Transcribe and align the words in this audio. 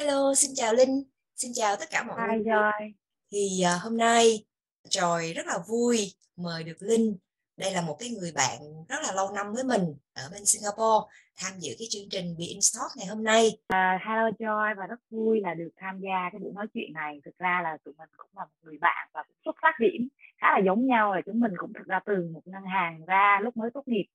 Hello, 0.00 0.34
xin 0.34 0.50
chào 0.54 0.74
Linh, 0.74 1.02
xin 1.36 1.50
chào 1.54 1.76
tất 1.76 1.86
cả 1.90 2.02
mọi 2.02 2.16
Hi 2.20 2.36
người. 2.36 2.44
Joy. 2.44 2.92
Thì 3.32 3.62
à, 3.64 3.74
hôm 3.82 3.96
nay 3.96 4.44
Joy 4.88 5.34
rất 5.34 5.46
là 5.46 5.58
vui 5.68 5.96
mời 6.36 6.64
được 6.64 6.76
Linh. 6.80 7.16
Đây 7.56 7.72
là 7.72 7.80
một 7.80 7.96
cái 8.00 8.08
người 8.08 8.32
bạn 8.36 8.58
rất 8.88 8.96
là 9.02 9.12
lâu 9.16 9.32
năm 9.34 9.52
với 9.54 9.64
mình 9.64 9.82
ở 10.14 10.22
bên 10.32 10.44
Singapore 10.44 11.00
tham 11.40 11.52
dự 11.58 11.72
cái 11.78 11.88
chương 11.90 12.08
trình 12.10 12.26
Be 12.38 12.44
in 12.44 12.60
Stock 12.60 12.90
ngày 12.96 13.06
hôm 13.06 13.24
nay. 13.24 13.50
À, 13.68 13.98
hello 14.06 14.30
Joy 14.38 14.74
và 14.76 14.86
rất 14.86 15.00
vui 15.10 15.40
là 15.40 15.54
được 15.54 15.70
tham 15.76 16.00
gia 16.00 16.28
cái 16.32 16.38
buổi 16.38 16.52
nói 16.54 16.66
chuyện 16.74 16.92
này. 16.92 17.20
Thực 17.24 17.38
ra 17.38 17.60
là 17.64 17.76
tụi 17.84 17.94
mình 17.98 18.08
cũng 18.16 18.30
là 18.36 18.44
một 18.44 18.56
người 18.62 18.78
bạn 18.80 19.08
và 19.12 19.22
cũng 19.22 19.36
xuất 19.44 19.56
phát 19.62 19.74
điểm 19.80 20.08
khá 20.40 20.46
là 20.52 20.60
giống 20.66 20.86
nhau 20.86 21.14
là 21.14 21.20
chúng 21.26 21.40
mình 21.40 21.52
cũng 21.58 21.72
thực 21.72 21.86
ra 21.86 22.00
từ 22.06 22.30
một 22.32 22.42
ngân 22.44 22.64
hàng 22.64 23.04
ra 23.06 23.40
lúc 23.42 23.56
mới 23.56 23.70
tốt 23.74 23.88
nghiệp 23.88 24.06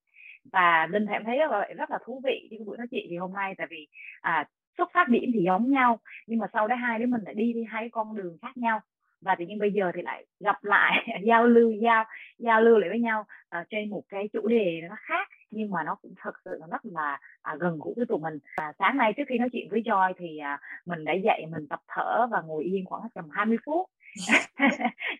và 0.52 0.88
linh 0.92 1.06
em 1.06 1.24
thấy 1.26 1.38
rất 1.38 1.52
là 1.52 1.68
rất 1.78 1.92
là 1.92 2.00
thú 2.06 2.22
vị 2.24 2.48
cái 2.50 2.60
buổi 2.66 2.78
nói 2.78 2.88
chuyện 2.92 3.06
thì 3.10 3.18
hôm 3.18 3.34
nay 3.34 3.54
tại 3.58 3.68
vì 3.70 3.88
à, 4.22 4.50
xuất 4.78 4.90
phát 4.94 5.10
điểm 5.10 5.32
thì 5.34 5.44
giống 5.46 5.72
nhau 5.72 6.00
nhưng 6.28 6.40
mà 6.40 6.48
sau 6.54 6.68
đó 6.68 6.76
hai 6.76 7.00
đứa 7.00 7.06
mình 7.06 7.22
lại 7.26 7.34
đi 7.34 7.54
đi 7.54 7.64
hai 7.70 7.90
con 7.90 8.16
đường 8.16 8.38
khác 8.42 8.58
nhau. 8.58 8.82
Và 9.22 9.36
tự 9.36 9.46
nhiên 9.46 9.60
bây 9.60 9.72
giờ 9.72 9.92
thì 9.96 10.02
lại 10.02 10.26
gặp 10.40 10.64
lại 10.64 11.08
giao 11.28 11.48
lưu 11.48 11.72
giao 11.72 12.04
giao 12.38 12.62
lưu 12.62 12.78
lại 12.78 12.90
với 12.90 13.00
nhau 13.00 13.26
uh, 13.60 13.68
trên 13.70 13.90
một 13.90 14.04
cái 14.10 14.30
chủ 14.34 14.48
đề 14.48 14.82
nó 14.90 14.96
khác 15.00 15.30
nhưng 15.56 15.72
mà 15.72 15.84
nó 15.84 15.96
cũng 15.96 16.14
thật 16.22 16.36
sự 16.46 16.58
nó 16.60 16.68
rất 16.68 16.86
là 16.86 17.20
à, 17.42 17.56
gần 17.60 17.80
gũi 17.80 17.94
với 17.98 18.06
tụi 18.06 18.20
mình. 18.20 18.40
Và 18.58 18.74
sáng 18.80 18.98
nay 18.98 19.14
trước 19.18 19.24
khi 19.28 19.38
nói 19.38 19.50
chuyện 19.52 19.68
với 19.72 19.82
Joy 19.82 20.14
thì 20.18 20.38
à, 20.38 20.60
mình 20.86 21.06
đã 21.06 21.14
dậy 21.14 21.46
mình 21.52 21.68
tập 21.68 21.80
thở 21.88 22.28
và 22.32 22.42
ngồi 22.42 22.64
yên 22.64 22.86
khoảng 22.86 23.10
tầm 23.14 23.30
20 23.32 23.58
phút. 23.66 23.90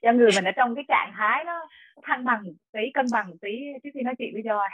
Cho 0.02 0.12
người 0.12 0.30
mình 0.36 0.46
ở 0.46 0.52
trong 0.52 0.76
cái 0.76 0.86
trạng 0.88 1.14
thái 1.18 1.44
nó 1.46 1.68
thăng 2.04 2.26
bằng 2.26 2.44
một 2.44 2.52
tí 2.74 2.80
cân 2.94 3.06
bằng 3.12 3.30
một 3.30 3.36
tí 3.42 3.50
trước 3.84 3.90
khi 3.94 4.02
nói 4.02 4.16
chuyện 4.18 4.34
với 4.34 4.42
Joy. 4.42 4.70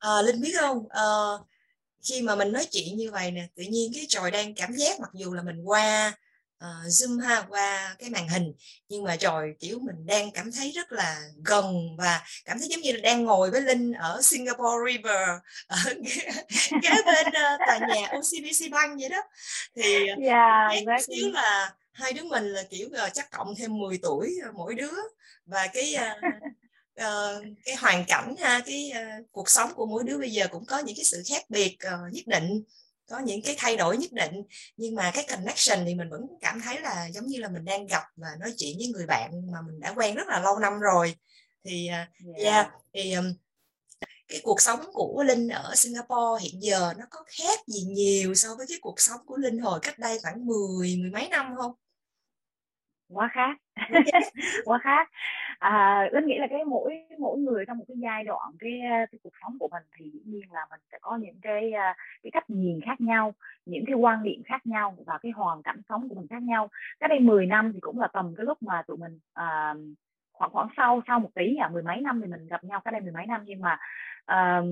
À, 0.00 0.10
Linh 0.26 0.40
biết 0.42 0.52
không? 0.60 0.78
À, 0.90 1.06
khi 2.08 2.22
mà 2.22 2.36
mình 2.36 2.52
nói 2.52 2.66
chuyện 2.70 2.96
như 2.96 3.10
vậy 3.10 3.30
nè 3.30 3.46
tự 3.56 3.62
nhiên 3.62 3.92
cái 3.94 4.06
tròi 4.08 4.30
đang 4.30 4.54
cảm 4.54 4.72
giác 4.72 5.00
mặc 5.00 5.10
dù 5.14 5.32
là 5.32 5.42
mình 5.42 5.62
qua 5.64 6.12
uh, 6.64 6.88
zoom 6.88 7.20
ha 7.20 7.42
qua 7.48 7.96
cái 7.98 8.10
màn 8.10 8.28
hình 8.28 8.52
nhưng 8.88 9.04
mà 9.04 9.16
trời 9.16 9.54
kiểu 9.60 9.78
mình 9.78 10.06
đang 10.06 10.30
cảm 10.30 10.52
thấy 10.52 10.70
rất 10.70 10.92
là 10.92 11.20
gần 11.44 11.96
và 11.98 12.22
cảm 12.44 12.58
thấy 12.58 12.68
giống 12.68 12.80
như 12.80 12.92
là 12.92 13.00
đang 13.02 13.24
ngồi 13.24 13.50
với 13.50 13.60
linh 13.60 13.92
ở 13.92 14.22
Singapore 14.22 14.92
River 14.92 15.28
ở 15.66 15.78
kế 16.82 16.90
bên 17.06 17.26
uh, 17.26 17.60
tòa 17.66 17.78
nhà 17.78 18.08
OCBC 18.08 18.70
Bank 18.70 19.00
vậy 19.00 19.08
đó 19.08 19.22
thì 19.76 20.06
yeah, 20.06 20.18
dạ, 20.24 20.68
exactly. 20.72 21.16
xíu 21.16 21.30
là 21.32 21.74
hai 21.92 22.12
đứa 22.12 22.24
mình 22.24 22.44
là 22.44 22.62
kiểu 22.70 22.88
uh, 22.88 23.14
chắc 23.14 23.30
cộng 23.30 23.54
thêm 23.58 23.78
10 23.78 23.98
tuổi 24.02 24.38
mỗi 24.54 24.74
đứa 24.74 24.94
và 25.46 25.66
cái 25.66 25.94
uh, 25.94 26.34
uh, 27.00 27.44
cái 27.64 27.76
hoàn 27.76 28.04
cảnh 28.08 28.34
ha 28.38 28.62
cái 28.66 28.92
uh, 28.92 29.26
cuộc 29.32 29.50
sống 29.50 29.70
của 29.74 29.86
mỗi 29.86 30.04
đứa 30.04 30.18
bây 30.18 30.30
giờ 30.30 30.46
cũng 30.50 30.64
có 30.64 30.78
những 30.78 30.96
cái 30.96 31.04
sự 31.04 31.22
khác 31.28 31.42
biệt 31.48 31.76
uh, 31.86 32.12
nhất 32.12 32.26
định 32.26 32.62
có 33.08 33.18
những 33.18 33.42
cái 33.42 33.54
thay 33.58 33.76
đổi 33.76 33.96
nhất 33.96 34.12
định. 34.12 34.42
Nhưng 34.76 34.94
mà 34.94 35.10
cái 35.14 35.26
connection 35.30 35.84
thì 35.86 35.94
mình 35.94 36.10
vẫn 36.10 36.26
cảm 36.40 36.60
thấy 36.64 36.80
là 36.80 37.06
giống 37.06 37.26
như 37.26 37.38
là 37.38 37.48
mình 37.48 37.64
đang 37.64 37.86
gặp 37.86 38.02
và 38.16 38.28
nói 38.40 38.52
chuyện 38.58 38.78
với 38.78 38.86
người 38.86 39.06
bạn 39.06 39.30
mà 39.52 39.58
mình 39.66 39.80
đã 39.80 39.92
quen 39.96 40.14
rất 40.14 40.28
là 40.28 40.40
lâu 40.40 40.58
năm 40.58 40.80
rồi. 40.80 41.14
Thì 41.64 41.88
yeah, 41.88 42.08
yeah 42.36 42.70
thì 42.94 43.12
um, 43.12 43.34
cái 44.28 44.40
cuộc 44.42 44.60
sống 44.60 44.80
của 44.92 45.22
Linh 45.26 45.48
ở 45.48 45.74
Singapore 45.76 46.42
hiện 46.42 46.62
giờ 46.62 46.92
nó 46.98 47.04
có 47.10 47.24
khác 47.38 47.60
gì 47.66 47.82
nhiều 47.82 48.34
so 48.34 48.54
với 48.54 48.66
cái 48.68 48.78
cuộc 48.80 49.00
sống 49.00 49.20
của 49.26 49.36
Linh 49.36 49.58
hồi 49.58 49.78
cách 49.82 49.98
đây 49.98 50.18
khoảng 50.22 50.46
10 50.46 50.96
mười 50.96 51.10
mấy 51.10 51.28
năm 51.28 51.54
không? 51.58 51.72
Quá 53.14 53.28
khác 53.32 53.58
quá 54.64 54.78
khác. 54.78 55.10
À, 55.58 56.08
linh 56.12 56.26
nghĩ 56.26 56.38
là 56.38 56.46
cái 56.50 56.64
mỗi 56.64 57.06
mỗi 57.18 57.38
người 57.38 57.64
trong 57.66 57.78
một 57.78 57.84
cái 57.88 57.96
giai 58.02 58.24
đoạn 58.24 58.52
cái, 58.58 58.80
cái 58.82 59.18
cuộc 59.22 59.32
sống 59.42 59.56
của 59.60 59.68
mình 59.72 59.82
thì 59.96 60.10
dĩ 60.10 60.20
nhiên 60.24 60.52
là 60.52 60.66
mình 60.70 60.80
sẽ 60.92 60.98
có 61.00 61.16
những 61.16 61.40
cái 61.42 61.72
à, 61.72 61.96
cái 62.22 62.30
cách 62.30 62.50
nhìn 62.50 62.80
khác 62.86 63.00
nhau 63.00 63.34
những 63.66 63.84
cái 63.86 63.94
quan 63.94 64.22
điểm 64.22 64.42
khác 64.44 64.66
nhau 64.66 64.94
và 65.06 65.18
cái 65.18 65.32
hoàn 65.32 65.62
cảnh 65.62 65.80
sống 65.88 66.08
của 66.08 66.14
mình 66.14 66.26
khác 66.30 66.42
nhau. 66.42 66.68
Cái 67.00 67.08
đây 67.08 67.20
10 67.20 67.46
năm 67.46 67.72
thì 67.74 67.80
cũng 67.80 68.00
là 68.00 68.08
tầm 68.12 68.34
cái 68.36 68.46
lúc 68.46 68.62
mà 68.62 68.82
tụi 68.86 68.96
mình 68.96 69.18
à, 69.34 69.74
khoảng 70.32 70.50
khoảng 70.50 70.68
sau 70.76 71.02
sau 71.06 71.20
một 71.20 71.30
tí 71.34 71.56
à 71.56 71.68
mười 71.68 71.82
mấy 71.82 72.00
năm 72.00 72.20
thì 72.20 72.26
mình 72.26 72.46
gặp 72.46 72.64
nhau 72.64 72.80
cái 72.84 72.92
đây 72.92 73.00
mười 73.00 73.12
mấy 73.12 73.26
năm 73.26 73.40
nhưng 73.44 73.60
mà 73.60 73.78
à, 74.24 74.62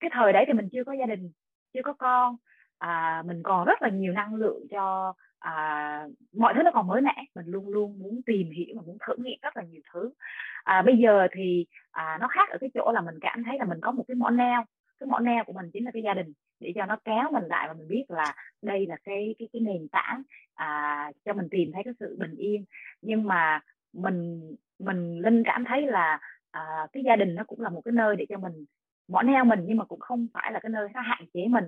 cái 0.00 0.10
thời 0.14 0.32
đấy 0.32 0.44
thì 0.46 0.52
mình 0.52 0.68
chưa 0.72 0.84
có 0.84 0.92
gia 0.92 1.06
đình 1.06 1.32
chưa 1.74 1.82
có 1.84 1.92
con. 1.92 2.36
À, 2.78 3.22
mình 3.26 3.42
còn 3.42 3.64
rất 3.64 3.82
là 3.82 3.88
nhiều 3.88 4.12
năng 4.12 4.34
lượng 4.34 4.66
cho 4.70 5.12
à, 5.42 6.06
mọi 6.32 6.54
thứ 6.56 6.62
nó 6.62 6.70
còn 6.74 6.86
mới 6.86 7.00
mẻ. 7.02 7.14
Mình 7.34 7.46
luôn 7.46 7.68
luôn 7.68 7.98
muốn 7.98 8.20
tìm 8.26 8.50
hiểu 8.50 8.76
và 8.76 8.82
muốn 8.86 8.98
thử 9.06 9.14
nghiệm 9.18 9.38
rất 9.42 9.56
là 9.56 9.62
nhiều 9.62 9.82
thứ. 9.92 10.12
À, 10.64 10.82
bây 10.82 10.96
giờ 10.98 11.28
thì 11.32 11.66
à, 11.90 12.18
nó 12.20 12.28
khác 12.28 12.50
ở 12.50 12.58
cái 12.60 12.70
chỗ 12.74 12.92
là 12.92 13.00
mình 13.00 13.14
cảm 13.20 13.44
thấy 13.44 13.58
là 13.58 13.64
mình 13.64 13.78
có 13.82 13.92
một 13.92 14.04
cái 14.08 14.14
mỏ 14.14 14.30
neo. 14.30 14.64
Cái 15.00 15.06
mỏ 15.06 15.18
neo 15.18 15.44
của 15.44 15.52
mình 15.52 15.70
chính 15.72 15.84
là 15.84 15.90
cái 15.90 16.02
gia 16.02 16.14
đình 16.14 16.32
để 16.60 16.72
cho 16.74 16.86
nó 16.86 16.96
kéo 17.04 17.30
mình 17.32 17.44
lại 17.44 17.68
và 17.68 17.74
mình 17.74 17.88
biết 17.88 18.04
là 18.08 18.34
đây 18.62 18.86
là 18.86 18.96
cái 19.04 19.34
cái 19.38 19.48
cái 19.52 19.60
nền 19.60 19.88
tảng 19.88 20.22
à, 20.54 21.10
cho 21.24 21.32
mình 21.32 21.48
tìm 21.50 21.70
thấy 21.72 21.82
cái 21.84 21.94
sự 22.00 22.16
bình 22.20 22.34
yên. 22.36 22.64
Nhưng 23.02 23.24
mà 23.24 23.60
mình 23.92 24.40
mình 24.78 25.20
linh 25.20 25.42
cảm 25.44 25.64
thấy 25.64 25.86
là 25.86 26.18
à, 26.50 26.86
cái 26.92 27.02
gia 27.06 27.16
đình 27.16 27.34
nó 27.34 27.44
cũng 27.44 27.60
là 27.60 27.68
một 27.68 27.80
cái 27.84 27.92
nơi 27.92 28.16
để 28.16 28.26
cho 28.28 28.38
mình 28.38 28.64
mỏ 29.08 29.22
neo 29.22 29.44
mình 29.44 29.60
nhưng 29.66 29.76
mà 29.78 29.84
cũng 29.84 30.00
không 30.00 30.26
phải 30.34 30.52
là 30.52 30.60
cái 30.60 30.70
nơi 30.70 30.88
nó 30.94 31.00
hạn 31.00 31.24
chế 31.34 31.46
mình 31.48 31.64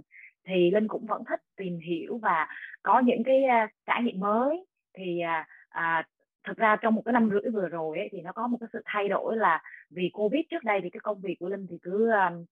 thì 0.47 0.71
linh 0.71 0.89
cũng 0.89 1.07
vẫn 1.07 1.23
thích 1.29 1.41
tìm 1.57 1.79
hiểu 1.79 2.19
và 2.19 2.49
có 2.83 2.99
những 3.01 3.23
cái 3.25 3.43
uh, 3.65 3.71
trải 3.87 4.03
nghiệm 4.03 4.21
mới. 4.21 4.67
Thì 4.95 5.21
uh, 5.25 5.47
uh, 5.79 6.07
thực 6.45 6.57
ra 6.57 6.77
trong 6.77 6.95
một 6.95 7.03
cái 7.05 7.13
năm 7.13 7.31
rưỡi 7.31 7.51
vừa 7.53 7.69
rồi 7.69 7.99
ấy, 7.99 8.09
thì 8.13 8.21
nó 8.21 8.33
có 8.33 8.47
một 8.47 8.59
cái 8.61 8.69
sự 8.73 8.83
thay 8.85 9.09
đổi 9.09 9.37
là 9.37 9.63
vì 9.91 10.11
covid 10.13 10.41
trước 10.51 10.65
đây 10.65 10.81
thì 10.83 10.91
cái 10.91 11.01
công 11.01 11.21
việc 11.21 11.37
của 11.41 11.49
linh 11.49 11.67
thì 11.71 11.79
cứ 11.83 12.11
uh, 12.11 12.47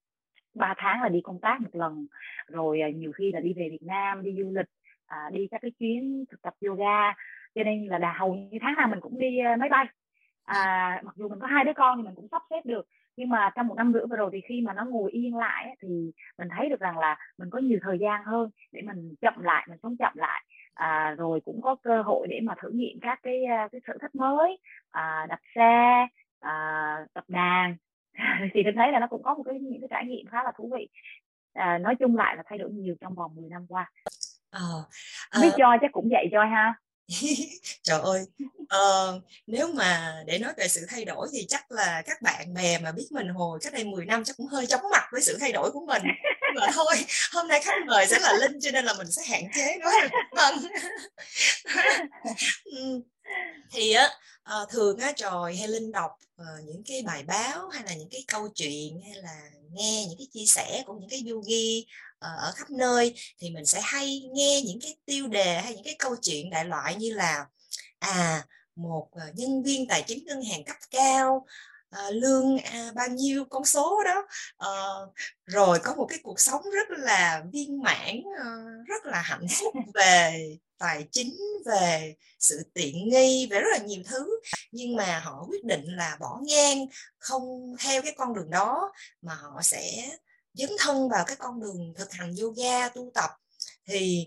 3 0.55 0.75
tháng 0.77 1.03
là 1.03 1.09
đi 1.09 1.21
công 1.25 1.41
tác 1.41 1.61
một 1.61 1.71
lần. 1.73 2.07
Rồi 2.49 2.81
uh, 2.89 2.95
nhiều 2.95 3.13
khi 3.13 3.33
là 3.33 3.41
đi 3.41 3.53
về 3.57 3.69
Việt 3.71 3.83
Nam 3.83 4.23
đi 4.23 4.35
du 4.39 4.53
lịch 4.55 4.71
uh, 5.07 5.33
đi 5.33 5.49
các 5.51 5.61
cái 5.63 5.71
chuyến 5.71 6.25
thực 6.31 6.43
tập 6.43 6.55
yoga. 6.67 7.13
Cho 7.55 7.63
nên 7.65 7.87
là 7.87 7.99
đà 7.99 8.13
hầu 8.13 8.35
như 8.35 8.59
tháng 8.61 8.75
nào 8.75 8.89
mình 8.89 9.01
cũng 9.01 9.19
đi 9.19 9.39
uh, 9.53 9.59
máy 9.59 9.69
bay. 9.69 9.87
À, 10.45 11.01
mặc 11.05 11.15
dù 11.17 11.29
mình 11.29 11.41
có 11.41 11.47
hai 11.47 11.65
đứa 11.65 11.73
con 11.77 11.99
thì 11.99 12.05
mình 12.05 12.15
cũng 12.15 12.29
sắp 12.31 12.43
xếp 12.51 12.61
được 12.65 12.87
nhưng 13.17 13.29
mà 13.29 13.51
trong 13.55 13.67
một 13.67 13.75
năm 13.75 13.93
rưỡi 13.93 14.07
vừa 14.11 14.17
rồi 14.17 14.31
thì 14.33 14.41
khi 14.49 14.61
mà 14.61 14.73
nó 14.73 14.85
ngồi 14.85 15.11
yên 15.11 15.37
lại 15.37 15.77
thì 15.83 16.13
mình 16.39 16.49
thấy 16.57 16.69
được 16.69 16.81
rằng 16.81 16.99
là 16.99 17.19
mình 17.39 17.51
có 17.51 17.59
nhiều 17.59 17.79
thời 17.83 17.99
gian 17.99 18.25
hơn 18.25 18.51
để 18.73 18.83
mình 18.83 19.15
chậm 19.21 19.43
lại 19.43 19.67
mình 19.69 19.79
sống 19.83 19.97
chậm 19.97 20.13
lại. 20.17 20.45
À, 20.75 21.15
rồi 21.19 21.41
cũng 21.45 21.61
có 21.63 21.77
cơ 21.83 22.03
hội 22.03 22.27
để 22.31 22.41
mà 22.43 22.55
thử 22.63 22.71
nghiệm 22.71 23.01
các 23.01 23.21
cái 23.23 23.45
à, 23.45 23.69
cái 23.73 23.81
sở 23.87 23.93
thích 24.01 24.15
mới 24.15 24.59
à, 24.91 25.27
đạp 25.29 25.41
xe 25.55 26.07
à, 26.41 26.97
tập 27.15 27.25
đàn. 27.29 27.77
Thì 28.55 28.63
mình 28.65 28.75
thấy 28.77 28.93
là 28.93 29.01
nó 29.01 29.07
cũng 29.07 29.23
có 29.23 29.35
một 29.35 29.43
cái 29.47 29.59
những 29.59 29.81
cái 29.81 29.89
trải 29.91 30.07
nghiệm 30.07 30.27
khá 30.27 30.43
là 30.43 30.53
thú 30.57 30.71
vị. 30.77 30.89
À, 31.55 31.79
nói 31.79 31.95
chung 31.95 32.17
lại 32.17 32.37
là 32.37 32.43
thay 32.47 32.59
đổi 32.59 32.71
nhiều 32.71 32.95
trong 33.01 33.15
vòng 33.15 33.35
10 33.35 33.51
năm 33.51 33.67
qua. 33.69 33.91
Ờ, 34.51 34.85
à, 35.31 35.39
biết 35.43 35.51
cho 35.57 35.77
chắc 35.81 35.93
cũng 35.93 36.09
vậy 36.11 36.29
cho 36.33 36.45
ha 36.45 36.75
trời 37.83 38.01
ơi 38.01 38.25
uh, 38.63 39.23
nếu 39.47 39.69
mà 39.69 40.23
để 40.27 40.39
nói 40.39 40.53
về 40.57 40.69
sự 40.69 40.87
thay 40.89 41.05
đổi 41.05 41.29
thì 41.33 41.47
chắc 41.49 41.73
là 41.73 42.03
các 42.07 42.23
bạn 42.23 42.55
bè 42.55 42.79
mà 42.79 42.93
biết 42.93 43.07
mình 43.11 43.29
hồi 43.29 43.59
cách 43.63 43.73
đây 43.73 43.85
10 43.85 44.07
năm 44.07 44.25
chắc 44.25 44.37
cũng 44.37 44.47
hơi 44.47 44.67
chóng 44.67 44.81
mặt 44.91 45.05
với 45.13 45.23
sự 45.23 45.39
thay 45.41 45.53
đổi 45.53 45.71
của 45.71 45.87
mình. 45.87 46.03
Nhưng 46.55 46.61
mà 46.61 46.73
thôi 46.75 46.97
hôm 47.33 47.49
nay 47.49 47.61
khách 47.65 47.87
mời 47.87 48.07
sẽ 48.07 48.19
là 48.19 48.33
linh 48.33 48.61
cho 48.61 48.71
nên 48.71 48.85
là 48.85 48.95
mình 48.95 49.13
sẽ 49.13 49.23
hạn 49.29 49.45
chế 49.55 49.77
nói 49.81 49.95
vâng. 50.31 50.59
Hơn 51.67 52.09
thì 53.71 53.93
á 53.93 54.11
uh, 54.63 54.71
thường 54.71 54.99
á 54.99 55.13
tròi 55.17 55.57
hay 55.57 55.69
linh 55.69 55.93
đọc 55.93 56.11
uh, 56.43 56.65
những 56.65 56.83
cái 56.87 57.03
bài 57.07 57.23
báo 57.23 57.69
hay 57.69 57.83
là 57.87 57.95
những 57.95 58.09
cái 58.11 58.25
câu 58.29 58.49
chuyện 58.55 59.01
hay 59.05 59.15
là 59.15 59.51
nghe 59.73 60.07
những 60.09 60.19
cái 60.19 60.27
chia 60.33 60.47
sẻ 60.47 60.83
của 60.87 60.95
những 60.95 61.11
cái 61.11 61.25
yogi 61.31 61.87
Ờ, 62.23 62.37
ở 62.39 62.53
khắp 62.57 62.71
nơi 62.71 63.15
thì 63.39 63.51
mình 63.51 63.67
sẽ 63.67 63.81
hay 63.85 64.23
nghe 64.35 64.63
những 64.67 64.79
cái 64.83 64.97
tiêu 65.07 65.29
đề 65.29 65.61
hay 65.61 65.75
những 65.75 65.85
cái 65.85 65.97
câu 65.99 66.17
chuyện 66.23 66.51
đại 66.51 66.65
loại 66.65 66.95
như 66.95 67.15
là 67.15 67.47
à 67.99 68.45
một 68.77 69.09
ờ, 69.13 69.23
nhân 69.35 69.63
viên 69.63 69.87
tài 69.89 70.03
chính 70.07 70.25
ngân 70.27 70.43
hàng 70.43 70.65
cấp 70.65 70.77
cao 70.91 71.47
à, 71.93 72.11
lương 72.11 72.59
à, 72.59 72.93
bao 72.95 73.09
nhiêu 73.09 73.45
con 73.51 73.65
số 73.65 74.03
đó. 74.05 74.27
À, 74.59 74.69
rồi 75.47 75.79
có 75.79 75.95
một 75.95 76.07
cái 76.09 76.19
cuộc 76.23 76.41
sống 76.41 76.63
rất 76.71 76.99
là 76.99 77.45
viên 77.53 77.83
mãn 77.83 78.23
à, 78.45 78.47
rất 78.87 79.07
là 79.07 79.21
hạnh 79.23 79.47
phúc 79.51 79.75
về 79.95 80.49
tài 80.79 81.07
chính 81.13 81.37
về 81.67 82.15
sự 82.39 82.63
tiện 82.75 83.09
nghi 83.09 83.49
về 83.51 83.61
rất 83.61 83.69
là 83.73 83.79
nhiều 83.79 84.03
thứ. 84.07 84.41
Nhưng 84.73 84.97
mà 84.97 85.19
họ 85.19 85.47
quyết 85.49 85.65
định 85.65 85.85
là 85.85 86.17
bỏ 86.21 86.41
ngang 86.43 86.87
không 87.19 87.75
theo 87.79 88.03
cái 88.03 88.15
con 88.17 88.35
đường 88.35 88.51
đó 88.51 88.93
mà 89.23 89.35
họ 89.35 89.63
sẽ 89.63 90.11
dấn 90.55 90.71
thân 90.79 91.09
vào 91.09 91.25
cái 91.27 91.37
con 91.37 91.61
đường 91.61 91.95
thực 91.97 92.13
hành 92.13 92.35
yoga 92.41 92.89
tu 92.89 93.11
tập 93.15 93.31
thì 93.87 94.27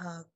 uh, 0.00 0.26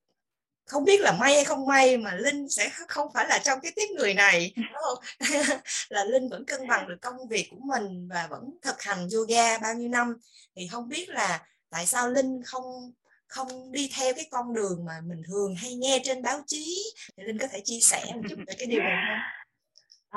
không 0.67 0.85
biết 0.85 1.01
là 1.01 1.13
may 1.13 1.35
hay 1.35 1.45
không 1.45 1.67
may 1.67 1.97
mà 1.97 2.15
linh 2.15 2.49
sẽ 2.49 2.71
không 2.89 3.13
phải 3.15 3.27
là 3.29 3.39
trong 3.39 3.59
cái 3.63 3.73
tiếp 3.77 3.87
người 3.97 4.15
này 4.15 4.53
đúng 4.57 4.83
không? 4.83 4.99
Là 5.89 6.05
linh 6.05 6.29
vẫn 6.29 6.45
cân 6.45 6.69
bằng 6.69 6.89
được 6.89 6.97
công 7.03 7.29
việc 7.29 7.49
của 7.51 7.61
mình 7.65 8.09
và 8.09 8.27
vẫn 8.31 8.59
thực 8.63 8.83
hành 8.83 9.09
yoga 9.15 9.59
bao 9.59 9.75
nhiêu 9.75 9.89
năm. 9.89 10.17
Thì 10.57 10.69
không 10.69 10.89
biết 10.89 11.09
là 11.09 11.47
tại 11.71 11.87
sao 11.87 12.11
linh 12.11 12.43
không 12.45 12.93
không 13.27 13.73
đi 13.73 13.91
theo 13.97 14.13
cái 14.15 14.27
con 14.31 14.55
đường 14.55 14.85
mà 14.85 15.01
mình 15.05 15.23
thường 15.27 15.55
hay 15.55 15.75
nghe 15.75 16.01
trên 16.05 16.23
báo 16.23 16.41
chí. 16.47 16.85
Thì 17.17 17.23
linh 17.25 17.39
có 17.39 17.47
thể 17.47 17.61
chia 17.65 17.81
sẻ 17.81 18.05
một 18.15 18.23
chút 18.29 18.37
về 18.47 18.55
cái 18.59 18.67
điều 18.67 18.83
này 18.83 18.97
không? 19.09 19.19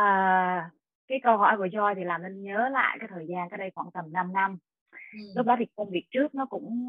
À, 0.04 0.72
cái 1.08 1.20
câu 1.24 1.38
hỏi 1.38 1.56
của 1.58 1.66
Joy 1.66 1.96
thì 1.96 2.04
làm 2.04 2.24
linh 2.24 2.44
nhớ 2.44 2.70
lại 2.72 2.98
cái 3.00 3.10
thời 3.14 3.26
gian 3.30 3.50
cái 3.50 3.58
đây 3.58 3.70
khoảng 3.76 3.90
tầm 3.94 4.14
5 4.14 4.34
năm 4.34 4.58
ừ. 5.14 5.20
lúc 5.36 5.46
đó 5.46 5.56
thì 5.60 5.66
công 5.76 5.90
việc 5.90 6.06
trước 6.12 6.36
nó 6.36 6.46
cũng 6.46 6.88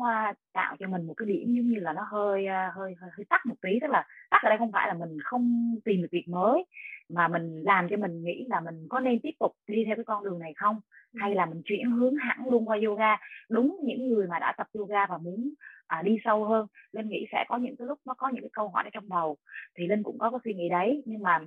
tạo 0.52 0.76
cho 0.78 0.88
mình 0.88 1.06
một 1.06 1.14
cái 1.16 1.26
điểm 1.26 1.54
giống 1.54 1.68
như 1.68 1.80
là 1.80 1.92
nó 1.92 2.02
hơi 2.10 2.46
hơi 2.46 2.94
hơi 3.00 3.10
hơi 3.16 3.24
tắt 3.28 3.46
một 3.46 3.54
tí 3.62 3.78
tức 3.80 3.90
là 3.90 4.06
tắt 4.30 4.40
ở 4.42 4.48
đây 4.48 4.58
không 4.58 4.72
phải 4.72 4.88
là 4.88 4.94
mình 4.94 5.18
không 5.24 5.74
tìm 5.84 6.02
được 6.02 6.08
việc 6.10 6.28
mới 6.28 6.64
mà 7.08 7.28
mình 7.28 7.62
làm 7.62 7.88
cho 7.90 7.96
mình 7.96 8.24
nghĩ 8.24 8.46
là 8.48 8.60
mình 8.60 8.86
có 8.88 9.00
nên 9.00 9.18
tiếp 9.22 9.34
tục 9.40 9.52
đi 9.66 9.84
theo 9.86 9.96
cái 9.96 10.04
con 10.04 10.24
đường 10.24 10.38
này 10.38 10.52
không 10.56 10.80
ừ. 11.12 11.18
hay 11.20 11.34
là 11.34 11.46
mình 11.46 11.62
chuyển 11.64 11.90
hướng 11.90 12.16
hẳn 12.16 12.48
luôn 12.50 12.68
qua 12.68 12.78
yoga 12.86 13.16
đúng 13.50 13.76
những 13.84 14.08
người 14.08 14.26
mà 14.26 14.38
đã 14.38 14.54
tập 14.58 14.66
yoga 14.72 15.06
và 15.06 15.18
muốn 15.18 15.50
à, 15.86 16.02
đi 16.02 16.16
sâu 16.24 16.44
hơn 16.44 16.66
linh 16.92 17.08
nghĩ 17.08 17.26
sẽ 17.32 17.44
có 17.48 17.56
những 17.56 17.76
cái 17.76 17.86
lúc 17.86 17.98
nó 18.04 18.14
có 18.14 18.28
những 18.28 18.42
cái 18.42 18.50
câu 18.52 18.68
hỏi 18.68 18.84
ở 18.84 18.90
trong 18.92 19.08
đầu 19.08 19.36
thì 19.78 19.86
linh 19.86 20.02
cũng 20.02 20.18
có 20.18 20.30
cái 20.30 20.40
suy 20.44 20.54
nghĩ 20.54 20.68
đấy 20.68 21.02
nhưng 21.06 21.22
mà 21.22 21.38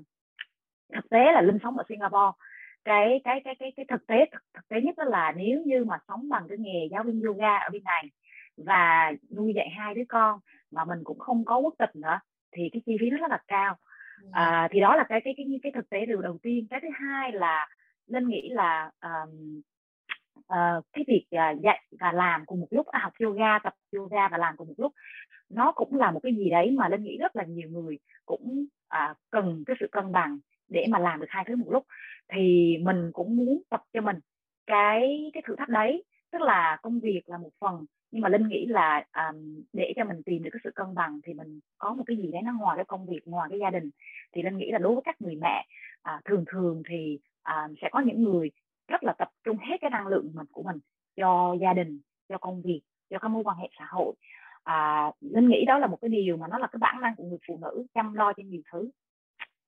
thực 0.93 1.09
tế 1.09 1.19
là 1.33 1.41
linh 1.41 1.57
sống 1.63 1.77
ở 1.77 1.83
singapore 1.89 2.37
cái 2.85 3.21
cái 3.23 3.41
cái 3.43 3.55
cái 3.59 3.73
cái 3.75 3.85
thực 3.89 4.07
tế 4.07 4.15
thực, 4.31 4.41
thực 4.53 4.67
tế 4.67 4.81
nhất 4.81 4.97
đó 4.97 5.03
là 5.03 5.33
nếu 5.37 5.61
như 5.65 5.85
mà 5.85 5.97
sống 6.07 6.29
bằng 6.29 6.45
cái 6.49 6.57
nghề 6.57 6.87
giáo 6.91 7.03
viên 7.03 7.21
yoga 7.21 7.57
ở 7.57 7.69
bên 7.71 7.83
này 7.83 8.03
và 8.57 9.11
nuôi 9.35 9.53
dạy 9.55 9.69
hai 9.77 9.93
đứa 9.93 10.03
con 10.09 10.39
mà 10.71 10.85
mình 10.85 10.99
cũng 11.03 11.19
không 11.19 11.45
có 11.45 11.57
quốc 11.57 11.73
tịch 11.79 11.95
nữa 11.95 12.19
thì 12.51 12.69
cái 12.73 12.81
chi 12.85 12.97
phí 12.99 13.09
nó 13.09 13.17
rất 13.17 13.31
là 13.31 13.39
cao. 13.47 13.75
Ừ. 14.21 14.29
à, 14.31 14.67
thì 14.71 14.79
đó 14.79 14.95
là 14.95 15.05
cái 15.09 15.21
cái 15.23 15.33
cái 15.37 15.45
cái 15.63 15.71
thực 15.75 15.89
tế 15.89 16.05
điều 16.05 16.21
đầu 16.21 16.37
tiên. 16.43 16.67
Cái 16.69 16.79
thứ 16.81 16.87
hai 16.93 17.31
là 17.31 17.67
linh 18.07 18.27
nghĩ 18.27 18.49
là 18.49 18.91
um, 19.01 19.61
uh, 20.39 20.85
cái 20.93 21.03
việc 21.07 21.25
uh, 21.35 21.61
dạy 21.61 21.83
và 21.99 22.11
làm 22.11 22.45
cùng 22.45 22.59
một 22.59 22.67
lúc 22.71 22.87
à, 22.87 22.99
học 23.03 23.13
yoga 23.23 23.59
tập 23.59 23.73
yoga 23.97 24.27
và 24.27 24.37
làm 24.37 24.57
cùng 24.57 24.67
một 24.67 24.73
lúc 24.77 24.93
nó 25.49 25.71
cũng 25.71 25.95
là 25.95 26.11
một 26.11 26.19
cái 26.23 26.35
gì 26.35 26.49
đấy 26.49 26.71
mà 26.71 26.89
linh 26.89 27.03
nghĩ 27.03 27.17
rất 27.17 27.35
là 27.35 27.43
nhiều 27.43 27.69
người 27.69 27.99
cũng 28.25 28.65
uh, 28.95 29.17
cần 29.29 29.63
cái 29.65 29.75
sự 29.79 29.87
cân 29.91 30.11
bằng 30.11 30.39
để 30.71 30.85
mà 30.89 30.99
làm 30.99 31.19
được 31.19 31.29
hai 31.29 31.43
thứ 31.47 31.55
một 31.55 31.71
lúc 31.71 31.85
thì 32.33 32.77
mình 32.81 33.11
cũng 33.13 33.35
muốn 33.35 33.61
tập 33.69 33.83
cho 33.93 34.01
mình 34.01 34.19
cái 34.67 35.31
cái 35.33 35.43
thử 35.47 35.55
thách 35.55 35.69
đấy. 35.69 36.03
Tức 36.31 36.41
là 36.41 36.77
công 36.81 36.99
việc 36.99 37.21
là 37.25 37.37
một 37.37 37.49
phần 37.59 37.85
nhưng 38.11 38.21
mà 38.21 38.29
linh 38.29 38.47
nghĩ 38.47 38.65
là 38.65 39.05
um, 39.13 39.63
để 39.73 39.93
cho 39.95 40.03
mình 40.03 40.23
tìm 40.23 40.43
được 40.43 40.49
cái 40.53 40.59
sự 40.63 40.71
cân 40.75 40.95
bằng 40.95 41.19
thì 41.23 41.33
mình 41.33 41.59
có 41.77 41.93
một 41.93 42.03
cái 42.07 42.17
gì 42.17 42.31
đấy 42.31 42.41
nó 42.41 42.53
ngoài 42.59 42.77
cái 42.77 42.85
công 42.85 43.05
việc 43.05 43.19
ngoài 43.25 43.49
cái 43.49 43.59
gia 43.59 43.69
đình. 43.69 43.89
Thì 44.33 44.41
linh 44.41 44.57
nghĩ 44.57 44.71
là 44.71 44.79
đối 44.79 44.93
với 44.93 45.01
các 45.05 45.21
người 45.21 45.35
mẹ 45.35 45.65
à, 46.01 46.21
thường 46.25 46.45
thường 46.47 46.83
thì 46.89 47.19
à, 47.43 47.67
sẽ 47.81 47.89
có 47.91 47.99
những 47.99 48.23
người 48.23 48.51
rất 48.87 49.03
là 49.03 49.13
tập 49.17 49.29
trung 49.43 49.57
hết 49.57 49.77
cái 49.81 49.89
năng 49.89 50.07
lượng 50.07 50.31
mình 50.33 50.47
của 50.51 50.63
mình 50.63 50.79
cho 51.15 51.57
gia 51.61 51.73
đình 51.73 52.01
cho 52.29 52.37
công 52.37 52.61
việc 52.61 52.81
cho 53.09 53.19
các 53.19 53.27
mối 53.27 53.43
quan 53.43 53.57
hệ 53.57 53.69
xã 53.79 53.85
hội. 53.89 54.13
À, 54.63 55.11
linh 55.21 55.49
nghĩ 55.49 55.65
đó 55.65 55.77
là 55.77 55.87
một 55.87 55.97
cái 56.01 56.09
điều 56.09 56.37
mà 56.37 56.47
nó 56.47 56.57
là 56.57 56.67
cái 56.67 56.77
bản 56.79 57.01
năng 57.01 57.15
của 57.15 57.23
người 57.23 57.39
phụ 57.47 57.59
nữ 57.61 57.85
chăm 57.93 58.13
lo 58.13 58.33
cho 58.33 58.43
nhiều 58.43 58.61
thứ 58.71 58.89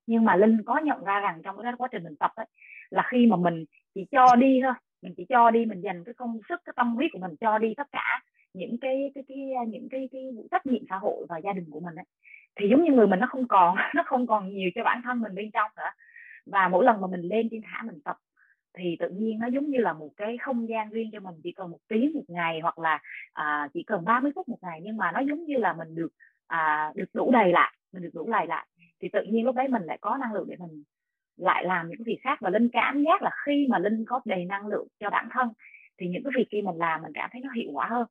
nhưng 0.07 0.25
mà 0.25 0.35
linh 0.35 0.57
có 0.65 0.79
nhận 0.83 1.03
ra 1.03 1.19
rằng 1.19 1.41
trong 1.43 1.57
cái 1.63 1.73
quá 1.77 1.87
trình 1.91 2.03
mình 2.03 2.15
tập 2.15 2.31
ấy 2.35 2.45
là 2.89 3.03
khi 3.11 3.25
mà 3.25 3.37
mình 3.37 3.65
chỉ 3.95 4.05
cho 4.11 4.35
đi 4.35 4.59
thôi 4.63 4.73
mình 5.01 5.13
chỉ 5.17 5.25
cho 5.29 5.51
đi 5.51 5.65
mình 5.65 5.81
dành 5.81 6.03
cái 6.03 6.13
công 6.13 6.39
sức 6.49 6.61
cái 6.65 6.73
tâm 6.75 6.95
huyết 6.95 7.11
của 7.13 7.19
mình 7.19 7.35
cho 7.41 7.57
đi 7.57 7.73
tất 7.77 7.87
cả 7.91 8.21
những 8.53 8.77
cái 8.81 9.11
cái 9.15 9.23
cái 9.27 9.37
à, 9.57 9.63
những 9.67 9.89
cái 9.89 10.09
cái 10.11 10.21
trách 10.51 10.65
nhiệm 10.65 10.83
xã 10.89 10.97
hội 10.97 11.25
và 11.29 11.37
gia 11.37 11.53
đình 11.53 11.65
của 11.71 11.79
mình 11.79 11.95
ấy 11.95 12.05
thì 12.55 12.67
giống 12.69 12.83
như 12.83 12.91
người 12.91 13.07
mình 13.07 13.19
nó 13.19 13.27
không 13.27 13.47
còn 13.47 13.75
nó 13.95 14.03
không 14.05 14.27
còn 14.27 14.53
nhiều 14.53 14.69
cho 14.75 14.83
bản 14.83 15.01
thân 15.03 15.21
mình 15.21 15.35
bên 15.35 15.51
trong 15.51 15.71
nữa. 15.77 15.91
Và 16.45 16.67
mỗi 16.67 16.85
lần 16.85 17.01
mà 17.01 17.07
mình 17.07 17.21
lên 17.21 17.47
trên 17.51 17.61
thả 17.63 17.81
mình 17.81 18.01
tập 18.05 18.17
thì 18.77 18.97
tự 18.99 19.09
nhiên 19.09 19.39
nó 19.39 19.47
giống 19.47 19.69
như 19.69 19.77
là 19.77 19.93
một 19.93 20.09
cái 20.17 20.37
không 20.37 20.69
gian 20.69 20.89
riêng 20.89 21.09
cho 21.13 21.19
mình 21.19 21.35
chỉ 21.43 21.51
cần 21.51 21.71
một 21.71 21.79
tiếng 21.87 22.13
một 22.13 22.23
ngày 22.27 22.59
hoặc 22.61 22.79
là 22.79 22.99
à, 23.33 23.69
chỉ 23.73 23.83
cần 23.83 24.05
30 24.05 24.31
phút 24.35 24.49
một 24.49 24.57
ngày 24.61 24.79
nhưng 24.83 24.97
mà 24.97 25.11
nó 25.11 25.19
giống 25.19 25.45
như 25.45 25.57
là 25.57 25.73
mình 25.73 25.95
được 25.95 26.09
à, 26.47 26.91
được 26.95 27.05
đủ 27.13 27.31
đầy 27.31 27.51
lại 27.51 27.73
mình 27.93 28.03
được 28.03 28.09
đủ 28.13 28.31
đầy 28.31 28.47
lại 28.47 28.67
thì 29.03 29.09
tự 29.13 29.23
nhiên 29.23 29.45
lúc 29.45 29.55
đấy 29.55 29.67
mình 29.67 29.83
lại 29.83 29.97
có 30.01 30.17
năng 30.17 30.33
lượng 30.33 30.45
để 30.49 30.55
mình 30.59 30.83
lại 31.37 31.65
làm 31.65 31.89
những 31.89 32.03
việc 32.05 32.17
khác 32.21 32.37
và 32.41 32.49
linh 32.49 32.69
cảm 32.73 33.03
giác 33.03 33.21
là 33.21 33.31
khi 33.45 33.67
mà 33.69 33.79
linh 33.79 34.05
có 34.07 34.21
đầy 34.25 34.45
năng 34.45 34.67
lượng 34.67 34.87
cho 34.99 35.09
bản 35.09 35.27
thân 35.31 35.49
thì 35.97 36.07
những 36.07 36.23
cái 36.23 36.31
việc 36.35 36.45
kia 36.49 36.61
mình 36.61 36.75
làm 36.75 37.01
mình 37.01 37.11
cảm 37.15 37.29
thấy 37.33 37.41
nó 37.41 37.49
hiệu 37.55 37.69
quả 37.73 37.87
hơn. 37.87 38.07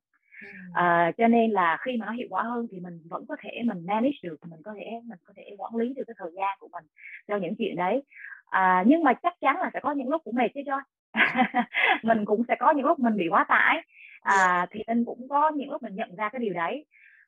À, 0.73 1.11
cho 1.17 1.27
nên 1.27 1.51
là 1.51 1.77
khi 1.81 1.97
mà 1.97 2.05
nó 2.05 2.11
hiệu 2.11 2.27
quả 2.29 2.43
hơn 2.43 2.67
thì 2.71 2.79
mình 2.79 2.99
vẫn 3.09 3.25
có 3.29 3.35
thể 3.39 3.49
mình 3.65 3.85
manage 3.85 4.17
được 4.23 4.35
mình 4.49 4.61
có 4.65 4.73
thể 4.77 4.85
mình 5.03 5.19
có 5.25 5.33
thể 5.35 5.55
quản 5.57 5.75
lý 5.75 5.93
được 5.93 6.03
cái 6.07 6.15
thời 6.17 6.31
gian 6.35 6.57
của 6.59 6.67
mình 6.71 6.85
cho 7.27 7.37
những 7.37 7.55
chuyện 7.57 7.75
đấy. 7.75 8.03
À, 8.45 8.83
nhưng 8.87 9.03
mà 9.03 9.13
chắc 9.13 9.33
chắn 9.41 9.57
là 9.59 9.69
sẽ 9.73 9.79
có 9.79 9.91
những 9.91 10.09
lúc 10.09 10.21
cũng 10.25 10.35
mệt 10.35 10.47
chứ 10.55 10.61
cho 10.65 10.79
mình 12.03 12.25
cũng 12.25 12.43
sẽ 12.47 12.55
có 12.59 12.71
những 12.71 12.85
lúc 12.85 12.99
mình 12.99 13.17
bị 13.17 13.27
quá 13.29 13.45
tải. 13.49 13.81
À, 14.21 14.67
thì 14.71 14.83
linh 14.87 15.05
cũng 15.05 15.27
có 15.29 15.51
những 15.55 15.71
lúc 15.71 15.83
mình 15.83 15.95
nhận 15.95 16.15
ra 16.15 16.29
cái 16.29 16.39
điều 16.39 16.53
đấy. 16.53 16.85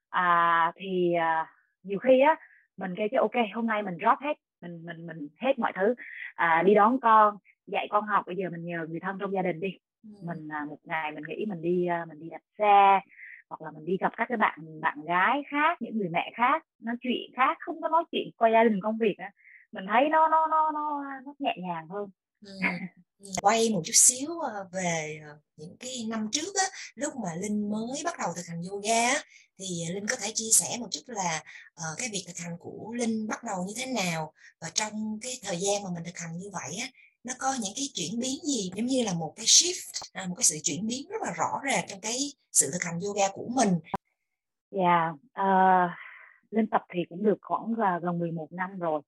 À, 0.09 0.71
thì 0.75 1.13
à, 1.13 1.47
nhiều 1.83 1.99
khi 1.99 2.19
á 2.19 2.35
mình 2.77 2.93
kêu 2.97 3.07
chứ 3.11 3.17
ok 3.17 3.45
hôm 3.53 3.67
nay 3.67 3.83
mình 3.83 3.97
drop 3.97 4.19
hết 4.21 4.33
mình 4.61 4.85
mình 4.85 5.07
mình 5.07 5.27
hết 5.37 5.59
mọi 5.59 5.71
thứ 5.75 5.95
à, 6.35 6.63
đi 6.65 6.73
đón 6.73 6.99
con 6.99 7.37
dạy 7.67 7.87
con 7.89 8.05
học 8.05 8.23
bây 8.27 8.35
giờ 8.35 8.49
mình 8.49 8.65
nhờ 8.65 8.85
người 8.89 8.99
thân 8.99 9.17
trong 9.19 9.33
gia 9.33 9.41
đình 9.41 9.59
đi 9.59 9.69
ừ. 10.03 10.09
mình 10.23 10.47
à, 10.51 10.65
một 10.69 10.79
ngày 10.83 11.11
mình 11.11 11.23
nghĩ 11.27 11.45
mình 11.45 11.61
đi 11.61 11.87
à, 11.87 12.05
mình 12.09 12.19
đi 12.19 12.29
đạp 12.29 12.41
xe 12.57 12.99
hoặc 13.49 13.61
là 13.61 13.71
mình 13.71 13.85
đi 13.85 13.97
gặp 13.99 14.13
các 14.17 14.25
cái 14.29 14.37
bạn 14.37 14.59
bạn 14.81 15.01
gái 15.07 15.43
khác 15.47 15.81
những 15.81 15.97
người 15.97 16.09
mẹ 16.09 16.31
khác 16.35 16.65
nói 16.81 16.95
chuyện 17.01 17.31
khác 17.35 17.57
không 17.59 17.81
có 17.81 17.89
nói 17.89 18.03
chuyện 18.11 18.29
qua 18.37 18.49
gia 18.49 18.63
đình 18.63 18.79
công 18.81 18.97
việc 18.97 19.15
á 19.17 19.31
mình 19.71 19.85
thấy 19.87 20.09
nó 20.09 20.27
nó 20.27 20.47
nó 20.47 20.71
nó 20.71 21.03
nó 21.25 21.33
nhẹ 21.39 21.55
nhàng 21.57 21.87
hơn 21.87 22.09
ừ. 22.45 22.51
quay 23.41 23.69
một 23.73 23.81
chút 23.85 23.93
xíu 23.95 24.39
ờ, 24.39 24.67
về 24.73 25.19
những 25.57 25.75
cái 25.79 25.91
năm 26.09 26.29
trước 26.31 26.55
á 26.55 26.65
lúc 26.95 27.13
mà 27.23 27.29
linh 27.41 27.71
mới 27.71 28.01
bắt 28.05 28.13
đầu 28.19 28.29
thực 28.35 28.43
hành 28.47 28.61
yoga 28.71 29.13
thì 29.59 29.65
linh 29.93 30.07
có 30.07 30.15
thể 30.15 30.31
chia 30.33 30.51
sẻ 30.51 30.77
một 30.79 30.87
chút 30.91 31.01
là 31.07 31.43
uh, 31.73 31.97
cái 31.97 32.09
việc 32.11 32.23
thực 32.27 32.37
hành 32.37 32.57
của 32.59 32.93
linh 32.97 33.27
bắt 33.27 33.43
đầu 33.43 33.65
như 33.67 33.73
thế 33.77 33.85
nào? 33.85 34.33
Và 34.61 34.69
trong 34.73 35.19
cái 35.21 35.39
thời 35.43 35.57
gian 35.57 35.83
mà 35.83 35.89
mình 35.95 36.03
thực 36.05 36.17
hành 36.17 36.37
như 36.37 36.49
vậy 36.53 36.77
á 36.81 36.87
nó 37.23 37.33
có 37.39 37.53
những 37.63 37.73
cái 37.75 37.85
chuyển 37.93 38.19
biến 38.19 38.35
gì? 38.43 38.71
Giống 38.75 38.85
như 38.85 39.03
là 39.03 39.13
một 39.13 39.33
cái 39.35 39.45
shift 39.45 40.09
à, 40.13 40.25
một 40.29 40.35
cái 40.37 40.43
sự 40.43 40.55
chuyển 40.63 40.87
biến 40.87 41.07
rất 41.09 41.21
là 41.21 41.33
rõ 41.37 41.59
ràng 41.63 41.85
trong 41.87 41.99
cái 42.01 42.17
sự 42.51 42.69
thực 42.73 42.83
hành 42.83 42.99
yoga 42.99 43.29
của 43.33 43.47
mình. 43.55 43.69
Dạ 44.71 44.81
yeah, 44.81 45.13
uh, 45.15 45.91
linh 46.51 46.67
tập 46.67 46.81
thì 46.93 46.99
cũng 47.09 47.23
được 47.23 47.37
khoảng 47.41 47.73
là 47.77 47.99
gần 48.03 48.19
11 48.19 48.51
năm 48.51 48.79
rồi. 48.79 49.01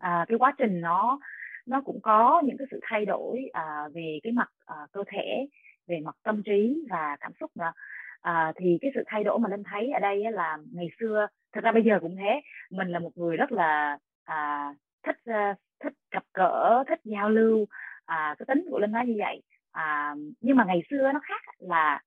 À, 0.00 0.24
cái 0.28 0.38
quá 0.38 0.54
trình 0.58 0.80
nó 0.80 1.20
nó 1.66 1.82
cũng 1.84 2.00
có 2.02 2.42
những 2.44 2.56
cái 2.58 2.66
sự 2.70 2.80
thay 2.82 3.04
đổi 3.04 3.38
à, 3.52 3.88
về 3.94 4.18
cái 4.22 4.32
mặt 4.32 4.48
à, 4.64 4.76
cơ 4.92 5.04
thể 5.12 5.46
về 5.86 6.00
mặt 6.04 6.16
tâm 6.22 6.42
trí 6.44 6.86
và 6.90 7.16
cảm 7.20 7.32
xúc 7.40 7.50
nữa 7.56 7.72
à, 8.20 8.52
thì 8.56 8.78
cái 8.80 8.90
sự 8.94 9.02
thay 9.06 9.24
đổi 9.24 9.38
mà 9.38 9.48
linh 9.48 9.62
thấy 9.62 9.90
ở 9.90 10.00
đây 10.00 10.24
là 10.32 10.58
ngày 10.72 10.88
xưa 11.00 11.26
thật 11.52 11.60
ra 11.64 11.72
bây 11.72 11.82
giờ 11.82 11.98
cũng 12.00 12.16
thế 12.16 12.40
mình 12.70 12.88
là 12.88 12.98
một 12.98 13.10
người 13.14 13.36
rất 13.36 13.52
là 13.52 13.98
à, 14.24 14.68
thích 15.06 15.16
uh, 15.30 15.58
thích 15.84 15.92
gặp 16.10 16.24
gỡ 16.34 16.84
thích 16.88 17.00
giao 17.04 17.30
lưu 17.30 17.66
à, 18.04 18.34
cái 18.38 18.46
tính 18.48 18.66
của 18.70 18.78
linh 18.78 18.92
nói 18.92 19.06
như 19.06 19.14
vậy. 19.18 19.42
À, 19.72 20.14
nhưng 20.40 20.56
mà 20.56 20.64
ngày 20.64 20.82
xưa 20.90 21.12
nó 21.14 21.20
khác 21.22 21.42
là 21.58 22.00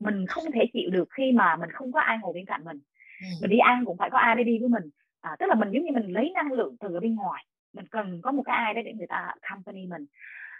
mình 0.00 0.26
không 0.26 0.44
thể 0.54 0.60
chịu 0.72 0.90
được 0.90 1.08
khi 1.10 1.32
mà 1.32 1.56
mình 1.56 1.70
không 1.72 1.92
có 1.92 2.00
ai 2.00 2.18
ngồi 2.18 2.32
bên 2.34 2.44
cạnh 2.44 2.64
mình. 2.64 2.78
Mình 3.40 3.50
đi 3.50 3.58
ăn 3.58 3.84
cũng 3.84 3.96
phải 3.96 4.10
có 4.10 4.18
ai 4.18 4.36
để 4.36 4.44
đi 4.44 4.58
với 4.58 4.68
mình. 4.68 4.90
À, 5.20 5.36
tức 5.38 5.46
là 5.46 5.54
mình 5.54 5.70
giống 5.72 5.84
như 5.84 5.92
mình 5.92 6.12
lấy 6.12 6.30
năng 6.34 6.52
lượng 6.52 6.76
từ 6.80 6.94
ở 6.94 7.00
bên 7.00 7.14
ngoài 7.14 7.44
mình 7.76 7.86
cần 7.90 8.20
có 8.22 8.32
một 8.32 8.42
cái 8.42 8.56
ai 8.56 8.74
đấy 8.74 8.84
để 8.84 8.92
người 8.92 9.06
ta 9.06 9.34
company 9.50 9.86
mình. 9.86 10.06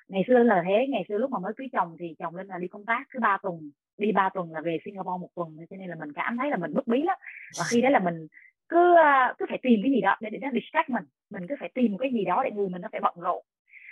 Ngày 0.09 0.25
xưa 0.27 0.43
là 0.43 0.63
thế 0.67 0.87
ngày 0.89 1.05
xưa 1.09 1.19
lúc 1.19 1.31
mà 1.31 1.39
mới 1.39 1.53
cưới 1.57 1.69
chồng 1.73 1.97
thì 1.99 2.15
chồng 2.19 2.37
lên 2.37 2.47
là 2.47 2.59
đi 2.59 2.69
công 2.69 2.85
tác 2.85 3.07
thứ 3.15 3.21
ba 3.21 3.39
tuần 3.43 3.71
đi 3.99 4.13
ba 4.13 4.29
tuần 4.35 4.53
là 4.53 4.61
về 4.61 4.79
Singapore 4.85 5.21
một 5.21 5.29
tuần 5.35 5.57
cho 5.71 5.77
nên 5.77 5.89
là 5.89 5.97
mình 6.01 6.13
cảm 6.13 6.37
thấy 6.37 6.51
là 6.51 6.57
mình 6.57 6.75
bất 6.75 6.87
bí 6.87 7.03
lắm. 7.03 7.19
Và 7.59 7.65
khi 7.71 7.81
đấy 7.81 7.93
là 7.93 7.99
mình 7.99 8.27
cứ 8.69 8.97
à, 8.97 9.35
cứ 9.39 9.47
phải 9.49 9.59
tìm 9.63 9.81
cái 9.83 9.93
gì 9.93 10.01
đó 10.01 10.17
để 10.21 10.31
để 10.31 10.39
nó 10.39 10.49
distract 10.53 10.91
mình 10.91 11.05
mình 11.31 11.47
cứ 11.49 11.55
phải 11.61 11.71
tìm 11.75 11.93
một 11.93 11.99
cái 12.01 12.11
gì 12.13 12.25
đó 12.25 12.43
để 12.45 12.51
người 12.51 12.69
mình 12.69 12.83
nó 12.83 12.89
phải 12.93 13.01
bận 13.01 13.15
rộn. 13.17 13.45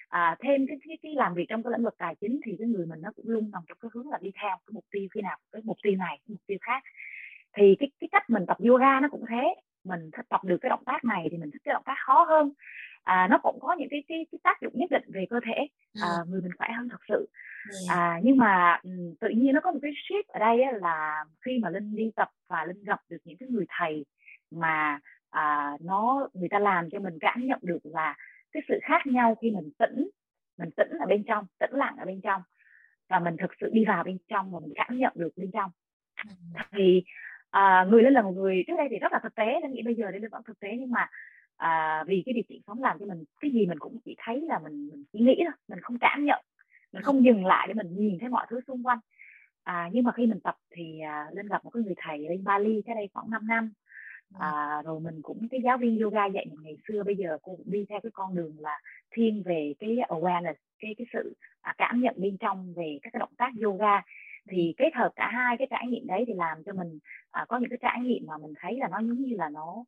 À, 0.08 0.37
thêm 0.40 0.66
cái, 0.66 0.76
cái 0.88 0.99
cái 1.02 1.14
làm 1.14 1.34
việc 1.34 1.46
trong 1.49 1.62
cái 1.62 1.73
lĩnh 1.73 1.84
vực 1.84 1.94
tài 1.99 2.14
chính 2.20 2.40
thì 2.44 2.56
cái 2.58 2.68
người 2.68 2.87
mình 2.87 3.00
nó 3.02 3.11
cũng 3.16 3.28
luôn 3.28 3.50
nằm 3.52 3.62
trong 3.68 3.78
cái 3.80 3.90
hướng 3.94 4.11
là 4.11 4.18
đi 4.20 4.30
theo 4.42 4.56
cái 4.66 4.73
mục 4.73 4.84
tiêu 4.90 5.08
khi 5.14 5.20
nào 5.20 5.37
cái 5.52 5.62
mục 5.64 5.76
tiêu 5.82 5.96
này 5.96 6.18
cái 6.18 6.32
mục 6.34 6.42
tiêu 6.46 6.58
khác. 6.61 6.82
Thì 7.56 7.76
cái 7.78 7.90
cái 8.00 8.08
cách 8.12 8.30
mình 8.30 8.46
tập 8.46 8.56
yoga 8.68 9.00
nó 9.00 9.08
cũng 9.08 9.25
thế 9.30 9.54
mình 9.84 10.10
tập 10.28 10.44
được 10.44 10.56
cái 10.60 10.70
động 10.70 10.84
tác 10.86 11.04
này 11.04 11.28
thì 11.30 11.36
mình 11.36 11.50
thích 11.50 11.62
cái 11.64 11.72
động 11.72 11.82
tác 11.86 11.96
khó 12.06 12.24
hơn. 12.24 12.52
À, 13.02 13.28
nó 13.30 13.38
cũng 13.38 13.58
có 13.60 13.76
những 13.78 13.88
cái, 13.90 14.04
cái 14.08 14.26
cái 14.32 14.38
tác 14.42 14.60
dụng 14.60 14.72
nhất 14.76 14.90
định 14.90 15.02
về 15.06 15.26
cơ 15.30 15.40
thể 15.46 15.66
à, 16.02 16.08
ừ. 16.18 16.24
người 16.28 16.40
mình 16.40 16.52
khỏe 16.58 16.68
hơn 16.78 16.88
thật 16.88 17.00
sự. 17.08 17.28
À, 17.88 18.20
nhưng 18.22 18.36
mà 18.36 18.80
tự 19.20 19.28
nhiên 19.28 19.54
nó 19.54 19.60
có 19.60 19.72
một 19.72 19.78
cái 19.82 19.90
shift 19.90 20.22
ở 20.28 20.38
đây 20.38 20.62
á, 20.62 20.72
là 20.72 21.24
khi 21.44 21.58
mà 21.62 21.70
linh 21.70 21.96
đi 21.96 22.10
tập 22.16 22.28
và 22.48 22.64
linh 22.64 22.84
gặp 22.84 23.00
được 23.08 23.18
những 23.24 23.36
cái 23.36 23.48
người 23.48 23.64
thầy 23.78 24.04
mà 24.50 24.98
à, 25.30 25.76
nó 25.80 26.28
người 26.34 26.48
ta 26.48 26.58
làm 26.58 26.90
cho 26.90 26.98
mình 26.98 27.18
cảm 27.20 27.46
nhận 27.46 27.58
được 27.62 27.78
là 27.82 28.16
cái 28.52 28.62
sự 28.68 28.78
khác 28.82 29.06
nhau 29.06 29.36
khi 29.42 29.50
mình 29.50 29.70
tĩnh 29.78 30.08
mình 30.58 30.70
tĩnh 30.76 30.88
ở 31.00 31.06
bên 31.06 31.24
trong 31.24 31.46
tĩnh 31.58 31.72
lặng 31.72 31.96
ở 31.98 32.04
bên 32.04 32.20
trong 32.20 32.42
và 33.08 33.18
mình 33.18 33.36
thực 33.40 33.50
sự 33.60 33.70
đi 33.72 33.84
vào 33.84 34.04
bên 34.04 34.18
trong 34.28 34.50
và 34.50 34.60
mình 34.60 34.72
cảm 34.74 34.98
nhận 34.98 35.12
được 35.16 35.30
bên 35.36 35.50
trong. 35.52 35.70
Thì 36.72 37.02
à, 37.54 37.87
người 37.90 38.02
lên 38.02 38.12
là 38.12 38.23
một 38.23 38.32
người 38.32 38.64
trước 38.66 38.75
đây 38.76 38.87
thì 38.90 38.99
rất 38.99 39.12
là 39.12 39.20
thực 39.23 39.34
tế 39.34 39.61
nên 39.62 39.73
nghĩ 39.73 39.82
bây 39.82 39.94
giờ 39.94 40.11
đây 40.11 40.20
là 40.20 40.28
vẫn 40.30 40.42
thực 40.46 40.61
tế 40.61 40.68
nhưng 40.78 40.90
mà 40.90 41.08
à, 41.56 42.04
vì 42.06 42.23
cái 42.26 42.32
điều 42.32 42.42
kiện 42.49 42.58
sống 42.66 42.82
làm 42.82 42.99
cho 42.99 43.06
mình 43.06 43.25
cái 43.40 43.50
gì 43.50 43.66
mình 43.66 43.78
cũng 43.78 43.99
chỉ 44.04 44.14
thấy 44.18 44.40
là 44.40 44.58
mình, 44.58 44.88
mình 44.92 45.04
chỉ 45.12 45.18
nghĩ 45.18 45.42
thôi 45.44 45.54
mình 45.68 45.80
không 45.80 45.99
cảm 46.00 46.25
nhận 46.25 46.44
mình 46.92 47.02
không 47.02 47.25
dừng 47.25 47.46
lại 47.46 47.68
để 47.68 47.75
mình 47.75 47.96
nhìn 47.96 48.18
thấy 48.18 48.28
mọi 48.28 48.46
thứ 48.50 48.61
xung 48.66 48.87
quanh. 48.87 48.99
À, 49.64 49.90
nhưng 49.92 50.04
mà 50.04 50.12
khi 50.12 50.26
mình 50.26 50.40
tập 50.40 50.56
thì 50.70 51.00
à, 51.00 51.26
lên 51.32 51.49
gặp 51.49 51.64
một 51.64 51.70
cái 51.70 51.82
người 51.82 51.94
thầy 51.96 52.26
ở 52.26 52.28
bên 52.28 52.44
Bali 52.44 52.82
cái 52.87 52.94
đây 52.94 53.08
khoảng 53.12 53.30
5 53.30 53.46
năm. 53.46 53.73
À, 54.38 54.82
rồi 54.84 55.00
mình 55.00 55.23
cũng 55.23 55.49
cái 55.50 55.61
giáo 55.64 55.78
viên 55.78 55.99
yoga 55.99 56.26
dạy 56.26 56.46
mình 56.50 56.62
ngày 56.62 56.76
xưa 56.88 57.02
bây 57.02 57.16
giờ 57.16 57.38
cô 57.42 57.56
cũng 57.56 57.70
đi 57.70 57.84
theo 57.88 58.00
cái 58.02 58.11
con 58.14 58.34
đường 58.34 58.56
là 58.58 58.80
thiên 59.11 59.42
về 59.42 59.75
cái 59.78 59.96
awareness 60.08 60.54
cái 60.78 60.94
cái 60.99 61.06
sự 61.12 61.37
à, 61.61 61.75
cảm 61.78 62.00
nhận 62.00 62.14
bên 62.18 62.37
trong 62.40 62.75
về 62.76 62.99
các 63.02 63.11
cái 63.12 63.20
động 63.20 63.34
tác 63.37 63.50
yoga 63.62 64.02
thì 64.50 64.74
kết 64.76 64.90
hợp 64.94 65.10
cả 65.16 65.30
hai 65.32 65.56
cái 65.58 65.66
trải 65.70 65.86
nghiệm 65.86 66.06
đấy 66.06 66.24
thì 66.26 66.32
làm 66.34 66.64
cho 66.64 66.72
mình 66.72 66.98
à, 67.30 67.44
có 67.48 67.58
những 67.58 67.70
cái 67.70 67.78
trải 67.82 68.00
nghiệm 68.00 68.26
mà 68.26 68.38
mình 68.38 68.54
thấy 68.60 68.76
là 68.78 68.88
nó 68.88 68.98
giống 68.98 69.22
như 69.22 69.36
là 69.36 69.48
nó 69.48 69.84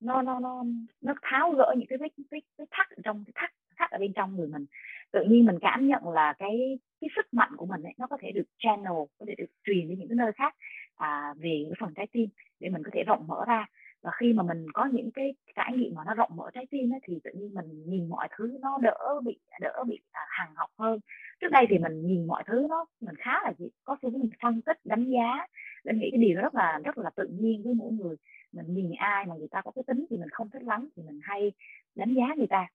nó 0.00 0.22
nó 0.22 0.40
nó 0.40 0.64
nó 1.00 1.14
tháo 1.22 1.50
gỡ 1.50 1.74
những 1.76 1.88
cái 1.88 1.98
vết 1.98 2.12
vết 2.30 2.40
vết 2.58 2.64
thắt 2.70 2.90
ở 2.90 2.96
trong 3.04 3.24
cái 3.26 3.32
thắt 3.34 3.50
thắt 3.76 3.90
ở 3.90 3.98
bên 3.98 4.12
trong 4.12 4.36
người 4.36 4.48
mình. 4.48 4.66
Tự 5.12 5.24
nhiên 5.28 5.44
mình 5.44 5.58
cảm 5.60 5.86
nhận 5.86 6.08
là 6.08 6.32
cái 6.38 6.78
cái 7.00 7.08
sức 7.16 7.34
mạnh 7.34 7.52
của 7.56 7.66
mình 7.66 7.82
ấy, 7.82 7.94
nó 7.98 8.06
có 8.06 8.18
thể 8.20 8.32
được 8.32 8.44
channel 8.58 8.92
có 9.18 9.26
thể 9.28 9.34
được 9.38 9.46
truyền 9.64 9.88
đến 9.88 9.98
những 9.98 10.08
cái 10.08 10.16
nơi 10.16 10.32
khác 10.32 10.54
à, 10.96 11.34
về 11.38 11.64
cái 11.68 11.76
phần 11.80 11.94
trái 11.94 12.06
tim 12.12 12.28
để 12.60 12.68
mình 12.68 12.82
có 12.82 12.90
thể 12.94 13.04
rộng 13.06 13.26
mở 13.26 13.44
ra 13.46 13.66
và 14.06 14.12
khi 14.12 14.32
mà 14.32 14.42
mình 14.42 14.66
có 14.74 14.84
những 14.92 15.10
cái 15.14 15.34
trải 15.56 15.72
nghiệm 15.76 15.94
mà 15.94 16.02
nó 16.06 16.14
rộng 16.14 16.30
mở 16.36 16.50
trái 16.54 16.66
tim 16.70 16.92
ấy, 16.92 17.00
thì 17.02 17.20
tự 17.24 17.30
nhiên 17.34 17.54
mình 17.54 17.82
nhìn 17.86 18.08
mọi 18.08 18.28
thứ 18.36 18.58
nó 18.60 18.78
đỡ 18.82 19.20
bị 19.24 19.38
đỡ 19.60 19.84
bị 19.86 20.00
à, 20.12 20.20
hằng 20.28 20.54
học 20.54 20.70
hơn. 20.78 21.00
Trước 21.40 21.48
đây 21.50 21.66
thì 21.68 21.78
mình 21.78 22.06
nhìn 22.06 22.26
mọi 22.26 22.42
thứ 22.46 22.66
nó 22.70 22.84
mình 23.00 23.14
khá 23.18 23.32
là 23.44 23.52
có 23.84 23.96
xu 24.02 24.10
hướng 24.10 24.28
phân 24.42 24.62
tích 24.62 24.78
đánh 24.84 25.04
giá 25.04 25.46
nên 25.84 25.98
nghĩ 25.98 26.08
cái 26.12 26.20
điều 26.20 26.40
rất 26.40 26.54
là 26.54 26.80
rất 26.84 26.98
là 26.98 27.10
tự 27.16 27.26
nhiên 27.40 27.62
với 27.64 27.74
mỗi 27.74 27.92
người. 27.92 28.16
Mình 28.52 28.74
nhìn 28.74 28.92
ai 28.98 29.26
mà 29.26 29.34
người 29.34 29.48
ta 29.50 29.62
có 29.62 29.70
cái 29.74 29.84
tính 29.86 30.06
thì 30.10 30.16
mình 30.16 30.28
không 30.30 30.50
thích 30.50 30.62
lắm 30.62 30.88
thì 30.96 31.02
mình 31.02 31.20
hay 31.22 31.52
đánh 31.94 32.14
giá 32.14 32.34
người 32.36 32.46
ta. 32.46 32.66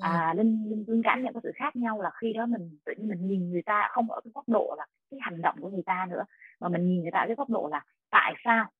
À 0.00 0.34
linh 0.36 0.70
linh 0.70 0.84
linh 0.86 1.02
cảm 1.02 1.22
nhận 1.22 1.34
có 1.34 1.40
sự 1.42 1.52
khác 1.54 1.76
nhau 1.76 2.02
là 2.02 2.10
khi 2.20 2.32
đó 2.32 2.46
mình 2.46 2.78
tự 2.84 2.92
nhiên 2.96 3.08
mình 3.08 3.26
nhìn 3.26 3.50
người 3.50 3.62
ta 3.62 3.88
không 3.90 4.10
ở 4.10 4.20
cái 4.24 4.30
góc 4.34 4.48
độ 4.48 4.74
là 4.78 4.86
cái 5.10 5.20
hành 5.22 5.42
động 5.42 5.56
của 5.60 5.70
người 5.70 5.82
ta 5.86 6.06
nữa 6.10 6.24
mà 6.60 6.68
mình 6.68 6.88
nhìn 6.88 7.02
người 7.02 7.10
ta 7.10 7.18
ở 7.18 7.26
cái 7.26 7.36
góc 7.36 7.50
độ 7.50 7.68
là 7.72 7.84
tại 8.10 8.34
sao 8.44 8.70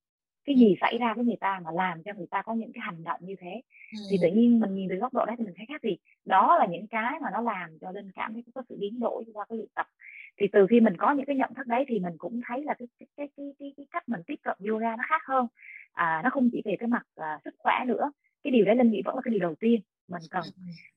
cái 0.45 0.55
gì 0.55 0.75
xảy 0.81 0.97
ra 0.97 1.13
với 1.13 1.25
người 1.25 1.35
ta 1.39 1.59
mà 1.63 1.71
làm 1.71 2.03
cho 2.03 2.13
người 2.13 2.27
ta 2.31 2.41
có 2.41 2.53
những 2.53 2.71
cái 2.73 2.81
hành 2.81 3.03
động 3.03 3.19
như 3.23 3.35
thế. 3.39 3.61
Ừ. 3.91 3.97
thì 4.11 4.17
tự 4.21 4.27
nhiên 4.27 4.59
mình 4.59 4.75
nhìn 4.75 4.89
từ 4.89 4.95
góc 4.95 5.13
độ 5.13 5.25
đấy 5.25 5.35
thì 5.39 5.45
mình 5.45 5.53
thấy 5.57 5.65
khác 5.69 5.81
gì. 5.83 5.97
Đó 6.25 6.57
là 6.59 6.65
những 6.65 6.87
cái 6.87 7.19
mà 7.21 7.29
nó 7.33 7.41
làm 7.41 7.79
cho 7.81 7.91
linh 7.91 8.11
cảm 8.11 8.33
thấy 8.33 8.43
có 8.55 8.63
sự 8.69 8.77
biến 8.79 8.99
đổi 8.99 9.23
qua 9.33 9.45
cái 9.49 9.57
luyện 9.57 9.69
tập. 9.75 9.87
Thì 10.37 10.47
từ 10.51 10.67
khi 10.69 10.79
mình 10.79 10.97
có 10.97 11.11
những 11.11 11.25
cái 11.25 11.35
nhận 11.35 11.53
thức 11.53 11.67
đấy 11.67 11.85
thì 11.87 11.99
mình 11.99 12.17
cũng 12.17 12.41
thấy 12.47 12.63
là 12.63 12.73
cái 12.73 12.87
cái 12.99 13.07
cái 13.17 13.27
cái, 13.37 13.53
cái, 13.59 13.73
cái 13.77 13.85
cách 13.91 14.09
mình 14.09 14.21
tiếp 14.27 14.39
cận 14.43 14.57
yoga 14.69 14.95
nó 14.95 15.03
khác 15.07 15.21
hơn. 15.25 15.47
À, 15.93 16.21
nó 16.23 16.29
không 16.29 16.49
chỉ 16.51 16.61
về 16.65 16.75
cái 16.79 16.87
mặt 16.87 17.03
à, 17.15 17.39
sức 17.45 17.55
khỏe 17.57 17.73
nữa. 17.87 18.11
Cái 18.43 18.51
điều 18.51 18.65
đấy 18.65 18.75
linh 18.75 18.91
nghĩ 18.91 19.01
vẫn 19.05 19.15
là 19.15 19.21
cái 19.25 19.31
điều 19.31 19.41
đầu 19.41 19.55
tiên. 19.55 19.81
Mình 20.07 20.21
cần 20.29 20.43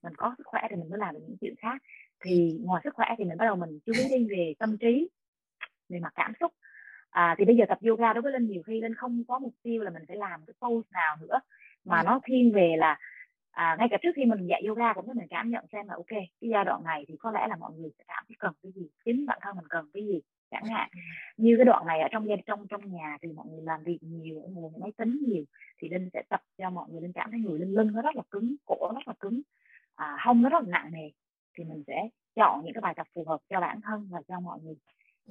mình 0.02 0.12
có 0.16 0.34
sức 0.38 0.46
khỏe 0.46 0.62
thì 0.70 0.76
mình 0.76 0.90
mới 0.90 0.98
làm 0.98 1.14
được 1.14 1.20
những 1.28 1.36
chuyện 1.40 1.54
khác. 1.58 1.82
Thì 2.24 2.58
ngoài 2.62 2.80
sức 2.84 2.94
khỏe 2.94 3.06
thì 3.18 3.24
mình 3.24 3.38
bắt 3.38 3.44
đầu 3.44 3.56
mình 3.56 3.78
chú 3.86 3.92
ý 3.92 4.18
đi 4.18 4.26
về 4.30 4.54
tâm 4.58 4.78
trí 4.78 5.08
về 5.88 6.00
mặt 6.00 6.12
cảm 6.14 6.32
xúc 6.40 6.52
à, 7.16 7.34
thì 7.38 7.44
bây 7.44 7.56
giờ 7.56 7.64
tập 7.68 7.78
yoga 7.88 8.12
đối 8.12 8.22
với 8.22 8.32
linh 8.32 8.46
nhiều 8.46 8.62
khi 8.66 8.80
linh 8.80 8.94
không 8.94 9.24
có 9.28 9.38
mục 9.38 9.54
tiêu 9.62 9.82
là 9.82 9.90
mình 9.90 10.02
phải 10.08 10.16
làm 10.16 10.40
cái 10.46 10.54
pose 10.60 10.88
nào 10.92 11.16
nữa. 11.20 11.40
Mà 11.84 12.02
nó 12.02 12.20
thiên 12.24 12.52
về 12.52 12.74
là 12.78 12.98
à, 13.50 13.76
ngay 13.78 13.88
cả 13.90 13.96
trước 14.02 14.10
khi 14.16 14.24
mình 14.24 14.46
dạy 14.46 14.62
yoga 14.68 14.92
cũng 14.92 15.06
mình 15.06 15.26
cảm 15.30 15.50
nhận 15.50 15.64
xem 15.72 15.88
là 15.88 15.94
ok 15.94 16.08
cái 16.08 16.28
giai 16.40 16.64
đoạn 16.64 16.84
này 16.84 17.04
thì 17.08 17.16
có 17.18 17.30
lẽ 17.30 17.46
là 17.48 17.56
mọi 17.56 17.72
người 17.76 17.90
sẽ 17.98 18.04
cảm 18.08 18.24
thấy 18.28 18.36
cần 18.38 18.52
cái 18.62 18.72
gì 18.72 18.88
chính 19.04 19.26
bản 19.26 19.38
thân 19.42 19.56
mình 19.56 19.64
cần 19.68 19.90
cái 19.94 20.06
gì 20.06 20.20
chẳng 20.50 20.64
hạn. 20.64 20.90
Như 21.36 21.54
cái 21.58 21.64
đoạn 21.64 21.86
này 21.86 22.00
ở 22.00 22.08
trong 22.12 22.28
gia 22.28 22.36
trong 22.46 22.66
trong 22.68 22.92
nhà 22.92 23.16
thì 23.22 23.32
mọi 23.32 23.46
người 23.50 23.62
làm 23.62 23.84
việc 23.84 23.98
nhiều 24.00 24.42
ngồi 24.50 24.70
máy 24.80 24.92
tính 24.96 25.18
nhiều 25.26 25.44
thì 25.78 25.88
linh 25.88 26.10
sẽ 26.12 26.22
tập 26.28 26.40
cho 26.58 26.70
mọi 26.70 26.88
người 26.90 27.00
linh 27.00 27.12
cảm 27.12 27.30
thấy 27.30 27.40
người 27.40 27.58
linh 27.58 27.74
lưng 27.74 27.92
nó 27.92 28.02
rất 28.02 28.16
là 28.16 28.22
cứng 28.30 28.56
cổ 28.64 28.92
rất 28.94 29.08
là 29.08 29.14
cứng 29.20 29.42
à, 29.94 30.16
hông 30.20 30.42
nó 30.42 30.48
rất 30.48 30.62
là 30.62 30.70
nặng 30.70 30.90
nề. 30.92 31.10
Thì 31.58 31.64
mình 31.64 31.82
sẽ 31.86 32.08
chọn 32.34 32.64
những 32.64 32.74
cái 32.74 32.80
bài 32.80 32.94
tập 32.96 33.06
phù 33.14 33.24
hợp 33.24 33.38
cho 33.48 33.60
bản 33.60 33.80
thân 33.80 34.08
và 34.10 34.22
cho 34.28 34.40
mọi 34.40 34.58
người 34.62 34.74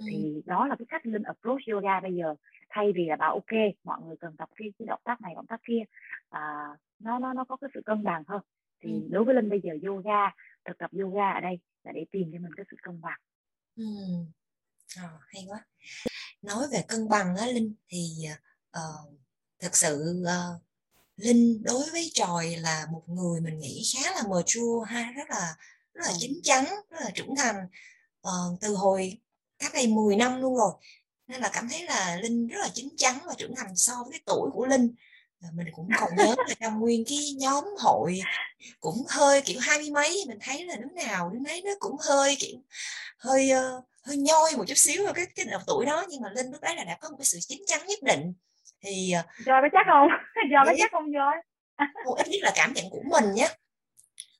thì 0.08 0.42
đó 0.46 0.68
là 0.68 0.76
cái 0.80 0.86
cách 0.90 1.06
linh 1.06 1.24
approach 1.24 1.62
yoga 1.72 2.00
bây 2.00 2.16
giờ. 2.16 2.36
Thay 2.70 2.92
vì 2.96 3.06
là 3.06 3.16
bảo 3.16 3.34
ok 3.34 3.60
mọi 3.84 4.02
người 4.06 4.16
cần 4.20 4.36
tập 4.38 4.50
cái, 4.56 4.74
cái 4.80 4.86
động 4.86 5.02
tác 5.04 5.22
này 5.22 5.36
động 5.36 5.48
tác 5.48 5.62
kia. 5.68 5.84
À, 6.30 6.68
nó 7.00 7.20
nó 7.20 7.34
nó 7.34 7.46
có 7.46 7.56
cái 7.56 7.70
sự 7.74 7.82
cân 7.86 8.04
bằng 8.04 8.24
hơn. 8.28 8.42
Thì 8.82 8.92
ừ. 8.92 9.08
đối 9.10 9.24
với 9.24 9.36
linh 9.36 9.50
bây 9.50 9.62
giờ 9.64 9.72
yoga 9.88 10.32
thực 10.66 10.78
tập 10.78 10.92
yoga 11.02 11.32
ở 11.32 11.40
đây 11.40 11.60
là 11.84 11.92
để 11.92 12.06
tìm 12.12 12.30
cho 12.34 12.40
mình 12.40 12.52
cái 12.58 12.66
sự 12.72 12.78
cân 12.82 13.02
bằng. 13.02 13.20
Ừ. 13.76 13.84
à, 14.98 15.10
hay 15.28 15.44
quá. 15.48 15.66
Nói 16.42 16.68
về 16.72 16.84
cân 16.88 17.10
bằng 17.10 17.36
á 17.36 17.46
linh 17.46 17.76
thì 17.90 18.08
uh, 18.78 19.20
thực 19.60 19.76
sự 19.76 20.24
uh, 20.24 20.62
linh 21.18 21.64
đối 21.64 21.84
với 21.92 22.10
tròi 22.14 22.56
là 22.56 22.86
một 22.92 23.04
người 23.08 23.42
mình 23.42 23.60
nghĩ 23.60 23.84
khá 23.94 24.12
là 24.12 24.24
mature 24.30 24.86
ha 24.88 25.12
rất 25.16 25.30
là 25.30 25.56
rất 25.94 26.02
là 26.06 26.12
chín 26.20 26.32
chắn 26.44 26.66
rất 26.66 27.02
là 27.02 27.12
trưởng 27.14 27.36
thành. 27.38 27.56
Uh, 28.28 28.60
từ 28.62 28.76
hồi 28.76 29.18
cách 29.60 29.72
đây 29.74 29.88
10 29.88 30.16
năm 30.16 30.42
luôn 30.42 30.56
rồi. 30.56 30.72
Nên 31.28 31.42
là 31.42 31.50
cảm 31.54 31.70
thấy 31.70 31.84
là 31.84 32.18
linh 32.22 32.48
rất 32.48 32.60
là 32.60 32.70
chín 32.74 32.90
chắn 32.98 33.16
và 33.28 33.34
trưởng 33.38 33.56
thành 33.56 33.76
so 33.76 33.94
với 34.04 34.12
cái 34.12 34.22
tuổi 34.26 34.50
của 34.54 34.66
linh. 34.66 34.96
Mình 35.54 35.68
cũng 35.76 35.90
còn 36.00 36.10
nhớ 36.18 36.36
là 36.48 36.56
trong 36.60 36.80
nguyên 36.80 37.04
cái 37.08 37.18
nhóm 37.38 37.64
hội 37.80 38.20
cũng 38.80 38.96
hơi 39.10 39.42
kiểu 39.42 39.60
hai 39.62 39.78
mươi 39.78 39.90
mấy 39.92 40.24
mình 40.28 40.38
thấy 40.42 40.66
là 40.66 40.76
đứa 40.76 41.04
nào 41.04 41.30
đứa 41.30 41.40
nấy 41.40 41.62
nó 41.66 41.72
cũng 41.80 41.96
hơi 42.10 42.36
kiểu 42.40 42.58
hơi 43.18 43.52
uh, 43.54 43.84
hơi 44.04 44.18
nhoi 44.18 44.52
một 44.58 44.64
chút 44.68 44.78
xíu 44.78 45.06
ở 45.06 45.14
cái 45.14 45.26
cái 45.36 45.46
độ 45.46 45.58
tuổi 45.68 45.86
đó. 45.86 46.06
Nhưng 46.10 46.22
mà 46.22 46.30
linh 46.36 46.52
lúc 46.52 46.62
đấy 46.62 46.76
là 46.76 46.84
đã 46.84 46.98
có 47.02 47.10
một 47.10 47.16
cái 47.20 47.26
sự 47.26 47.38
chín 47.42 47.62
chắn 47.68 47.88
nhất 47.88 48.00
định. 48.04 48.34
Thì 48.82 49.14
uh, 49.20 49.46
do 49.46 49.62
có 49.62 49.68
chắc 49.72 49.86
không? 49.88 50.08
Do 50.52 50.64
có 50.66 50.74
chắc 50.78 50.92
không 50.92 51.14
do 51.14 51.32
ít 52.18 52.28
nhất 52.28 52.40
là 52.42 52.52
cảm 52.56 52.74
nhận 52.74 52.90
của 52.90 53.02
mình 53.06 53.34
nhé 53.34 53.48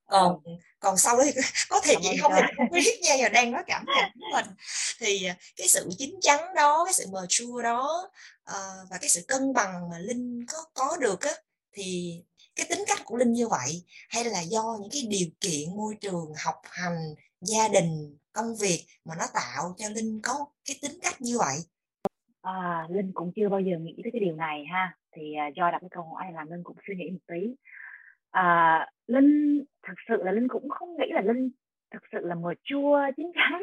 còn 0.08 0.40
còn 0.80 0.98
sau 0.98 1.18
đó 1.18 1.24
thì 1.26 1.42
có 1.70 1.82
thể 1.84 1.96
chị 2.02 2.18
không 2.22 2.32
không 2.58 2.70
biết 2.72 3.00
nha 3.02 3.16
giờ 3.16 3.30
đang 3.30 3.52
nói 3.52 3.64
cảm 3.68 3.86
nhận 3.86 4.12
của 4.14 4.28
mình. 4.34 4.46
Thì 5.00 5.26
à, 5.26 5.36
cái 5.58 5.68
sự 5.68 5.90
chín 5.98 6.16
chắn 6.22 6.56
đó 6.56 6.86
cái 6.86 6.94
sự 6.94 7.06
mature 7.14 7.64
đó 7.64 8.10
uh, 8.52 8.90
và 8.90 8.98
cái 9.02 9.10
sự 9.10 9.22
cân 9.28 9.54
bằng 9.54 9.90
mà 9.90 10.00
linh 10.00 10.46
có 10.48 10.58
có 10.74 10.98
được 11.02 11.22
á 11.22 11.32
thì 11.74 12.22
cái 12.56 12.66
tính 12.70 12.84
cách 12.88 13.02
của 13.06 13.18
linh 13.18 13.34
như 13.34 13.48
vậy 13.48 13.84
hay 14.10 14.26
là 14.26 14.42
do 14.42 14.78
những 14.82 14.90
cái 14.92 15.02
điều 15.10 15.28
kiện 15.42 15.78
môi 15.78 15.96
trường 16.02 16.34
học 16.46 16.56
hành 16.64 17.16
gia 17.42 17.68
đình 17.68 18.18
công 18.34 18.56
việc 18.56 18.86
mà 19.06 19.16
nó 19.20 19.26
tạo 19.34 19.76
cho 19.78 19.90
linh 19.90 20.20
có 20.24 20.46
cái 20.66 20.80
tính 20.82 21.00
cách 21.02 21.22
như 21.22 21.38
vậy? 21.38 21.58
À, 22.42 22.88
linh 22.90 23.12
cũng 23.14 23.32
chưa 23.36 23.50
bao 23.50 23.60
giờ 23.60 23.78
nghĩ 23.80 23.96
tới 24.04 24.12
cái 24.14 24.20
điều 24.20 24.36
này 24.36 24.66
ha. 24.72 24.98
Thì 25.16 25.22
uh, 25.48 25.56
do 25.56 25.72
đặt 25.72 25.78
cái 25.82 25.90
câu 25.92 26.04
hỏi 26.04 26.24
này 26.24 26.34
làm 26.34 26.52
linh 26.52 26.64
cũng 26.64 26.78
suy 26.88 26.96
nghĩ 26.96 27.10
một 27.12 27.20
tí 27.28 27.56
à, 28.36 28.88
linh 29.08 29.64
thực 29.88 29.94
sự 30.08 30.24
là 30.24 30.32
linh 30.32 30.48
cũng 30.48 30.70
không 30.70 30.98
nghĩ 30.98 31.06
là 31.12 31.22
linh 31.22 31.50
thực 31.92 32.04
sự 32.12 32.20
là 32.22 32.36
mờ 32.36 32.54
chua 32.64 33.00
chín 33.18 33.32
chắn 33.36 33.62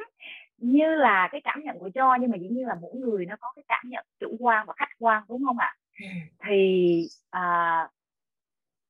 như 0.57 0.95
là 0.95 1.29
cái 1.33 1.41
cảm 1.45 1.63
nhận 1.65 1.79
của 1.79 1.91
cho 1.95 2.17
nhưng 2.21 2.31
mà 2.31 2.37
dĩ 2.37 2.49
nhiên 2.49 2.67
là 2.67 2.75
mỗi 2.81 2.95
người 2.95 3.27
nó 3.27 3.37
có 3.41 3.53
cái 3.57 3.65
cảm 3.69 3.85
nhận 3.89 4.07
chủ 4.21 4.37
quan 4.41 4.67
và 4.67 4.75
khách 4.77 4.91
quan 4.99 5.23
đúng 5.29 5.45
không 5.45 5.59
ạ 5.59 5.75
ừ. 6.01 6.07
thì 6.47 7.09
à, 7.31 7.89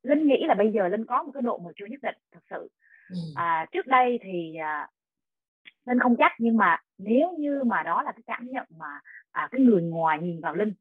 linh 0.02 0.26
nghĩ 0.26 0.44
là 0.46 0.54
bây 0.54 0.72
giờ 0.72 0.88
linh 0.88 1.06
có 1.06 1.22
một 1.22 1.30
cái 1.34 1.42
độ 1.42 1.58
mờ 1.58 1.72
chua 1.76 1.86
nhất 1.86 2.00
định 2.02 2.16
thực 2.32 2.42
sự 2.50 2.68
ừ. 3.10 3.16
à, 3.34 3.66
trước 3.72 3.86
đây 3.86 4.18
thì 4.22 4.54
à, 4.56 4.88
linh 5.86 5.98
không 5.98 6.16
chắc 6.18 6.32
nhưng 6.38 6.56
mà 6.56 6.78
nếu 6.98 7.32
như 7.38 7.62
mà 7.66 7.82
đó 7.82 8.02
là 8.02 8.12
cái 8.12 8.22
cảm 8.26 8.46
nhận 8.50 8.66
mà 8.78 9.00
à, 9.32 9.48
cái 9.50 9.60
người 9.60 9.82
ngoài 9.82 10.18
nhìn 10.22 10.40
vào 10.40 10.54
linh 10.54 10.72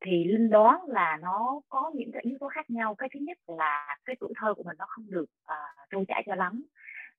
thì 0.00 0.24
linh 0.24 0.50
đoán 0.50 0.80
là 0.88 1.18
nó 1.22 1.60
có 1.68 1.90
những 1.94 2.12
cái 2.12 2.22
yếu 2.22 2.38
tố 2.40 2.48
khác 2.48 2.70
nhau. 2.70 2.94
Cái 2.94 3.08
thứ 3.14 3.20
nhất 3.20 3.38
là 3.46 3.96
cái 4.04 4.16
tuổi 4.20 4.32
thơ 4.36 4.54
của 4.54 4.62
mình 4.62 4.76
nó 4.78 4.84
không 4.88 5.04
được 5.10 5.26
à, 5.44 5.56
uh, 5.56 5.90
trôi 5.90 6.04
chảy 6.08 6.22
cho 6.26 6.34
lắm. 6.34 6.64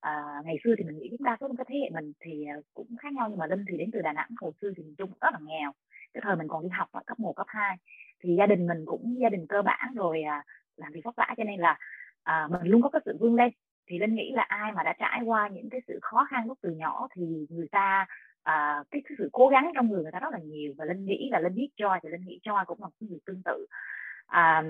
Uh, 0.07 0.45
ngày 0.45 0.57
xưa 0.63 0.75
thì 0.77 0.83
mình 0.83 0.97
nghĩ 0.99 1.07
chúng 1.11 1.25
ta 1.25 1.37
số 1.39 1.47
cái 1.57 1.65
thế 1.69 1.75
hệ 1.79 1.89
mình 1.89 2.13
thì 2.19 2.45
à, 2.45 2.55
cũng 2.73 2.87
khác 2.99 3.13
nhau 3.13 3.27
nhưng 3.29 3.39
mà 3.39 3.45
linh 3.45 3.65
thì 3.69 3.77
đến 3.77 3.89
từ 3.93 4.01
đà 4.01 4.13
nẵng 4.13 4.29
hồi 4.41 4.51
xưa 4.61 4.71
thì 4.77 4.83
miền 4.83 4.95
trung 4.97 5.11
rất 5.21 5.33
là 5.33 5.39
nghèo. 5.41 5.71
Cái 6.13 6.21
thời 6.23 6.35
mình 6.35 6.47
còn 6.47 6.63
đi 6.63 6.69
học 6.69 6.87
ở 6.91 7.01
cấp 7.05 7.19
1, 7.19 7.33
cấp 7.35 7.47
2 7.49 7.77
thì 8.23 8.35
gia 8.37 8.45
đình 8.45 8.67
mình 8.67 8.85
cũng 8.85 9.17
gia 9.21 9.29
đình 9.29 9.45
cơ 9.49 9.61
bản 9.61 9.93
rồi 9.95 10.23
uh, 10.39 10.45
làm 10.77 10.91
việc 10.91 11.01
vất 11.03 11.15
vả 11.15 11.33
cho 11.37 11.43
nên 11.43 11.59
là 11.59 11.77
uh, 12.29 12.51
mình 12.51 12.61
luôn 12.63 12.81
có 12.81 12.89
cái 12.89 13.01
sự 13.05 13.17
vươn 13.19 13.35
lên. 13.35 13.51
Thì 13.87 13.99
linh 13.99 14.15
nghĩ 14.15 14.31
là 14.35 14.41
ai 14.41 14.71
mà 14.71 14.83
đã 14.83 14.93
trải 14.99 15.21
qua 15.25 15.47
những 15.47 15.69
cái 15.69 15.81
sự 15.87 15.99
khó 16.01 16.25
khăn 16.29 16.47
lúc 16.47 16.57
từ 16.61 16.71
nhỏ 16.71 17.07
thì 17.15 17.47
người 17.49 17.67
ta 17.71 18.05
à, 18.43 18.83
cái, 18.91 19.01
cái 19.05 19.15
sự 19.17 19.29
cố 19.33 19.47
gắng 19.47 19.71
trong 19.75 19.89
người 19.89 20.03
người 20.03 20.11
ta 20.11 20.19
rất 20.19 20.31
là 20.31 20.39
nhiều 20.39 20.73
và 20.77 20.85
linh 20.85 21.05
nghĩ 21.05 21.29
là 21.31 21.39
linh 21.39 21.55
biết 21.55 21.69
joy 21.77 21.99
thì 22.03 22.09
linh 22.09 22.25
nghĩ 22.25 22.39
joy 22.43 22.65
cũng 22.65 22.81
là 22.81 22.87
một 22.87 22.95
người 22.99 23.19
tương 23.25 23.41
tự. 23.45 23.65
À, 24.25 24.63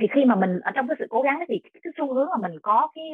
thì 0.00 0.06
khi 0.14 0.24
mà 0.24 0.34
mình 0.34 0.60
ở 0.60 0.70
trong 0.74 0.88
cái 0.88 0.96
sự 0.98 1.06
cố 1.10 1.22
gắng 1.22 1.44
thì 1.48 1.60
cái, 1.62 1.80
cái 1.82 1.92
xu 1.96 2.14
hướng 2.14 2.28
mà 2.30 2.48
mình 2.48 2.60
có 2.62 2.88
cái 2.94 3.04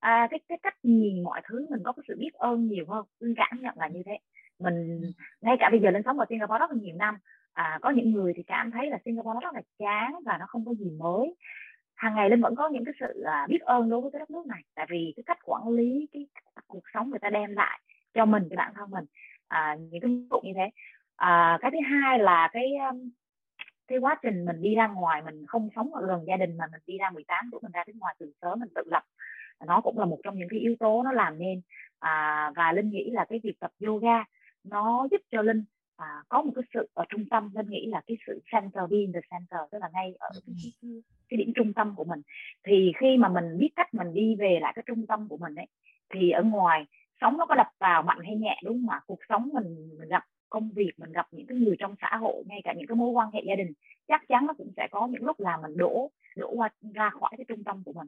à, 0.00 0.26
cái 0.30 0.40
cái 0.48 0.58
cách 0.62 0.74
nhìn 0.82 1.22
mọi 1.22 1.40
thứ 1.48 1.66
mình 1.70 1.80
có 1.84 1.92
cái 1.92 2.04
sự 2.08 2.16
biết 2.18 2.32
ơn 2.34 2.68
nhiều 2.68 2.84
hơn 2.88 3.04
linh 3.20 3.34
cảm 3.36 3.60
nhận 3.60 3.74
là 3.78 3.88
như 3.88 4.02
thế. 4.06 4.18
Mình 4.58 5.00
ngay 5.40 5.56
cả 5.60 5.68
bây 5.70 5.80
giờ 5.80 5.90
lên 5.90 6.02
sống 6.04 6.18
ở 6.18 6.26
Singapore 6.28 6.58
rất 6.58 6.70
là 6.70 6.76
nhiều 6.80 6.96
năm 6.98 7.16
à, 7.52 7.78
có 7.82 7.90
những 7.90 8.12
người 8.12 8.32
thì 8.36 8.42
cảm 8.42 8.70
thấy 8.70 8.90
là 8.90 8.98
Singapore 9.04 9.34
nó 9.34 9.40
rất 9.40 9.54
là 9.54 9.62
chán 9.78 10.14
và 10.24 10.38
nó 10.38 10.46
không 10.48 10.64
có 10.64 10.74
gì 10.74 10.90
mới. 10.98 11.34
Hàng 11.94 12.14
ngày 12.14 12.30
linh 12.30 12.40
vẫn 12.40 12.54
có 12.56 12.68
những 12.68 12.84
cái 12.84 12.94
sự 13.00 13.22
à, 13.22 13.46
biết 13.48 13.60
ơn 13.60 13.90
đối 13.90 14.00
với 14.00 14.10
cái 14.10 14.18
đất 14.18 14.30
nước 14.30 14.46
này 14.46 14.62
tại 14.74 14.86
vì 14.90 15.12
cái 15.16 15.22
cách 15.26 15.38
quản 15.44 15.68
lý 15.68 16.08
cái 16.12 16.26
cuộc 16.66 16.82
sống 16.94 17.10
người 17.10 17.18
ta 17.18 17.30
đem 17.30 17.52
lại 17.52 17.80
cho 18.14 18.24
mình 18.24 18.46
cho 18.50 18.56
bản 18.56 18.72
thân 18.74 18.90
mình. 18.90 19.04
À, 19.48 19.76
những 19.90 20.00
cái 20.00 20.10
vụ 20.30 20.40
như 20.44 20.52
thế. 20.56 20.70
À, 21.16 21.58
cái 21.60 21.70
thứ 21.70 21.78
hai 21.90 22.18
là 22.18 22.50
cái 22.52 22.72
um, 22.90 23.10
cái 23.88 23.98
quá 23.98 24.18
trình 24.22 24.44
mình 24.44 24.62
đi 24.62 24.74
ra 24.74 24.88
ngoài 24.88 25.22
mình 25.22 25.46
không 25.46 25.68
sống 25.76 25.94
ở 25.94 26.06
gần 26.06 26.24
gia 26.26 26.36
đình 26.36 26.56
mà 26.56 26.64
mình 26.72 26.80
đi 26.86 26.98
ra 26.98 27.10
18 27.10 27.48
tuổi 27.52 27.60
mình 27.62 27.72
ra 27.72 27.84
bên 27.86 27.98
ngoài 27.98 28.14
từ 28.18 28.32
sớm 28.42 28.60
mình 28.60 28.68
tự 28.74 28.82
lập. 28.86 29.02
Nó 29.66 29.80
cũng 29.80 29.98
là 29.98 30.04
một 30.04 30.18
trong 30.24 30.38
những 30.38 30.48
cái 30.48 30.60
yếu 30.60 30.76
tố 30.80 31.02
nó 31.02 31.12
làm 31.12 31.38
nên. 31.38 31.60
À, 31.98 32.50
và 32.56 32.72
linh 32.72 32.90
nghĩ 32.90 33.10
là 33.10 33.24
cái 33.28 33.40
việc 33.42 33.60
tập 33.60 33.70
yoga 33.86 34.24
nó 34.64 35.08
giúp 35.10 35.20
cho 35.30 35.42
linh 35.42 35.64
à, 35.96 36.22
có 36.28 36.42
một 36.42 36.52
cái 36.54 36.64
sự 36.74 36.88
ở 36.94 37.04
trung 37.08 37.24
tâm. 37.30 37.50
Linh 37.54 37.70
nghĩ 37.70 37.86
là 37.86 38.00
cái 38.06 38.16
sự 38.26 38.42
center 38.52 38.90
being 38.90 39.12
the 39.12 39.20
center 39.30 39.60
tức 39.70 39.78
là 39.78 39.88
ngay 39.92 40.14
ở 40.18 40.30
cái, 40.46 40.54
cái, 40.82 40.90
cái 41.28 41.38
điểm 41.38 41.52
trung 41.54 41.72
tâm 41.72 41.94
của 41.96 42.04
mình. 42.04 42.22
Thì 42.64 42.92
khi 43.00 43.16
mà 43.16 43.28
mình 43.28 43.58
biết 43.58 43.70
cách 43.76 43.94
mình 43.94 44.14
đi 44.14 44.36
về 44.38 44.58
lại 44.62 44.72
cái 44.76 44.82
trung 44.86 45.06
tâm 45.06 45.28
của 45.28 45.36
mình 45.36 45.54
ấy 45.54 45.66
thì 46.14 46.30
ở 46.30 46.42
ngoài 46.42 46.86
sống 47.22 47.36
nó 47.38 47.46
có 47.46 47.54
đập 47.54 47.68
vào 47.78 48.02
mạnh 48.02 48.18
hay 48.24 48.36
nhẹ 48.36 48.60
đúng 48.64 48.82
không 48.82 48.90
ạ? 48.90 49.00
Cuộc 49.06 49.18
sống 49.28 49.48
mình, 49.52 49.98
mình 49.98 50.08
gặp 50.08 50.24
công 50.50 50.70
việc 50.70 50.92
mình 50.96 51.12
gặp 51.12 51.26
những 51.30 51.46
cái 51.46 51.58
người 51.58 51.76
trong 51.78 51.94
xã 52.00 52.16
hội 52.16 52.44
ngay 52.46 52.60
cả 52.64 52.72
những 52.76 52.86
cái 52.86 52.96
mối 52.96 53.10
quan 53.10 53.30
hệ 53.32 53.40
gia 53.46 53.54
đình 53.54 53.72
chắc 54.08 54.28
chắn 54.28 54.46
nó 54.46 54.54
cũng 54.58 54.72
sẽ 54.76 54.88
có 54.90 55.06
những 55.06 55.24
lúc 55.24 55.40
là 55.40 55.56
mình 55.56 55.76
đổ 55.76 56.10
đổ 56.36 56.52
qua 56.56 56.68
ra 56.94 57.10
khỏi 57.10 57.30
cái 57.36 57.44
trung 57.48 57.64
tâm 57.64 57.82
của 57.84 57.92
mình. 57.92 58.06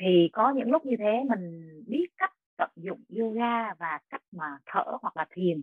Thì 0.00 0.30
có 0.32 0.52
những 0.56 0.70
lúc 0.70 0.86
như 0.86 0.96
thế 0.98 1.12
mình 1.28 1.70
biết 1.86 2.06
cách 2.18 2.32
tận 2.56 2.70
dụng 2.76 3.04
yoga 3.18 3.74
và 3.78 3.98
cách 4.10 4.22
mà 4.32 4.46
thở 4.66 4.84
hoặc 5.02 5.16
là 5.16 5.26
thiền. 5.34 5.62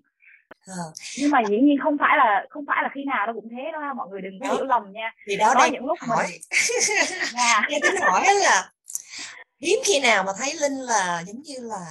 À. 0.67 0.83
nhưng 1.19 1.31
mà 1.31 1.41
dĩ 1.49 1.59
nhiên 1.59 1.77
không 1.83 1.97
phải 1.97 2.17
là 2.17 2.45
không 2.49 2.65
phải 2.65 2.83
là 2.83 2.89
khi 2.93 3.05
nào 3.05 3.27
nó 3.27 3.33
cũng 3.33 3.49
thế 3.49 3.71
đâu 3.71 3.81
ha 3.81 3.93
mọi 3.93 4.09
người 4.09 4.21
đừng 4.21 4.39
có 4.39 4.53
hiểu 4.53 4.65
lầm 4.65 4.91
nha. 4.91 5.13
Thì 5.27 5.35
đó 5.37 5.51
có 5.53 5.59
đây 5.59 5.69
những 5.71 5.85
lúc 5.85 5.97
hỏi. 6.01 6.25
Mình... 6.29 6.41
yeah. 7.37 7.63
tính 7.69 8.01
hỏi 8.01 8.23
là 8.43 8.71
hiếm 9.61 9.79
khi 9.85 9.99
nào 9.99 10.23
mà 10.23 10.31
thấy 10.37 10.53
linh 10.61 10.73
là 10.73 11.23
giống 11.27 11.41
như 11.41 11.55
là 11.61 11.85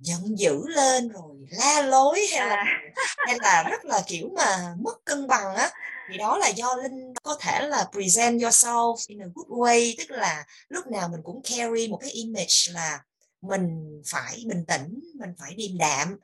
giận 0.00 0.38
dữ 0.38 0.66
lên 0.66 1.08
rồi 1.08 1.36
la 1.50 1.82
lối 1.82 2.26
hay 2.32 2.48
là 2.48 2.56
à. 2.56 2.80
hay 3.26 3.38
là 3.40 3.62
rất 3.70 3.84
là 3.84 4.02
kiểu 4.06 4.28
mà 4.36 4.74
mất 4.80 5.04
cân 5.04 5.26
bằng 5.26 5.54
á 5.54 5.70
thì 6.10 6.18
đó 6.18 6.38
là 6.38 6.48
do 6.48 6.74
linh 6.74 7.14
có 7.22 7.36
thể 7.40 7.68
là 7.68 7.88
present 7.92 8.40
yourself 8.40 8.96
in 9.06 9.22
a 9.22 9.26
good 9.34 9.46
way 9.46 9.94
tức 9.98 10.10
là 10.10 10.44
lúc 10.68 10.86
nào 10.86 11.08
mình 11.08 11.20
cũng 11.24 11.42
carry 11.42 11.88
một 11.88 11.98
cái 12.00 12.10
image 12.10 12.72
là 12.72 13.00
mình 13.42 14.02
phải 14.06 14.42
bình 14.46 14.64
tĩnh 14.68 15.00
mình 15.14 15.30
phải 15.38 15.54
điềm 15.54 15.78
đạm 15.78 16.16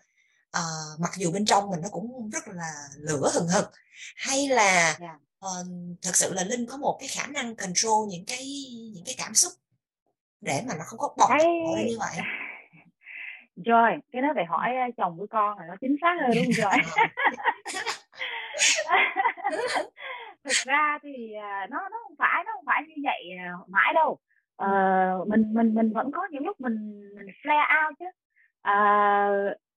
à, 0.50 0.62
mặc 0.98 1.12
dù 1.16 1.30
bên 1.30 1.44
trong 1.44 1.70
mình 1.70 1.80
nó 1.82 1.88
cũng 1.88 2.30
rất 2.30 2.48
là 2.48 2.72
lửa 2.96 3.30
hừng 3.34 3.48
hực 3.48 3.70
hay 4.16 4.48
là 4.48 4.84
yeah. 4.84 5.00
Dạ. 5.00 5.14
uh, 5.14 5.20
ờ, 5.38 5.64
thật 6.02 6.16
sự 6.16 6.32
là 6.32 6.44
linh 6.44 6.66
có 6.66 6.76
một 6.76 6.96
cái 7.00 7.08
khả 7.08 7.26
năng 7.26 7.56
control 7.56 8.08
những 8.08 8.24
cái 8.26 8.46
những 8.94 9.04
cái 9.04 9.14
cảm 9.18 9.34
xúc 9.34 9.52
để 10.40 10.62
mà 10.66 10.74
nó 10.74 10.84
không 10.86 10.98
có 10.98 11.14
bộc 11.16 11.28
cái... 11.28 11.46
như 11.86 11.96
vậy 11.98 12.16
rồi 13.64 13.90
cái 14.12 14.22
đó 14.22 14.28
phải 14.34 14.44
hỏi 14.44 14.74
chồng 14.96 15.18
của 15.18 15.26
con 15.30 15.58
là 15.58 15.64
nó 15.68 15.74
chính 15.80 15.96
xác 16.00 16.16
hơn 16.20 16.30
đúng 16.34 16.52
rồi 16.52 16.72
thực 20.44 20.56
ra 20.64 20.98
thì 21.02 21.32
à, 21.32 21.66
nó 21.70 21.88
nó 21.90 21.96
không 22.02 22.16
phải 22.18 22.44
nó 22.46 22.52
không 22.52 22.64
phải 22.66 22.82
như 22.88 22.94
vậy 23.04 23.30
à, 23.38 23.52
mãi 23.68 23.94
đâu. 23.94 24.18
Ờ, 24.56 24.68
mình 25.28 25.54
mình 25.54 25.74
mình 25.74 25.92
vẫn 25.92 26.10
có 26.12 26.28
những 26.30 26.46
lúc 26.46 26.60
mình 26.60 27.10
mình 27.16 27.26
flare 27.42 27.86
out 27.86 27.98
chứ. 27.98 28.04
À, 28.62 29.28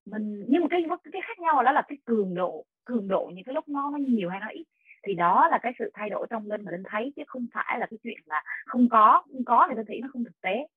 mình 0.05 0.45
nhưng 0.47 0.61
mà 0.61 0.67
cái 0.69 0.83
cái 1.11 1.21
khác 1.27 1.39
nhau 1.39 1.63
đó 1.63 1.71
là 1.71 1.81
cái 1.87 1.97
cường 2.05 2.35
độ 2.35 2.65
cường 2.85 3.07
độ 3.07 3.31
những 3.33 3.43
cái 3.45 3.55
lúc 3.55 3.69
nó 3.69 3.89
nó 3.91 3.97
nhiều 3.97 4.29
hay 4.29 4.39
nó 4.39 4.47
ít. 4.47 4.65
Thì 5.07 5.13
đó 5.13 5.47
là 5.51 5.59
cái 5.61 5.73
sự 5.79 5.91
thay 5.93 6.09
đổi 6.09 6.27
trong 6.29 6.51
linh 6.51 6.65
mà 6.65 6.71
linh 6.71 6.83
thấy 6.91 7.13
chứ 7.15 7.23
không 7.27 7.45
phải 7.53 7.79
là 7.79 7.85
cái 7.89 7.97
chuyện 8.03 8.17
là 8.25 8.43
không 8.65 8.89
có 8.89 9.23
không 9.31 9.45
có 9.45 9.67
thì 9.69 9.75
tôi 9.75 9.85
nghĩ 9.87 9.99
nó 10.01 10.09
không 10.13 10.23
thực 10.23 10.41
tế. 10.41 10.67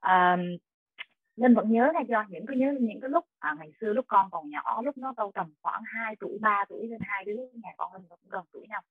À, 0.00 0.36
linh 1.36 1.54
vẫn 1.54 1.72
nhớ 1.72 1.90
là 1.94 2.00
do 2.00 2.24
những 2.28 2.46
cái 2.46 2.56
nhớ 2.56 2.74
những 2.80 3.00
cái 3.00 3.10
lúc 3.10 3.24
à, 3.38 3.54
ngày 3.58 3.72
xưa 3.80 3.92
lúc 3.92 4.04
con 4.08 4.28
còn 4.30 4.50
nhỏ 4.50 4.82
lúc 4.84 4.98
nó 4.98 5.12
đâu 5.16 5.30
tầm 5.34 5.46
khoảng 5.62 5.82
2 5.86 6.16
tuổi 6.20 6.38
3 6.40 6.64
tuổi 6.68 6.88
lên 6.88 7.00
hai 7.02 7.24
đứa 7.24 7.36
nhà 7.36 7.70
con 7.76 7.92
linh 7.92 8.02
cũng 8.08 8.18
gần 8.30 8.44
tuổi 8.52 8.66
nhau. 8.68 8.82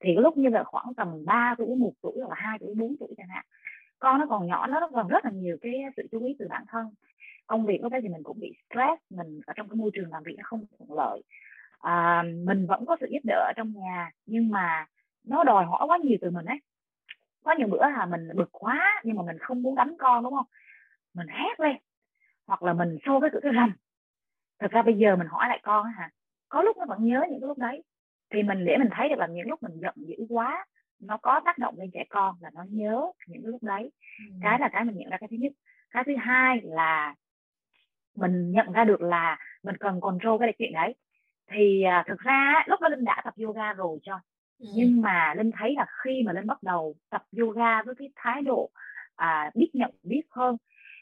Thì 0.00 0.10
cái 0.14 0.22
lúc 0.22 0.36
như 0.36 0.48
là 0.48 0.64
khoảng 0.64 0.94
tầm 0.94 1.24
3 1.24 1.54
tuổi 1.58 1.76
một 1.76 1.92
tuổi 2.02 2.12
hoặc 2.16 2.28
là 2.28 2.36
hai 2.38 2.58
tuổi 2.58 2.74
4 2.74 2.96
tuổi 3.00 3.14
chẳng 3.16 3.28
hạn 3.28 3.44
con 3.98 4.20
nó 4.20 4.26
còn 4.26 4.46
nhỏ 4.46 4.66
nó 4.66 4.88
còn 4.94 5.08
rất 5.08 5.24
là 5.24 5.30
nhiều 5.30 5.56
cái 5.60 5.72
sự 5.96 6.02
chú 6.12 6.24
ý 6.24 6.36
từ 6.38 6.46
bản 6.48 6.64
thân. 6.68 6.86
Công 7.46 7.66
việc 7.66 7.78
lúc 7.82 7.92
cái 7.92 8.00
thì 8.02 8.08
mình 8.08 8.22
cũng 8.22 8.40
bị 8.40 8.52
stress 8.70 9.02
mình 9.10 9.40
ở 9.46 9.52
trong 9.56 9.68
cái 9.68 9.76
môi 9.76 9.90
trường 9.94 10.12
làm 10.12 10.22
việc 10.22 10.34
nó 10.38 10.42
không 10.44 10.64
thuận 10.78 10.98
lợi. 10.98 11.22
À, 11.78 12.22
mình 12.46 12.66
vẫn 12.66 12.86
có 12.86 12.96
sự 13.00 13.06
giúp 13.10 13.20
đỡ 13.24 13.44
ở 13.48 13.52
trong 13.56 13.72
nhà 13.72 14.10
nhưng 14.26 14.48
mà 14.48 14.86
nó 15.24 15.44
đòi 15.44 15.64
hỏi 15.64 15.86
quá 15.86 15.98
nhiều 15.98 16.18
từ 16.20 16.30
mình 16.30 16.46
ấy. 16.46 16.58
Có 17.44 17.54
nhiều 17.58 17.68
bữa 17.68 17.80
là 17.80 18.06
mình 18.06 18.28
bực 18.36 18.48
quá 18.52 19.02
nhưng 19.04 19.16
mà 19.16 19.22
mình 19.22 19.38
không 19.38 19.62
muốn 19.62 19.74
đánh 19.74 19.96
con 19.98 20.24
đúng 20.24 20.34
không? 20.34 20.46
Mình 21.14 21.26
hét 21.28 21.60
lên 21.60 21.76
hoặc 22.48 22.62
là 22.62 22.72
mình 22.72 22.98
xô 23.06 23.20
cái 23.20 23.30
cửa 23.32 23.40
cái 23.42 23.52
rầm 23.54 23.72
thật 24.60 24.70
ra 24.70 24.82
bây 24.82 24.94
giờ 24.94 25.16
mình 25.16 25.26
hỏi 25.26 25.48
lại 25.48 25.60
con 25.62 25.86
hả 25.96 26.10
có 26.48 26.62
lúc 26.62 26.76
nó 26.76 26.84
vẫn 26.88 27.04
nhớ 27.04 27.22
những 27.30 27.40
cái 27.40 27.48
lúc 27.48 27.58
đấy. 27.58 27.82
Thì 28.32 28.42
mình 28.42 28.64
để 28.64 28.76
mình 28.76 28.88
thấy 28.92 29.08
được 29.08 29.18
là 29.18 29.26
những 29.26 29.48
lúc 29.48 29.62
mình 29.62 29.80
giận 29.80 29.94
dữ 29.96 30.16
quá 30.28 30.66
nó 31.00 31.16
có 31.16 31.40
tác 31.44 31.58
động 31.58 31.74
lên 31.78 31.90
trẻ 31.94 32.04
con 32.08 32.34
là 32.40 32.50
nó 32.54 32.64
nhớ 32.68 33.06
những 33.26 33.42
cái 33.42 33.50
lúc 33.50 33.62
đấy. 33.62 33.90
Ừ. 34.28 34.34
cái 34.42 34.58
là 34.60 34.68
cái 34.72 34.84
mình 34.84 34.96
nhận 34.98 35.10
ra 35.10 35.16
cái 35.20 35.28
thứ 35.30 35.36
nhất. 35.36 35.52
Cái 35.90 36.04
thứ 36.06 36.12
hai 36.18 36.60
là 36.62 37.14
mình 38.16 38.52
nhận 38.52 38.72
ra 38.72 38.84
được 38.84 39.02
là 39.02 39.38
mình 39.62 39.76
cần 39.76 40.00
control 40.00 40.40
cái 40.40 40.54
chuyện 40.58 40.72
đấy. 40.72 40.94
Thì 41.50 41.82
à, 41.82 42.04
thực 42.08 42.18
ra 42.18 42.64
lúc 42.66 42.80
đó 42.80 42.88
linh 42.88 43.04
đã 43.04 43.22
tập 43.24 43.34
yoga 43.44 43.72
rồi 43.72 43.98
cho. 44.02 44.20
Ừ. 44.58 44.66
nhưng 44.76 45.00
mà 45.00 45.34
linh 45.36 45.50
thấy 45.58 45.74
là 45.76 45.86
khi 46.04 46.22
mà 46.26 46.32
linh 46.32 46.46
bắt 46.46 46.62
đầu 46.62 46.94
tập 47.10 47.22
yoga 47.38 47.82
với 47.82 47.94
cái 47.98 48.08
thái 48.16 48.42
độ 48.42 48.70
à, 49.16 49.50
biết 49.54 49.70
nhận 49.72 49.90
biết 50.02 50.22
hơn 50.30 50.56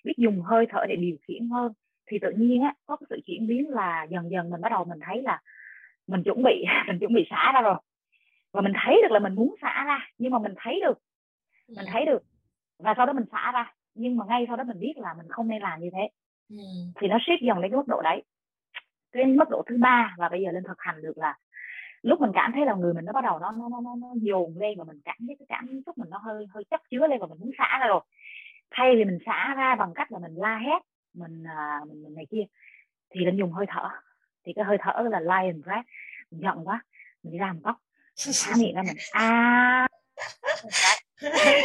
biết 0.06 0.14
dùng 0.16 0.42
hơi 0.42 0.66
thở 0.70 0.80
để 0.88 0.96
điều 0.96 1.16
khiển 1.28 1.48
hơn. 1.48 1.72
Thì 2.06 2.18
tự 2.18 2.30
nhiên 2.30 2.62
á 2.62 2.74
có 2.86 2.96
cái 2.96 3.06
sự 3.10 3.20
chuyển 3.26 3.46
biến 3.46 3.70
là 3.70 4.06
dần 4.10 4.30
dần 4.30 4.50
mình 4.50 4.60
bắt 4.60 4.72
đầu 4.72 4.84
mình 4.84 4.98
thấy 5.06 5.22
là 5.22 5.40
mình 6.06 6.22
chuẩn 6.22 6.42
bị 6.42 6.64
mình 6.86 6.98
chuẩn 6.98 7.14
bị 7.14 7.26
xả 7.30 7.52
ra 7.54 7.60
rồi. 7.60 7.76
Và 8.52 8.60
mình 8.60 8.72
thấy 8.84 9.00
được 9.02 9.12
là 9.12 9.18
mình 9.18 9.34
muốn 9.34 9.54
xả 9.62 9.84
ra 9.86 9.98
nhưng 10.18 10.32
mà 10.32 10.38
mình 10.38 10.54
thấy 10.56 10.80
được 10.80 10.98
mình 11.68 11.86
thấy 11.92 12.04
được 12.06 12.22
và 12.78 12.94
sau 12.96 13.06
đó 13.06 13.12
mình 13.12 13.24
xả 13.32 13.52
ra. 13.52 13.72
Nhưng 13.94 14.16
mà 14.16 14.24
ngay 14.28 14.44
sau 14.48 14.56
đó 14.56 14.64
mình 14.64 14.80
biết 14.80 14.94
là 14.96 15.14
mình 15.14 15.26
không 15.28 15.48
nên 15.48 15.62
làm 15.62 15.80
như 15.80 15.90
thế. 15.92 16.08
Ừ. 16.50 16.56
thì 17.00 17.08
nó 17.08 17.18
ship 17.18 17.42
dần 17.42 17.60
đến 17.60 17.70
cái 17.70 17.76
mức 17.76 17.88
độ 17.88 18.02
đấy. 18.02 18.22
Cái 19.12 19.24
mức 19.24 19.50
độ 19.50 19.62
thứ 19.66 19.76
ba 19.80 20.14
và 20.18 20.28
bây 20.28 20.42
giờ 20.42 20.50
lên 20.52 20.62
thực 20.64 20.76
hành 20.78 21.02
được 21.02 21.18
là 21.18 21.34
lúc 22.02 22.20
mình 22.20 22.30
cảm 22.34 22.52
thấy 22.54 22.66
là 22.66 22.74
người 22.74 22.94
mình 22.94 23.04
nó 23.04 23.12
bắt 23.12 23.24
đầu 23.24 23.38
nó 23.38 23.52
nó 23.52 23.68
nó 23.68 23.80
nó, 23.80 23.94
nó 24.00 24.08
dồn 24.14 24.58
lên 24.58 24.78
và 24.78 24.84
mình 24.84 25.00
cảm 25.04 25.16
thấy 25.26 25.36
cái 25.38 25.46
cảm 25.48 25.82
xúc 25.86 25.98
mình 25.98 26.10
nó 26.10 26.18
hơi 26.18 26.46
hơi 26.54 26.64
chất 26.70 26.80
chứa 26.90 27.06
lên 27.06 27.20
và 27.20 27.26
mình 27.26 27.38
muốn 27.40 27.50
xả 27.58 27.78
ra 27.80 27.86
rồi 27.86 28.00
thay 28.70 28.96
vì 28.96 29.05
mình 29.05 29.18
xả 29.26 29.55
ra 29.57 29.74
bằng 29.74 29.94
cách 29.94 30.12
là 30.12 30.18
mình 30.18 30.35
la 30.37 30.59
hét 30.59 30.83
mình 31.14 31.44
à, 31.46 31.81
mình, 31.88 32.02
mình 32.02 32.14
này 32.14 32.26
kia 32.31 32.42
thì 33.11 33.24
mình 33.24 33.38
dùng 33.38 33.52
hơi 33.52 33.66
thở. 33.68 33.88
Thì 34.46 34.52
cái 34.57 34.64
hơi 34.64 34.76
thở 34.81 35.02
là 35.11 35.20
lion 35.20 35.62
breath. 35.62 35.87
Mình 36.31 36.40
giận 36.40 36.68
quá 36.68 36.83
mình 37.22 37.33
đi 37.33 37.38
ra 37.38 37.52
một 37.52 37.61
góc 37.64 37.76
xả 38.16 38.52
miệng 38.59 38.74
ra 38.74 38.83
mình 38.83 38.96
a 39.12 39.88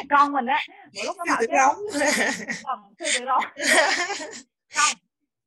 con 0.09 0.31
mình 0.31 0.45
á 0.45 0.59
mỗi 0.95 1.05
lúc 1.05 1.15
nó 1.17 1.23
bảo 1.27 1.41
chứ 1.41 1.47
không 2.63 2.93
sư 2.99 3.05
tử 3.19 3.25
rống 3.25 3.39
không 4.73 4.93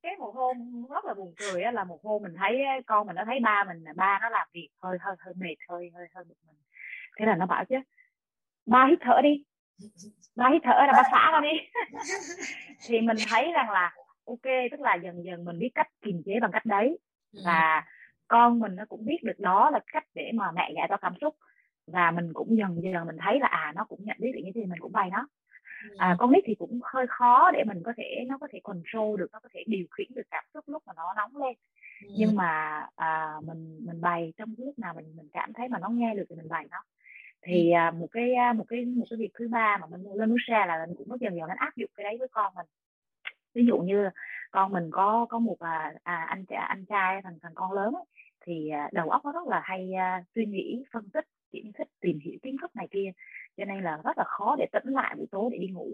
cái 0.02 0.16
một 0.18 0.32
hôm 0.34 0.86
rất 0.90 1.04
là 1.04 1.14
buồn 1.14 1.34
cười 1.36 1.62
á 1.62 1.72
là 1.72 1.84
một 1.84 2.00
hôm 2.04 2.22
mình 2.22 2.34
thấy 2.38 2.58
con 2.86 3.06
mình 3.06 3.16
nó 3.16 3.22
thấy 3.26 3.38
ba 3.42 3.64
mình 3.64 3.84
ba 3.96 4.18
nó 4.22 4.28
làm 4.28 4.48
việc 4.52 4.68
hơi 4.82 4.98
hơi 5.00 5.16
hơi 5.18 5.34
mệt 5.36 5.56
hơi 5.68 5.90
hơi 5.94 6.06
hơi 6.14 6.24
bực 6.24 6.34
mình. 6.46 6.56
Thế 7.18 7.26
là 7.26 7.36
nó 7.36 7.46
bảo 7.46 7.64
chứ 7.64 7.76
ba 8.66 8.86
hít 8.90 8.98
thở 9.02 9.20
đi 9.22 9.44
ba 10.36 10.48
hít 10.52 10.62
thở 10.64 10.74
là 10.86 10.92
ba 10.92 11.02
xả 11.10 11.30
ra 11.32 11.40
đi. 11.40 11.80
Thì 12.86 13.00
mình 13.00 13.16
thấy 13.28 13.52
rằng 13.52 13.70
là 13.70 13.92
ok 14.26 14.42
tức 14.70 14.80
là 14.80 14.94
dần 14.94 15.24
dần 15.24 15.44
mình 15.44 15.58
biết 15.58 15.70
cách 15.74 15.88
kiềm 16.02 16.22
chế 16.26 16.32
bằng 16.40 16.50
cách 16.52 16.66
đấy. 16.66 16.98
Ừ. 17.32 17.40
và 17.44 17.84
con 18.28 18.58
mình 18.58 18.76
nó 18.76 18.84
cũng 18.88 19.04
biết 19.04 19.18
được 19.22 19.38
đó 19.38 19.70
là 19.70 19.80
cách 19.92 20.04
để 20.14 20.30
mà 20.34 20.52
mẹ 20.52 20.72
giải 20.76 20.88
tỏa 20.88 20.98
cảm 20.98 21.14
xúc. 21.20 21.36
Và 21.86 22.10
mình 22.10 22.32
cũng 22.32 22.56
dần 22.56 22.82
dần 22.82 23.06
mình 23.06 23.16
thấy 23.20 23.40
là 23.40 23.46
à 23.46 23.72
nó 23.76 23.84
cũng 23.84 24.04
nhận 24.04 24.16
biết 24.20 24.32
được 24.34 24.40
như 24.44 24.50
thế 24.54 24.60
thì 24.60 24.66
mình 24.66 24.80
cũng 24.80 24.92
bày 24.92 25.10
nó. 25.10 25.28
À, 25.98 26.16
con 26.18 26.32
nít 26.32 26.44
thì 26.46 26.54
cũng 26.58 26.80
hơi 26.82 27.06
khó 27.08 27.50
để 27.50 27.64
mình 27.64 27.82
có 27.84 27.92
thể 27.96 28.24
nó 28.28 28.38
có 28.38 28.48
thể 28.52 28.60
control 28.62 29.18
được 29.18 29.26
nó 29.32 29.40
có 29.42 29.48
thể 29.54 29.64
điều 29.66 29.86
khiển 29.96 30.06
được 30.14 30.22
cảm 30.30 30.44
xúc 30.54 30.64
lúc 30.66 30.82
mà 30.86 30.92
nó 30.96 31.14
nóng 31.16 31.36
lên. 31.36 31.56
Nhưng 32.18 32.36
mà 32.36 32.82
à, 32.96 33.34
mình 33.46 33.80
mình 33.86 34.00
bày 34.00 34.32
trong 34.36 34.54
lúc 34.58 34.78
nào 34.78 34.94
mình 34.94 35.16
mình 35.16 35.28
cảm 35.32 35.52
thấy 35.52 35.68
mà 35.68 35.78
nó 35.78 35.88
nghe 35.88 36.14
được 36.14 36.24
thì 36.30 36.36
mình 36.36 36.48
bày 36.48 36.66
nó 36.70 36.82
thì 37.44 37.70
à, 37.70 37.90
một 37.90 38.06
cái 38.12 38.34
à, 38.34 38.52
một 38.52 38.64
cái 38.68 38.84
một 38.84 39.04
cái 39.10 39.16
việc 39.18 39.30
thứ 39.38 39.48
ba 39.48 39.78
mà 39.80 39.86
mình 39.86 40.12
lên 40.14 40.28
muốn 40.28 40.38
share 40.46 40.66
là 40.66 40.86
mình 40.86 40.96
cũng 40.98 41.08
bắt 41.08 41.20
dần 41.20 41.36
dần 41.36 41.48
đến 41.48 41.56
áp 41.56 41.76
dụng 41.76 41.90
cái 41.96 42.04
đấy 42.04 42.16
với 42.18 42.28
con 42.28 42.54
mình. 42.56 42.66
Ví 43.54 43.64
dụ 43.66 43.78
như 43.78 44.08
con 44.50 44.72
mình 44.72 44.90
có 44.92 45.26
có 45.30 45.38
một 45.38 45.56
à, 45.60 45.94
à, 46.02 46.26
anh 46.28 46.44
anh 46.48 46.84
trai 46.86 47.22
thằng 47.22 47.38
thằng 47.42 47.52
con 47.54 47.72
lớn 47.72 47.94
ấy, 47.94 48.04
thì 48.46 48.68
à, 48.70 48.88
đầu 48.92 49.10
óc 49.10 49.24
nó 49.24 49.32
rất 49.32 49.46
là 49.48 49.60
hay 49.64 49.92
à, 49.92 50.24
suy 50.34 50.46
nghĩ 50.46 50.84
phân 50.92 51.10
tích 51.10 51.26
kiến 51.52 51.72
thức 51.78 51.88
tìm 52.00 52.18
hiểu 52.24 52.38
kiến 52.42 52.56
thức 52.60 52.76
này 52.76 52.88
kia 52.90 53.10
cho 53.56 53.64
nên 53.64 53.82
là 53.84 54.00
rất 54.04 54.18
là 54.18 54.24
khó 54.26 54.56
để 54.58 54.66
tỉnh 54.72 54.92
lại 54.94 55.14
buổi 55.18 55.26
tối 55.30 55.50
để 55.52 55.58
đi 55.58 55.68
ngủ. 55.68 55.90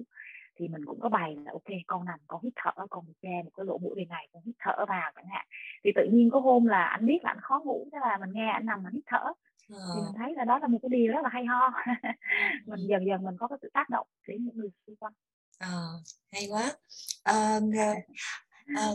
Thì 0.56 0.68
mình 0.68 0.84
cũng 0.84 1.00
có 1.00 1.08
bày 1.08 1.36
là 1.44 1.52
ok 1.52 1.78
con 1.86 2.04
nằm 2.04 2.18
con 2.26 2.40
hít 2.44 2.52
thở 2.56 2.86
con 2.90 3.04
che 3.22 3.42
một 3.44 3.50
cái 3.56 3.66
lỗ 3.66 3.78
mũi 3.78 3.94
bên 3.96 4.08
này 4.08 4.28
con 4.32 4.42
hít 4.46 4.54
thở 4.58 4.84
vào 4.88 5.10
chẳng 5.14 5.26
hạn. 5.30 5.46
Thì 5.84 5.90
tự 5.94 6.04
nhiên 6.12 6.30
có 6.30 6.40
hôm 6.40 6.66
là 6.66 6.84
anh 6.84 7.06
biết 7.06 7.18
là 7.22 7.30
anh 7.30 7.40
khó 7.40 7.60
ngủ 7.64 7.88
thế 7.92 7.98
là 8.02 8.18
mình 8.20 8.30
nghe 8.32 8.46
anh 8.46 8.66
nằm 8.66 8.82
mà 8.82 8.90
hít 8.92 9.02
thở 9.06 9.32
thì 9.70 10.00
mình 10.00 10.04
ờ. 10.04 10.12
thấy 10.16 10.35
là 10.37 10.44
đó 10.44 10.59
là 10.59 10.68
một 10.68 10.78
cái 10.83 10.88
điều 10.88 11.12
rất 11.12 11.20
là 11.22 11.28
hay 11.33 11.44
ho. 11.44 11.70
Mình 12.66 12.87
dần 12.88 13.06
dần 13.06 13.24
mình 13.24 13.37
có 13.40 13.48
cái 13.48 13.59
sự 13.62 13.70
tác 13.74 13.90
động 13.90 14.06
đến 14.28 14.44
những 14.44 14.56
người 14.56 14.68
xung 14.87 14.96
quanh. 14.96 15.12
À, 15.59 15.83
hay 16.33 16.46
quá. 16.50 16.72
À, 17.22 17.61
à, 18.76 18.87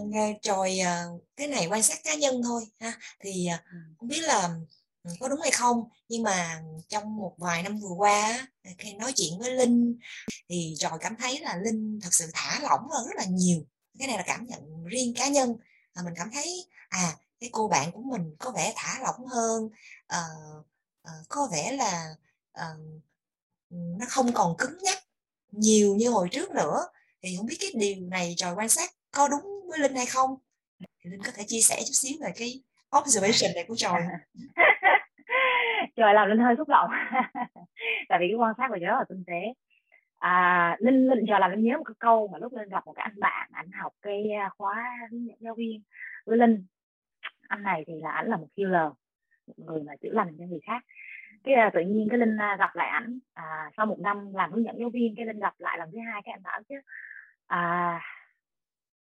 rồi 0.44 0.80
à, 0.80 1.04
cái 1.36 1.48
này 1.48 1.68
quan 1.72 1.84
sát 1.84 1.98
cá 2.04 2.16
nhân 2.16 2.42
thôi 2.44 2.64
ha. 2.80 2.94
Thì 3.20 3.48
à, 3.48 3.64
không 3.98 4.10
biết 4.10 4.22
là 4.24 4.50
có 5.20 5.28
đúng 5.28 5.42
hay 5.42 5.52
không? 5.52 5.84
Nhưng 6.10 6.24
mà 6.24 6.62
trong 6.88 7.16
một 7.16 7.36
vài 7.38 7.64
năm 7.64 7.78
vừa 7.78 7.96
qua 7.98 8.48
khi 8.78 8.94
nói 8.94 9.12
chuyện 9.16 9.40
với 9.40 9.52
linh 9.52 9.98
thì 10.50 10.74
trò 10.78 10.98
cảm 11.02 11.16
thấy 11.16 11.40
là 11.40 11.58
linh 11.58 12.00
thật 12.04 12.14
sự 12.14 12.26
thả 12.34 12.60
lỏng 12.60 12.88
hơn 12.92 13.08
rất 13.08 13.16
là 13.16 13.26
nhiều. 13.30 13.66
Cái 14.00 14.08
này 14.08 14.18
là 14.18 14.24
cảm 14.28 14.46
nhận 14.46 14.86
riêng 14.86 15.14
cá 15.16 15.28
nhân. 15.28 15.56
À, 15.94 16.02
mình 16.06 16.14
cảm 16.18 16.30
thấy 16.34 16.66
à 16.90 17.14
cái 17.46 17.50
cô 17.54 17.68
bạn 17.68 17.92
của 17.92 18.02
mình 18.02 18.36
có 18.40 18.52
vẻ 18.56 18.74
thả 18.76 19.00
lỏng 19.04 19.28
hơn 19.28 19.64
uh, 20.16 20.66
uh, 21.08 21.30
có 21.30 21.48
vẻ 21.52 21.72
là 21.72 22.06
uh, 22.60 23.04
nó 23.70 24.06
không 24.10 24.26
còn 24.34 24.56
cứng 24.58 24.78
nhắc 24.84 24.98
nhiều 25.52 25.96
như 25.96 26.10
hồi 26.10 26.28
trước 26.32 26.52
nữa. 26.52 26.80
Thì 27.24 27.30
không 27.38 27.46
biết 27.46 27.58
cái 27.60 27.70
điều 27.76 28.10
này 28.10 28.34
trò 28.38 28.56
quan 28.56 28.70
sát 28.70 28.90
có 29.12 29.28
đúng 29.28 29.70
với 29.70 29.80
linh 29.80 29.96
hay 29.96 30.06
không? 30.06 30.36
Thì 30.80 31.10
linh 31.10 31.22
có 31.24 31.32
thể 31.36 31.44
chia 31.48 31.62
sẻ 31.62 31.76
chút 31.80 31.94
xíu 31.94 32.18
về 32.22 32.32
cái 32.36 32.64
observation 32.98 33.56
này 33.56 33.66
của 33.68 33.76
trò 33.76 33.98
trời 35.96 36.14
làm 36.14 36.30
linh 36.30 36.40
hơi 36.40 36.56
xúc 36.58 36.68
động. 36.68 36.90
Tại 38.10 38.20
vì 38.22 38.28
cái 38.30 38.36
quan 38.38 38.54
sát 38.58 38.68
của 38.70 38.78
trời 38.80 38.86
rất 38.86 38.98
là 38.98 39.06
tinh 39.10 39.24
tế. 39.28 39.54
À, 40.20 40.78
linh 40.80 41.10
linh 41.10 41.26
giờ 41.28 41.40
làm 41.40 41.52
linh 41.52 41.64
nhớ 41.64 41.78
một 41.78 41.84
cái 41.84 41.96
câu 42.00 42.28
mà 42.28 42.38
lúc 42.40 42.54
linh 42.54 42.70
gặp 42.70 42.86
một 42.86 42.94
cái 42.94 43.04
anh 43.04 43.20
bạn 43.20 43.50
anh 43.54 43.72
học 43.72 43.94
cái 44.02 44.32
à, 44.32 44.50
khóa 44.58 44.98
hướng 45.12 45.28
dẫn 45.28 45.38
giáo 45.40 45.56
viên 45.56 45.84
với 46.26 46.38
linh 46.38 46.66
anh 47.48 47.64
này 47.64 47.84
thì 47.88 47.94
là 48.02 48.12
ảnh 48.12 48.28
là 48.28 48.38
một 48.38 48.48
healer 48.58 48.92
một 49.48 49.54
người 49.58 49.84
mà 49.84 49.96
chữa 49.96 50.10
lành 50.12 50.36
cho 50.40 50.46
người 50.46 50.60
khác. 50.64 50.84
Cái 51.44 51.56
uh, 51.68 51.74
tự 51.74 51.82
nhiên 51.82 52.08
cái 52.10 52.20
linh 52.20 52.36
uh, 52.36 52.60
gặp 52.60 52.76
lại 52.76 52.90
ảnh 52.90 53.20
à, 53.34 53.72
sau 53.78 53.86
một 53.86 54.00
năm 54.00 54.34
làm 54.34 54.52
hướng 54.52 54.64
dẫn 54.64 54.76
giáo 54.80 54.90
viên 54.90 55.16
cái 55.16 55.26
linh 55.26 55.40
gặp 55.40 55.54
lại 55.58 55.78
lần 55.78 55.92
thứ 55.92 55.98
hai 56.12 56.22
cái 56.26 56.32
anh 56.32 56.44
bảo 56.44 56.62
chứ 56.70 56.76
à, 57.48 58.02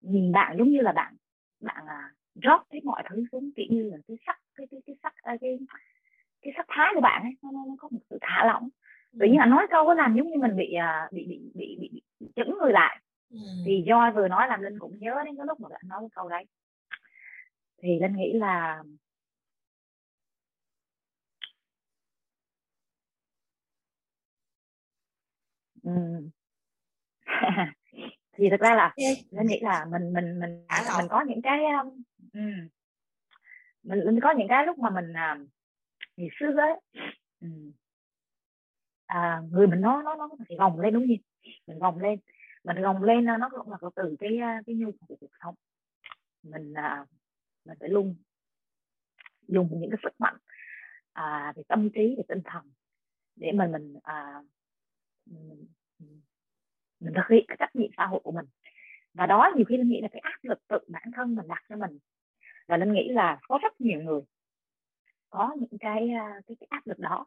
nhìn 0.01 0.31
bạn 0.31 0.57
giống 0.57 0.69
như 0.69 0.81
là 0.81 0.91
bạn 0.91 1.15
bạn 1.61 1.83
uh, 1.83 2.17
drop 2.35 2.61
hết 2.71 2.79
mọi 2.83 3.03
thứ 3.09 3.25
xuống 3.31 3.49
kiểu 3.55 3.65
như 3.69 3.89
là 3.91 3.97
cái 4.07 4.17
sắc 4.25 4.39
cái 4.55 4.67
cái 4.71 4.81
cái 4.85 4.95
sắc 5.03 5.13
cái 5.23 5.37
cái, 5.41 5.59
cái 6.41 6.53
sắc 6.57 6.65
thái 6.69 6.91
của 6.95 7.01
bạn 7.01 7.21
ấy 7.21 7.31
nó, 7.43 7.51
nó 7.51 7.75
có 7.79 7.89
một 7.91 7.99
sự 8.09 8.17
thả 8.21 8.45
lỏng. 8.45 8.69
Tự 9.19 9.25
nhiên 9.25 9.37
anh 9.37 9.49
nói 9.49 9.67
câu 9.69 9.85
có 9.85 9.93
làm 9.93 10.15
giống 10.15 10.29
như 10.29 10.37
mình 10.37 10.55
bị 10.57 10.75
bị 11.11 11.25
bị 11.27 11.51
bị 11.53 11.77
bị, 11.81 12.01
bị 12.19 12.27
chững 12.35 12.57
người 12.61 12.71
lại. 12.71 12.99
Ừ. 13.33 13.39
thì 13.65 13.83
do 13.87 14.11
vừa 14.11 14.27
nói 14.27 14.47
làm 14.47 14.61
linh 14.61 14.79
cũng 14.79 14.99
nhớ 14.99 15.21
đến 15.25 15.35
cái 15.37 15.45
lúc 15.45 15.59
mà 15.59 15.69
anh 15.71 15.89
nói 15.89 15.99
cái 16.01 16.09
câu 16.15 16.29
đấy 16.29 16.45
thì 17.83 17.99
linh 17.99 18.15
nghĩ 18.15 18.33
là 18.33 18.83
ừ. 25.83 25.91
thì 28.33 28.49
thực 28.49 28.59
ra 28.59 28.75
là 28.75 28.93
linh 29.31 29.47
nghĩ 29.47 29.59
là 29.61 29.85
mình 29.91 30.13
mình 30.13 30.39
mình 30.39 30.65
mình 30.97 31.07
có 31.09 31.21
những 31.27 31.41
cái 31.41 31.59
um, 31.65 32.03
mình 33.83 33.99
linh 33.99 34.19
có 34.19 34.33
những 34.37 34.47
cái 34.47 34.65
lúc 34.65 34.79
mà 34.79 34.89
mình 34.89 35.11
uh, 35.11 35.47
ngày 36.17 36.29
xưa 36.39 36.57
ấy. 36.57 36.81
Um, 37.41 37.71
à, 39.05 39.41
người 39.51 39.67
mình 39.67 39.81
nó 39.81 40.01
nó 40.01 40.15
nó 40.15 40.29
phải 40.47 40.57
gồng 40.57 40.79
lên 40.79 40.93
đúng 40.93 41.03
không 41.07 41.17
mình 41.67 41.79
gồng 41.79 41.99
lên. 41.99 42.19
Mình 42.63 42.81
gồng 42.81 43.03
lên 43.03 43.25
nó 43.25 43.49
cũng 43.49 43.71
là 43.71 43.77
từ 43.95 44.15
cái 44.19 44.39
cái 44.65 44.75
nhu 44.75 44.91
cầu 44.91 45.07
của 45.07 45.15
cuộc 45.19 45.31
sống. 45.43 45.55
Mình 46.43 46.73
uh, 46.73 47.09
mình 47.65 47.77
phải 47.79 47.89
luôn 47.89 48.15
dùng 49.47 49.81
những 49.81 49.91
cái 49.91 49.99
sức 50.03 50.13
mạnh 50.19 50.37
à, 51.13 51.53
về 51.55 51.63
tâm 51.67 51.89
trí 51.89 52.15
về 52.17 52.23
tinh 52.27 52.41
thần 52.45 52.71
để 53.35 53.51
mình 53.51 53.71
mình 53.71 53.95
à, 54.03 54.41
mình, 55.25 55.67
mình 56.99 57.13
thực 57.15 57.27
hiện 57.29 57.45
cái 57.47 57.57
trách 57.59 57.75
nhiệm 57.75 57.89
xã 57.97 58.05
hội 58.05 58.19
của 58.23 58.31
mình. 58.31 58.45
Và 59.13 59.25
đó 59.25 59.51
nhiều 59.55 59.65
khi 59.65 59.77
linh 59.77 59.89
nghĩ 59.89 60.01
là 60.01 60.07
cái 60.11 60.19
áp 60.19 60.39
lực 60.43 60.67
tự 60.67 60.79
bản 60.87 61.03
thân 61.15 61.35
mình 61.35 61.47
đặt 61.47 61.63
cho 61.69 61.75
mình. 61.75 61.99
Và 62.67 62.77
linh 62.77 62.93
nghĩ 62.93 63.09
là 63.09 63.39
có 63.47 63.59
rất 63.61 63.81
nhiều 63.81 64.01
người 64.01 64.21
có 65.29 65.55
những 65.59 65.79
cái 65.79 66.09
à, 66.09 66.41
cái, 66.47 66.57
cái 66.59 66.67
áp 66.69 66.87
lực 66.87 66.99
đó. 66.99 67.25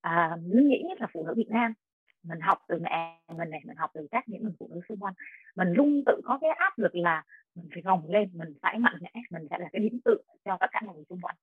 À, 0.00 0.36
linh 0.46 0.68
nghĩ 0.68 0.82
nhất 0.88 1.00
là 1.00 1.06
phụ 1.12 1.26
nữ 1.26 1.34
Việt 1.36 1.48
Nam 1.50 1.72
mình 2.22 2.40
học 2.40 2.58
từ 2.68 2.78
mẹ 2.82 3.20
mình 3.36 3.50
này 3.50 3.60
mình 3.64 3.76
học 3.76 3.90
từ 3.94 4.08
các 4.10 4.28
những 4.28 4.42
người 4.42 4.52
phụ 4.58 4.68
nữ 4.74 4.80
xung 4.88 4.98
quanh. 4.98 5.14
Mình 5.56 5.68
luôn 5.72 6.02
tự 6.06 6.20
có 6.24 6.38
cái 6.40 6.50
áp 6.50 6.78
lực 6.78 6.94
là 6.94 7.22
mình 7.54 7.68
phải 7.72 7.82
gồng 7.82 8.10
lên 8.10 8.30
mình 8.32 8.54
phải 8.62 8.78
mạnh 8.78 8.98
mẽ 9.00 9.10
mình 9.30 9.42
sẽ 9.50 9.58
là 9.58 9.68
cái 9.72 9.82
điểm 9.82 10.00
tựa 10.04 10.16
cho 10.44 10.56
tất 10.60 10.66
cả 10.72 10.80
mọi 10.86 10.94
người 10.94 11.04
xung 11.08 11.20
quanh. 11.20 11.36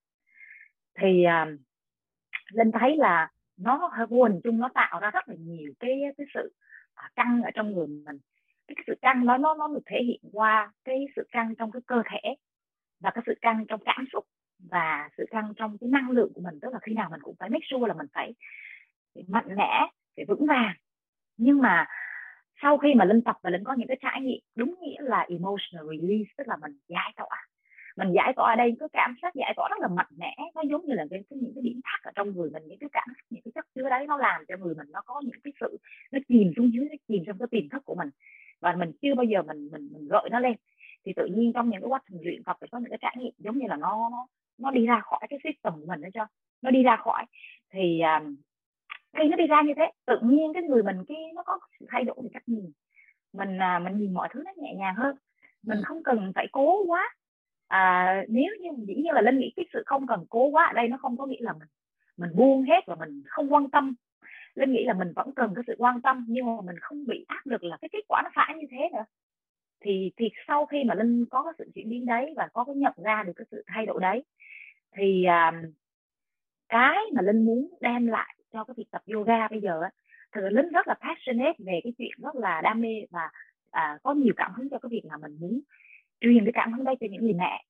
Thì 1.00 1.26
uh, 1.26 1.60
linh 2.52 2.72
thấy 2.80 2.98
là 2.98 3.32
nó 3.58 3.92
quần 4.10 4.42
chung 4.44 4.60
nó 4.60 4.70
tạo 4.74 5.00
ra 5.00 5.12
rất 5.12 5.30
là 5.30 5.36
nhiều 5.40 5.74
cái 5.80 6.02
cái 6.18 6.28
sự 6.34 6.54
à, 6.94 7.10
căng 7.16 7.42
ở 7.44 7.52
trong 7.54 7.72
người 7.72 7.88
mình. 7.88 8.18
Cái 8.68 8.76
sự 8.88 8.96
căng 9.02 9.26
đó 9.26 9.38
nó 9.38 9.56
nó 9.56 9.68
được 9.68 9.84
thể 9.86 9.98
hiện 10.04 10.22
qua 10.34 10.72
cái 10.84 11.06
sự 11.16 11.28
căng 11.32 11.56
trong 11.56 11.72
cái 11.72 11.82
cơ 11.88 12.02
thể 12.12 12.36
và 13.00 13.12
cái 13.16 13.24
sự 13.26 13.34
căng 13.42 13.66
trong 13.68 13.80
cảm 13.86 14.06
xúc 14.14 14.26
và 14.60 15.10
sự 15.18 15.26
căng 15.32 15.54
trong 15.56 15.78
cái 15.78 15.90
năng 15.90 16.10
lượng 16.10 16.32
của 16.36 16.42
mình. 16.42 16.60
Tức 16.62 16.74
là 16.74 16.80
khi 16.82 16.94
nào 16.94 17.10
mình 17.12 17.22
cũng 17.24 17.36
phải 17.40 17.50
make 17.50 17.66
sure 17.70 17.88
là 17.88 17.94
mình 17.94 18.08
phải 18.14 18.34
mạnh 19.28 19.56
mẽ 19.56 19.88
phải 20.18 20.26
vững 20.26 20.46
vàng. 20.46 20.76
Nhưng 21.38 21.58
mà 21.62 21.86
sau 22.62 22.78
khi 22.78 22.94
mà 22.94 23.06
linh 23.06 23.22
tập 23.22 23.36
và 23.44 23.50
linh 23.50 23.64
có 23.64 23.74
những 23.74 23.88
cái 23.88 23.98
trải 24.02 24.22
nghiệm 24.22 24.40
đúng 24.56 24.76
nghĩa 24.82 25.02
là 25.02 25.26
emotional 25.30 25.88
release 25.90 26.32
tức 26.38 26.48
là 26.48 26.58
mình 26.62 26.80
giải 26.88 27.14
tỏa. 27.16 27.48
Mình 27.98 28.12
giải 28.16 28.34
tỏa 28.36 28.52
ở 28.52 28.56
đây 28.56 28.76
có 28.80 28.88
cảm 28.94 29.16
giác 29.22 29.36
giải 29.36 29.54
tỏa 29.56 29.70
rất 29.70 29.80
là 29.80 29.88
mạnh 29.88 30.12
mẽ. 30.18 30.36
Nó 30.56 30.62
giống 30.70 30.86
như 30.86 30.94
là 30.94 31.06
cái, 31.10 31.20
cái 31.30 31.40
những 31.42 31.52
cái 31.56 31.62
điểm 31.62 31.82
thắt 31.84 32.04
ở 32.04 32.12
trong 32.16 32.36
người 32.36 32.50
mình 32.50 32.64
những 32.68 32.80
cái 32.80 32.90
cảm 32.94 33.08
những 33.30 33.42
cái 33.46 33.52
chất 33.56 33.66
chứa 33.76 33.90
đấy 33.90 34.08
nó 34.08 34.18
làm 34.18 34.42
cho 34.48 34.58
người 34.58 34.76
mình 34.76 34.88
nó 34.92 35.02
có 35.06 35.22
những 35.26 35.42
cái 35.44 35.54
sự 35.60 35.78
nó 36.12 36.20
chìm 36.28 36.52
xuống 36.56 36.74
dưới 36.74 36.86
nó 36.90 36.96
chìm 37.08 37.24
trong 37.28 37.38
cái 37.38 37.48
tiềm 37.52 37.70
thức 37.70 37.86
của 37.86 37.96
mình. 37.96 38.10
Và 38.62 38.76
mình 38.76 38.92
chưa 39.02 39.16
bao 39.16 39.24
giờ 39.24 39.42
mình 39.42 39.70
mình 39.72 39.90
mình 39.92 40.08
gợi 40.08 40.30
nó 40.32 40.40
lên. 40.40 40.54
Thì 41.06 41.14
tự 41.16 41.26
nhiên 41.26 41.54
trong 41.54 41.70
những 41.70 41.82
cái 41.82 41.88
quá 41.88 42.00
trình 42.10 42.22
luyện 42.24 42.44
tập 42.44 42.58
phải 42.60 42.70
có 42.72 42.80
những 42.80 42.90
cái 42.90 43.00
trải 43.02 43.16
nghiệm 43.20 43.34
giống 43.38 43.58
như 43.58 43.68
là 43.68 43.76
nó 43.76 44.10
nó 44.12 44.28
nó 44.58 44.72
đi 44.72 44.86
ra 44.86 45.00
khỏi 45.00 45.20
cái 45.30 45.40
system 45.44 45.74
của 45.74 45.86
mình 45.88 46.02
đó 46.02 46.10
cho 46.14 46.28
nó 46.62 46.72
đi 46.72 46.84
ra 46.84 46.96
khỏi. 46.96 47.26
Thì 47.74 48.02
um, 48.02 48.36
khi 49.14 49.28
nó 49.30 49.36
đi 49.38 49.48
ra 49.48 49.62
như 49.62 49.74
thế 49.78 49.92
tự 50.06 50.20
nhiên 50.24 50.54
cái 50.54 50.64
người 50.64 50.84
mình 50.84 50.98
cái 51.08 51.18
nó 51.36 51.44
có 51.46 51.60
sự 51.80 51.86
thay 51.90 52.04
đổi 52.04 52.16
về 52.24 52.30
cách 52.34 52.44
nhìn. 52.48 52.72
Mình 53.34 53.62
à, 53.62 53.80
mình 53.80 53.98
nhìn 53.98 54.14
mọi 54.14 54.30
thứ 54.34 54.44
nó 54.46 54.52
nhẹ 54.58 54.74
nhàng 54.78 54.96
hơn. 54.96 55.16
Mình 55.64 55.78
không 55.84 56.04
cần 56.04 56.32
phải 56.36 56.48
cố 56.52 56.86
quá. 56.86 57.16
À, 57.68 58.16
nếu 58.30 58.52
như 58.60 58.70
dĩ 58.88 58.96
nhiên 58.96 59.14
là 59.14 59.22
linh 59.22 59.40
nghĩ 59.40 59.54
cái 59.56 59.66
sự 59.74 59.84
không 59.86 60.08
cần 60.08 60.26
cố 60.30 60.46
quá 60.46 60.66
ở 60.66 60.74
đây 60.74 60.88
nó 60.88 60.98
không 60.98 61.18
có 61.18 61.26
nghĩa 61.26 61.42
là 61.42 61.54
mình 61.54 61.68
mình 62.18 62.30
buông 62.36 62.64
hết 62.64 62.84
và 62.88 62.96
mình 62.96 63.24
không 63.28 63.54
quan 63.54 63.70
tâm. 63.70 63.96
Linh 64.56 64.72
nghĩ 64.72 64.86
là 64.86 64.94
mình 64.94 65.14
vẫn 65.16 65.32
cần 65.36 65.54
cái 65.56 65.64
sự 65.68 65.76
quan 65.78 66.02
tâm 66.02 66.26
nhưng 66.30 66.46
mà 66.46 66.62
mình 66.66 66.76
không 66.82 67.06
bị 67.08 67.26
áp 67.28 67.42
lực 67.46 67.64
là 67.64 67.78
cái 67.82 67.90
kết 67.92 68.02
quả 68.08 68.22
nó 68.24 68.30
phải 68.36 68.56
như 68.58 68.68
thế 68.72 68.90
nữa. 68.94 69.06
Thì 69.82 70.12
thì 70.18 70.30
sau 70.48 70.66
khi 70.66 70.84
mà 70.84 70.96
linh 70.96 71.26
có 71.30 71.44
cái 71.44 71.54
sự 71.58 71.72
chuyển 71.76 71.90
biến 71.90 72.06
đấy 72.06 72.34
và 72.38 72.48
có 72.54 72.64
cái 72.64 72.76
nhận 72.76 72.94
ra 72.98 73.24
được 73.24 73.34
cái 73.36 73.46
sự 73.52 73.64
thay 73.68 73.86
đổi 73.86 74.00
đấy 74.02 74.24
thì 74.98 75.26
um, 75.26 75.72
cái 76.70 76.98
mà 77.16 77.22
linh 77.22 77.46
muốn 77.46 77.68
đem 77.82 78.08
lại 78.08 78.37
cho 78.54 78.64
cái 78.64 78.74
việc 78.78 78.92
tập 78.92 79.02
yoga 79.14 79.48
bây 79.48 79.62
giờ 79.62 79.82
á 79.82 79.90
thực 80.32 80.42
ra 80.42 80.50
linh 80.50 80.70
rất 80.70 80.88
là 80.88 80.96
passionate 81.02 81.58
về 81.60 81.80
cái 81.84 81.94
chuyện 81.98 82.12
rất 82.18 82.36
là 82.36 82.62
đam 82.62 82.82
mê 82.82 83.06
và 83.10 83.30
à, 83.72 83.98
có 84.04 84.14
nhiều 84.14 84.34
cảm 84.38 84.54
hứng 84.54 84.70
cho 84.70 84.80
cái 84.80 84.90
việc 84.90 85.02
là 85.04 85.18
mình 85.18 85.38
muốn 85.40 85.62
truyền 86.22 86.46
cái 86.46 86.54
cảm 86.54 86.74
hứng 86.74 86.84
đây 86.84 86.96
cho 87.00 87.08
những 87.12 87.24
người 87.24 87.34
mẹ. 87.34 87.64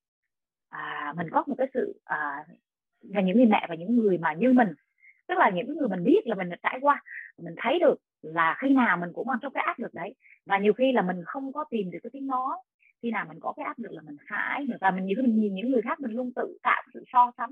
À, 0.69 1.13
mình 1.17 1.27
có 1.31 1.43
một 1.47 1.55
cái 1.57 1.67
sự 1.73 1.99
à, 2.05 2.45
và 3.03 3.21
những 3.21 3.37
người 3.37 3.45
mẹ 3.45 3.65
và 3.69 3.75
những 3.75 3.95
người 3.95 4.17
mà 4.17 4.33
như 4.33 4.53
mình 4.53 4.73
tức 5.27 5.37
là 5.37 5.49
những 5.49 5.77
người 5.77 5.87
mình 5.87 6.03
biết 6.03 6.21
là 6.27 6.35
mình 6.35 6.49
đã 6.49 6.57
trải 6.63 6.77
qua 6.81 7.03
mình 7.37 7.55
thấy 7.57 7.79
được 7.79 7.95
là 8.21 8.57
khi 8.59 8.69
nào 8.69 8.97
mình 8.97 9.09
cũng 9.13 9.27
mang 9.27 9.37
trong 9.41 9.53
cái 9.53 9.63
áp 9.63 9.79
lực 9.79 9.93
đấy. 9.93 10.15
Và 10.45 10.57
nhiều 10.57 10.73
khi 10.73 10.91
là 10.91 11.01
mình 11.01 11.23
không 11.25 11.53
có 11.53 11.65
tìm 11.69 11.91
được 11.91 11.99
cái 12.03 12.09
tiếng 12.13 12.27
nói 12.27 12.57
khi 13.01 13.11
nào 13.11 13.25
mình 13.27 13.39
có 13.41 13.53
cái 13.57 13.65
áp 13.65 13.79
lực 13.79 13.91
là 13.91 14.01
mình 14.01 14.17
phải 14.29 14.67
và 14.81 14.91
mình 14.91 15.05
nhiều 15.05 15.15
khi 15.17 15.21
mình 15.21 15.39
nhìn 15.39 15.55
những 15.55 15.71
người 15.71 15.81
khác 15.81 15.99
mình 15.99 16.11
luôn 16.11 16.31
tự 16.35 16.57
tạo 16.63 16.83
sự 16.93 17.03
so 17.13 17.31
sánh 17.37 17.51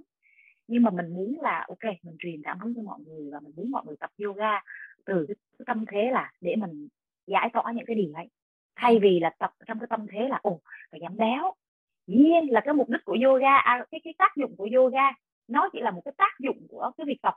nhưng 0.68 0.84
mà 0.84 0.92
mình 0.92 1.14
muốn 1.14 1.40
là 1.42 1.66
ok 1.68 1.94
mình 2.04 2.16
truyền 2.20 2.42
cảm 2.44 2.60
hứng 2.60 2.74
cho 2.76 2.82
mọi 2.82 3.00
người 3.06 3.32
và 3.32 3.40
mình 3.40 3.54
muốn 3.56 3.72
mọi 3.72 3.84
người 3.86 3.96
tập 4.00 4.10
yoga 4.24 4.62
từ 5.06 5.26
cái 5.28 5.66
tâm 5.66 5.86
thế 5.92 6.10
là 6.12 6.32
để 6.42 6.56
mình 6.56 6.88
giải 7.28 7.50
tỏa 7.54 7.72
những 7.72 7.86
cái 7.86 7.96
điều 7.96 8.14
ấy. 8.14 8.30
Thay 8.76 9.00
vì 9.02 9.20
là 9.20 9.30
tập 9.40 9.52
trong 9.68 9.80
cái 9.80 9.88
tâm 9.90 10.06
thế 10.12 10.28
là 10.30 10.40
ồ 10.44 10.62
phải 10.92 11.00
giảm 11.04 11.18
béo. 11.18 11.54
Nhiên 12.08 12.52
là 12.52 12.62
cái 12.62 12.74
mục 12.74 12.90
đích 12.90 13.06
của 13.06 13.18
yoga 13.24 13.56
à, 13.56 13.86
cái 13.92 14.02
cái 14.04 14.14
tác 14.18 14.36
dụng 14.36 14.56
của 14.58 14.70
yoga 14.76 15.12
nó 15.48 15.70
chỉ 15.74 15.82
là 15.82 15.92
một 15.92 16.02
cái 16.06 16.14
tác 16.18 16.32
dụng 16.40 16.68
của 16.70 16.92
cái 16.98 17.06
việc 17.06 17.22
tập 17.22 17.34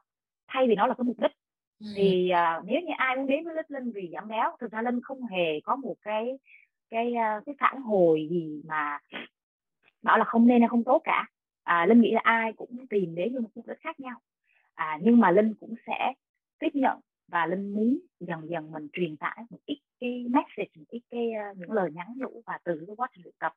thay 0.48 0.66
vì 0.68 0.74
nó 0.74 0.86
là 0.86 0.94
cái 0.94 1.04
mục 1.04 1.20
đích. 1.20 1.32
Ừ. 1.80 1.86
thì 1.96 2.30
uh, 2.32 2.64
nếu 2.64 2.80
như 2.80 2.92
ai 2.96 3.16
muốn 3.16 3.26
đến 3.26 3.44
với 3.44 3.54
linh 3.68 3.92
vì 3.92 4.10
giảm 4.12 4.28
béo 4.28 4.56
thực 4.60 4.72
ra 4.72 4.82
linh 4.82 5.00
không 5.02 5.26
hề 5.26 5.60
có 5.64 5.76
một 5.76 5.94
cái 6.02 6.38
cái 6.90 7.12
uh, 7.12 7.46
cái 7.46 7.54
phản 7.58 7.82
hồi 7.82 8.28
gì 8.30 8.62
mà 8.68 8.98
bảo 10.02 10.18
là 10.18 10.24
không 10.24 10.46
nên 10.46 10.60
hay 10.60 10.68
không 10.68 10.84
tốt 10.84 11.00
cả 11.04 11.26
à, 11.68 11.86
linh 11.86 12.00
nghĩ 12.00 12.12
là 12.12 12.20
ai 12.24 12.52
cũng 12.52 12.86
tìm 12.90 13.14
đến 13.14 13.34
một 13.34 13.48
mục 13.54 13.66
đích 13.66 13.80
khác 13.80 14.00
nhau. 14.00 14.20
À, 14.74 14.98
nhưng 15.02 15.20
mà 15.20 15.30
linh 15.30 15.54
cũng 15.60 15.74
sẽ 15.86 16.12
tiếp 16.58 16.68
nhận 16.72 17.00
và 17.28 17.46
linh 17.46 17.74
muốn 17.74 17.98
dần 18.20 18.50
dần 18.50 18.72
mình 18.72 18.88
truyền 18.92 19.16
tải 19.16 19.38
một 19.50 19.58
ít 19.66 19.80
cái 20.00 20.24
message 20.28 20.70
một 20.76 20.84
ít 20.88 21.02
cái 21.10 21.30
uh, 21.50 21.56
những 21.56 21.72
lời 21.72 21.90
nhắn 21.94 22.06
nhủ 22.16 22.42
và 22.46 22.58
từ 22.64 22.84
cái 22.86 22.96
quá 22.96 23.08
trình 23.12 23.22
luyện 23.24 23.34
tập 23.38 23.52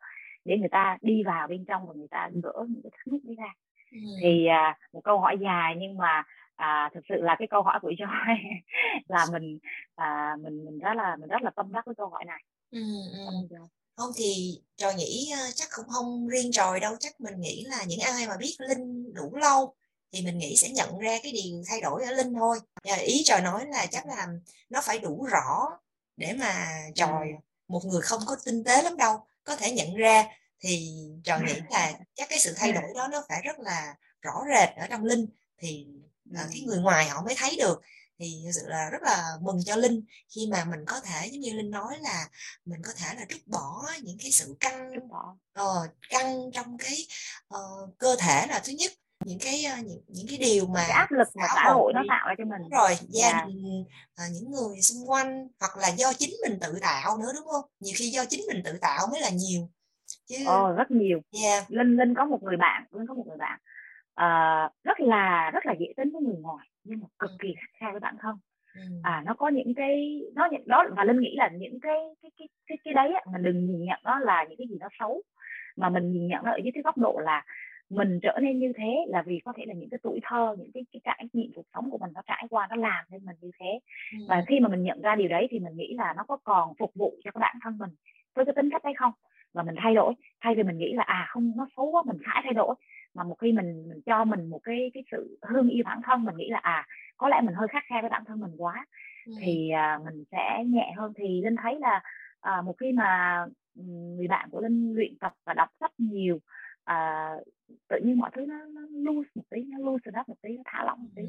để 0.45 0.58
người 0.58 0.69
ta 0.69 0.97
đi 1.02 1.24
vào 1.24 1.47
bên 1.47 1.65
trong 1.65 1.88
và 1.88 1.93
người 1.93 2.08
ta 2.08 2.30
gỡ 2.43 2.65
những 2.69 2.82
cái 2.84 2.91
thắc 2.93 3.08
mắc 3.08 3.21
đấy 3.24 3.36
ra. 3.38 3.54
Ừ. 3.91 3.97
thì 4.21 4.47
uh, 4.47 4.93
một 4.93 5.02
câu 5.04 5.19
hỏi 5.19 5.38
dài 5.41 5.76
nhưng 5.80 5.97
mà 5.97 6.24
à, 6.56 6.89
thực 6.93 7.02
sự 7.10 7.15
là 7.21 7.36
cái 7.39 7.47
câu 7.47 7.62
hỏi 7.62 7.80
của 7.82 7.91
Joy 7.91 8.38
là 9.08 9.26
mình 9.32 9.60
à, 9.95 10.36
mình 10.43 10.65
mình 10.65 10.80
rất 10.80 10.93
là 10.95 11.15
mình 11.15 11.30
rất 11.30 11.41
là 11.41 11.50
tâm 11.50 11.71
đắc 11.71 11.86
với 11.86 11.95
câu 11.95 12.10
hỏi 12.10 12.26
này. 12.26 12.43
Ừ, 12.71 12.82
ừ 13.50 13.58
không 13.95 14.12
thì 14.15 14.62
trò 14.77 14.91
nghĩ 14.91 15.34
chắc 15.56 15.69
cũng 15.75 15.89
không 15.89 16.27
riêng 16.27 16.51
tròi 16.51 16.80
đâu 16.80 16.95
chắc 16.99 17.21
mình 17.21 17.39
nghĩ 17.39 17.65
là 17.67 17.84
những 17.84 17.99
ai 17.99 18.27
mà 18.27 18.38
biết 18.38 18.56
linh 18.60 19.13
đủ 19.13 19.36
lâu 19.36 19.75
thì 20.12 20.21
mình 20.21 20.38
nghĩ 20.38 20.56
sẽ 20.56 20.69
nhận 20.69 20.99
ra 20.99 21.19
cái 21.23 21.32
điều 21.32 21.63
thay 21.67 21.82
đổi 21.82 22.04
ở 22.04 22.12
linh 22.12 22.34
thôi. 22.34 22.60
Và 22.84 22.95
ý 22.95 23.23
trò 23.25 23.39
nói 23.39 23.65
là 23.67 23.86
chắc 23.86 24.06
là 24.06 24.27
nó 24.69 24.82
phải 24.82 24.99
đủ 24.99 25.25
rõ 25.32 25.67
để 26.17 26.34
mà 26.34 26.67
tròi 26.95 27.27
một 27.67 27.86
người 27.86 28.01
không 28.01 28.21
có 28.25 28.36
tinh 28.45 28.63
tế 28.63 28.82
lắm 28.82 28.97
đâu 28.97 29.25
có 29.43 29.56
thể 29.56 29.71
nhận 29.71 29.95
ra. 29.95 30.25
Thì 30.60 30.93
trò 31.23 31.39
nghĩ 31.39 31.54
là 31.69 31.93
chắc 32.15 32.30
cái 32.30 32.39
sự 32.39 32.54
thay 32.58 32.71
đổi 32.71 32.84
đó 32.95 33.08
nó 33.12 33.23
phải 33.30 33.41
rất 33.43 33.60
là 33.60 33.95
rõ 34.21 34.43
rệt 34.56 34.69
ở 34.75 34.88
trong 34.89 35.04
linh 35.04 35.27
thì 35.58 35.88
uh, 36.30 36.38
cái 36.51 36.62
người 36.65 36.77
ngoài 36.77 37.10
họ 37.10 37.21
mới 37.21 37.36
thấy 37.38 37.56
được 37.58 37.82
thì 38.22 38.42
thực 38.46 38.52
sự 38.52 38.68
là 38.68 38.90
rất 38.90 39.02
là 39.02 39.24
mừng 39.42 39.58
cho 39.66 39.76
linh 39.76 40.06
khi 40.36 40.48
mà 40.52 40.66
mình 40.66 40.80
có 40.88 41.00
thể 41.00 41.28
giống 41.32 41.42
như 41.42 41.54
linh 41.54 41.72
nói 41.72 41.98
là 42.02 42.26
mình 42.66 42.82
có 42.84 42.92
thể 42.98 43.16
là 43.16 43.26
trút 43.30 43.42
bỏ 43.48 43.84
những 44.04 44.18
cái 44.20 44.32
sự 44.32 44.56
căng 44.60 44.92
uh, 45.62 45.90
căng 46.10 46.52
trong 46.54 46.78
cái 46.78 46.98
uh, 47.56 47.98
cơ 47.98 48.16
thể 48.20 48.48
là 48.50 48.62
thứ 48.66 48.74
nhất. 48.80 48.92
Những 49.26 49.40
cái 49.40 49.66
uh, 49.74 49.86
những, 49.86 50.02
những 50.08 50.26
cái 50.30 50.38
điều 50.38 50.68
mà 50.68 50.80
cái 50.88 50.98
áp 50.98 51.12
lực 51.12 51.28
mà 51.36 51.46
xã 51.56 51.64
hội 51.74 51.94
nó 51.94 52.02
tạo 52.10 52.28
ra 52.28 52.36
cho 52.38 52.44
mình. 52.46 52.62
Đúng 52.62 52.70
rồi 52.70 52.98
gia 53.10 53.32
yeah. 53.32 53.48
Đình 53.48 53.82
uh, 53.82 54.32
những 54.32 54.52
người 54.52 54.82
xung 54.82 55.10
quanh 55.10 55.48
hoặc 55.60 55.78
là 55.78 55.88
do 55.88 56.14
chính 56.14 56.34
mình 56.44 56.60
tự 56.62 56.80
tạo 56.82 57.18
nữa 57.18 57.32
đúng 57.36 57.48
không? 57.52 57.66
Nhiều 57.80 57.94
khi 57.98 58.10
do 58.10 58.26
chính 58.30 58.42
mình 58.48 58.62
tự 58.66 58.78
tạo 58.82 59.08
mới 59.12 59.22
là 59.22 59.30
nhiều. 59.30 59.70
Chứ 60.26 60.36
Ồ, 60.46 60.72
rất 60.72 60.92
nhiều. 60.92 61.20
Yeah. 61.44 61.72
linh 61.72 61.98
linh 61.98 62.14
có 62.18 62.26
một 62.26 62.44
người 62.44 62.58
bạn 62.58 62.84
linh 62.92 63.08
có 63.08 63.14
một 63.14 63.26
người 63.28 63.38
bạn 63.38 63.60
uh, 64.12 64.84
rất 64.84 65.00
là 65.00 65.52
rất 65.54 65.66
là 65.66 65.74
dễ 65.80 65.88
tính 65.98 66.12
với 66.14 66.22
người 66.22 66.38
ngoài 66.42 66.71
nhưng 66.84 67.00
mà 67.00 67.08
cực 67.20 67.32
kỳ 67.39 67.54
khắc 67.60 67.70
khe 67.74 67.91
với 67.91 68.00
bản 68.00 68.15
thân 68.20 68.36
ừ. 68.76 68.82
à 69.04 69.24
nó 69.26 69.34
có 69.34 69.50
những 69.50 69.74
cái 69.74 70.22
nó 70.36 70.48
đó 70.65 70.86
và 70.98 71.04
linh 71.04 71.20
nghĩ 71.20 71.36
là 71.38 71.50
những 71.54 71.80
cái 71.80 71.98
cái 72.22 72.32
cái 72.38 72.48
cái, 72.67 72.78
cái 72.84 72.94
đấy 72.94 73.13
á, 73.13 73.22
mình 73.34 73.44
đừng 73.44 73.65
nhìn 73.65 73.86
nhận 73.86 74.00
nó 74.04 74.20
là 74.20 74.46
những 74.50 74.58
cái 74.58 74.67
gì 74.70 74.78
nó 74.80 74.88
xấu 75.00 75.22
mà 75.76 75.89
mình 75.89 76.12
nhìn 76.12 76.28
nhận 76.28 76.44
nó 76.44 76.52
ở 76.52 76.58
dưới 76.63 76.72
cái 76.74 76.84
góc 76.84 76.98
độ 76.98 77.20
là 77.24 77.46
mình 77.89 78.20
trở 78.24 78.39
nên 78.41 78.60
như 78.60 78.74
thế 78.78 79.06
là 79.08 79.22
vì 79.22 79.39
có 79.46 79.54
thể 79.58 79.63
là 79.67 79.74
những 79.74 79.89
cái 79.89 80.00
tuổi 80.04 80.20
thơ 80.24 80.56
những 80.60 80.72
cái 80.74 80.84
cái 80.94 81.00
trải 81.04 81.28
nghiệm 81.34 81.52
cuộc 81.56 81.65
sống 81.74 81.91
của 81.91 81.98
mình 81.98 82.12
nó 82.13 82.22
trải 82.28 82.46
qua 82.50 82.67
nó 82.70 82.76
làm 82.76 83.06
nên 83.12 83.26
mình 83.26 83.36
như 83.41 83.52
thế 83.60 83.80
ừ. 84.12 84.26
và 84.30 84.44
khi 84.48 84.60
mà 84.60 84.70
mình 84.70 84.84
nhận 84.84 85.02
ra 85.02 85.15
điều 85.15 85.28
đấy 85.28 85.48
thì 85.52 85.60
mình 85.60 85.76
nghĩ 85.76 85.94
là 85.98 86.13
nó 86.17 86.24
có 86.28 86.38
còn 86.44 86.74
phục 86.80 86.91
vụ 86.96 87.13
cho 87.24 87.32
cái 87.32 87.39
bản 87.41 87.56
thân 87.63 87.78
mình 87.78 87.89
với 88.36 88.46
cái 88.46 88.54
tính 88.56 88.70
cách 88.72 88.84
đấy 88.84 88.94
không 88.98 89.12
và 89.54 89.63
mình 89.63 89.76
thay 89.84 89.96
đổi 89.96 90.13
thay 90.41 90.56
vì 90.56 90.63
mình 90.63 90.78
nghĩ 90.78 90.94
là 90.94 91.04
à 91.04 91.26
không 91.30 91.52
nó 91.56 91.67
xấu 91.78 91.91
quá 91.91 92.04
mình 92.06 92.17
phải 92.26 92.41
thay 92.44 92.54
đổi 92.54 92.76
mà 93.13 93.24
một 93.24 93.36
khi 93.39 93.52
mình 93.52 93.89
mình 93.89 94.02
cho 94.06 94.26
mình 94.26 94.50
một 94.50 94.60
cái 94.63 94.91
cái 94.93 95.04
sự 95.12 95.39
thương 95.50 95.69
yêu 95.69 95.84
bản 95.86 96.02
thân 96.04 96.24
mình 96.24 96.38
nghĩ 96.38 96.50
là 96.50 96.60
à 96.60 96.88
có 97.17 97.30
lẽ 97.30 97.41
mình 97.43 97.56
hơi 97.56 97.67
khắc 97.67 97.84
khe 97.89 98.02
với 98.02 98.10
bản 98.10 98.24
thân 98.26 98.39
mình 98.39 98.52
quá 98.58 98.86
ừ. 99.26 99.34
thì 99.39 99.69
à, 99.69 100.00
mình 100.06 100.24
sẽ 100.32 100.63
nhẹ 100.67 100.93
hơn 100.97 101.13
thì 101.15 101.41
linh 101.41 101.56
thấy 101.63 101.80
là 101.80 102.02
à, 102.41 102.62
một 102.62 102.76
khi 102.80 102.91
mà 102.91 103.45
người 103.76 104.28
bạn 104.28 104.50
của 104.50 104.62
linh 104.62 104.93
luyện 104.93 105.17
tập 105.19 105.34
và 105.45 105.54
đọc 105.54 105.69
sách 105.80 105.91
nhiều 105.97 106.39
à, 106.84 107.30
tự 107.88 108.00
nhiên 108.04 108.19
mọi 108.19 108.30
thứ 108.34 108.45
nó, 108.45 108.56
nó 108.65 108.82
loose 108.91 109.30
một 109.36 109.43
tí 109.50 109.63
nó 109.63 109.78
loose 109.78 110.12
up 110.19 110.30
một 110.30 110.41
tí 110.41 110.58
nó 110.58 110.63
thả 110.65 110.84
lỏng 110.84 111.04
một 111.04 111.10
tí 111.15 111.21
ừ. 111.21 111.28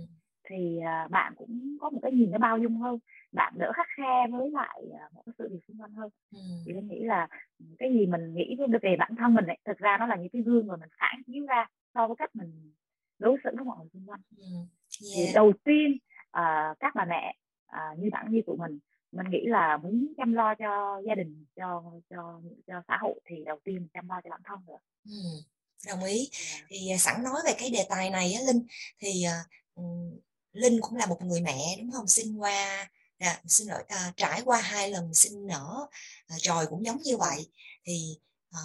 Thì 0.48 0.78
à, 0.84 1.08
bạn 1.10 1.32
cũng 1.36 1.76
có 1.80 1.90
một 1.90 1.98
cái 2.02 2.12
nhìn 2.12 2.30
nó 2.30 2.38
bao 2.38 2.58
dung 2.58 2.76
hơn 2.76 2.98
bạn 3.32 3.52
đỡ 3.56 3.72
khắc 3.74 3.86
khe 3.96 4.26
với 4.32 4.50
lại 4.50 4.82
à, 5.00 5.08
một 5.14 5.22
cái 5.26 5.32
sự 5.38 5.48
việc 5.52 5.60
xung 5.68 5.80
quanh 5.80 5.92
hơn 5.92 6.10
ừ. 6.32 6.38
thì 6.66 6.72
linh 6.72 6.88
nghĩ 6.88 7.00
là 7.04 7.28
cái 7.78 7.92
gì 7.92 8.06
mình 8.06 8.34
nghĩ 8.34 8.56
về 8.82 8.96
bản 8.98 9.16
thân 9.16 9.34
mình 9.34 9.46
ấy, 9.46 9.58
thực 9.64 9.78
ra 9.78 9.96
nó 10.00 10.06
là 10.06 10.16
những 10.16 10.28
cái 10.32 10.42
gương 10.42 10.66
mà 10.66 10.76
mình 10.76 10.88
phản 11.00 11.22
chiếu 11.26 11.46
ra 11.46 11.66
so 11.94 12.06
với 12.06 12.16
cách 12.16 12.36
mình 12.36 12.72
đối 13.18 13.36
xử 13.44 13.50
với 13.56 13.64
mọi 13.64 13.76
người 13.78 13.88
xung 13.92 14.06
quanh 14.06 14.20
ừ. 14.36 14.44
yeah. 14.44 14.66
thì 15.26 15.32
đầu 15.34 15.52
tiên 15.64 15.98
à, 16.30 16.74
các 16.80 16.94
bà 16.94 17.04
mẹ 17.04 17.36
à, 17.66 17.80
như 17.98 18.08
bản 18.12 18.26
như 18.30 18.42
tụi 18.46 18.56
mình 18.56 18.78
mình 19.12 19.30
nghĩ 19.30 19.46
là 19.46 19.76
muốn 19.76 20.12
chăm 20.16 20.32
lo 20.32 20.54
cho 20.54 21.00
gia 21.06 21.14
đình 21.14 21.46
cho 21.56 21.82
cho 22.10 22.40
cho 22.66 22.82
xã 22.88 22.98
hội 23.00 23.20
thì 23.24 23.36
đầu 23.46 23.58
tiên 23.64 23.88
chăm 23.94 24.08
lo 24.08 24.20
cho 24.24 24.30
bản 24.30 24.40
thân 24.44 24.58
rồi 24.66 24.78
ừ, 25.04 25.12
đồng 25.88 26.04
ý 26.04 26.16
yeah. 26.16 26.64
thì 26.68 26.76
sẵn 26.98 27.22
nói 27.22 27.40
về 27.46 27.52
cái 27.58 27.70
đề 27.72 27.86
tài 27.88 28.10
này 28.10 28.32
á 28.32 28.40
linh 28.46 28.66
thì 28.98 29.08
uh, 29.26 29.82
linh 30.52 30.80
cũng 30.80 30.96
là 30.96 31.06
một 31.06 31.22
người 31.22 31.40
mẹ 31.40 31.76
đúng 31.78 31.90
không? 31.92 32.08
Sinh 32.08 32.40
qua 32.40 32.88
à, 33.18 33.40
xin 33.46 33.68
lỗi 33.68 33.82
à, 33.88 34.12
trải 34.16 34.42
qua 34.44 34.60
hai 34.60 34.90
lần 34.90 35.14
sinh 35.14 35.46
nở 35.46 35.86
à, 36.26 36.36
tròi 36.38 36.66
cũng 36.66 36.84
giống 36.84 37.02
như 37.02 37.16
vậy. 37.16 37.50
Thì 37.86 38.18
à, 38.50 38.60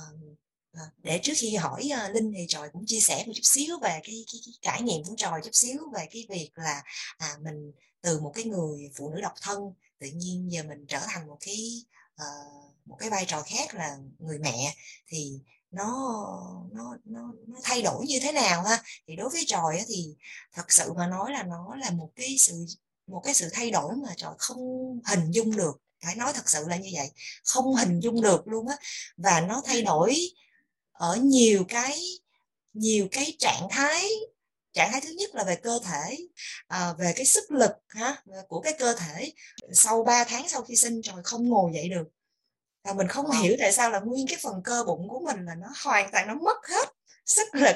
à, 0.74 0.82
để 0.98 1.20
trước 1.24 1.34
khi 1.36 1.56
hỏi 1.56 1.90
à, 1.94 2.10
linh 2.10 2.34
thì 2.38 2.46
tròi 2.48 2.70
cũng 2.74 2.84
chia 2.86 3.00
sẻ 3.00 3.24
một 3.28 3.34
chút 3.36 3.44
xíu 3.44 3.80
về 3.82 4.00
cái, 4.04 4.26
cái, 4.32 4.42
cái 4.46 4.54
trải 4.62 4.82
nghiệm 4.82 5.04
của 5.04 5.16
tròi 5.18 5.42
chút 5.44 5.54
xíu 5.54 5.80
về 5.94 6.08
cái 6.12 6.26
việc 6.30 6.50
là 6.56 6.84
à, 7.18 7.38
mình 7.44 7.72
từ 8.02 8.20
một 8.20 8.32
cái 8.36 8.44
người 8.44 8.92
phụ 8.96 9.10
nữ 9.10 9.22
độc 9.22 9.34
thân 9.42 9.58
tự 10.00 10.08
nhiên 10.08 10.52
giờ 10.52 10.64
mình 10.64 10.86
trở 10.88 11.00
thành 11.08 11.28
một 11.28 11.38
cái 11.40 11.84
uh, 12.22 12.78
một 12.86 12.96
cái 13.00 13.10
vai 13.10 13.26
trò 13.26 13.42
khác 13.42 13.76
là 13.76 13.98
người 14.20 14.40
mẹ. 14.40 14.76
Thì 15.08 15.40
nó 15.78 16.24
nó 16.74 16.98
nó 17.06 17.34
nó 17.48 17.60
thay 17.64 17.82
đổi 17.82 18.06
như 18.06 18.20
thế 18.22 18.32
nào 18.32 18.64
ha? 18.64 18.84
Thì 19.08 19.16
đối 19.16 19.30
với 19.30 19.44
tròi 19.48 19.82
thì 19.88 20.16
thật 20.54 20.72
sự 20.72 20.94
mà 20.94 21.08
nói 21.08 21.32
là 21.32 21.44
nó 21.44 21.76
là 21.76 21.92
một 21.92 22.10
cái 22.16 22.36
sự 22.40 22.66
một 23.08 23.22
cái 23.26 23.34
sự 23.34 23.50
thay 23.54 23.72
đổi 23.72 23.96
mà 23.96 24.14
tròi 24.18 24.36
không 24.38 24.58
hình 25.06 25.32
dung 25.32 25.56
được. 25.58 25.78
Phải 26.06 26.16
nói 26.16 26.34
thật 26.34 26.50
sự 26.50 26.66
là 26.68 26.78
như 26.78 26.90
vậy. 26.94 27.12
Không 27.46 27.76
hình 27.76 28.00
dung 28.00 28.22
được 28.22 28.48
luôn 28.48 28.68
á. 28.68 28.76
Và 29.18 29.42
nó 29.42 29.62
thay 29.66 29.82
đổi 29.82 30.16
ở 30.92 31.16
nhiều 31.16 31.64
cái 31.70 32.02
nhiều 32.74 33.08
cái 33.12 33.36
trạng 33.40 33.68
thái. 33.70 34.10
Trạng 34.74 34.92
thái 34.92 35.02
thứ 35.02 35.10
nhất 35.18 35.36
là 35.36 35.44
về 35.44 35.56
cơ 35.56 35.80
thể 35.86 36.18
à, 36.68 36.94
về 37.00 37.14
cái 37.16 37.26
sức 37.26 37.52
lực 37.52 37.72
ha 37.88 38.24
của 38.48 38.62
cái 38.62 38.74
cơ 38.80 38.96
thể. 38.96 39.34
Sau 39.74 40.04
3 40.04 40.24
tháng 40.24 40.50
sau 40.50 40.62
khi 40.62 40.76
sinh 40.76 41.02
rồi 41.02 41.22
không 41.24 41.50
ngồi 41.50 41.72
dậy 41.74 41.90
được 41.90 42.17
và 42.88 42.94
mình 42.94 43.08
không 43.08 43.32
hiểu 43.32 43.56
tại 43.60 43.72
sao 43.72 43.92
là 43.92 44.00
nguyên 44.00 44.28
cái 44.28 44.38
phần 44.42 44.62
cơ 44.64 44.84
bụng 44.88 45.08
của 45.10 45.20
mình 45.20 45.46
là 45.46 45.56
nó 45.56 45.68
hoàn 45.84 46.12
toàn 46.12 46.28
nó 46.28 46.34
mất 46.34 46.68
hết 46.68 46.90
sức 47.26 47.48
lực. 47.56 47.76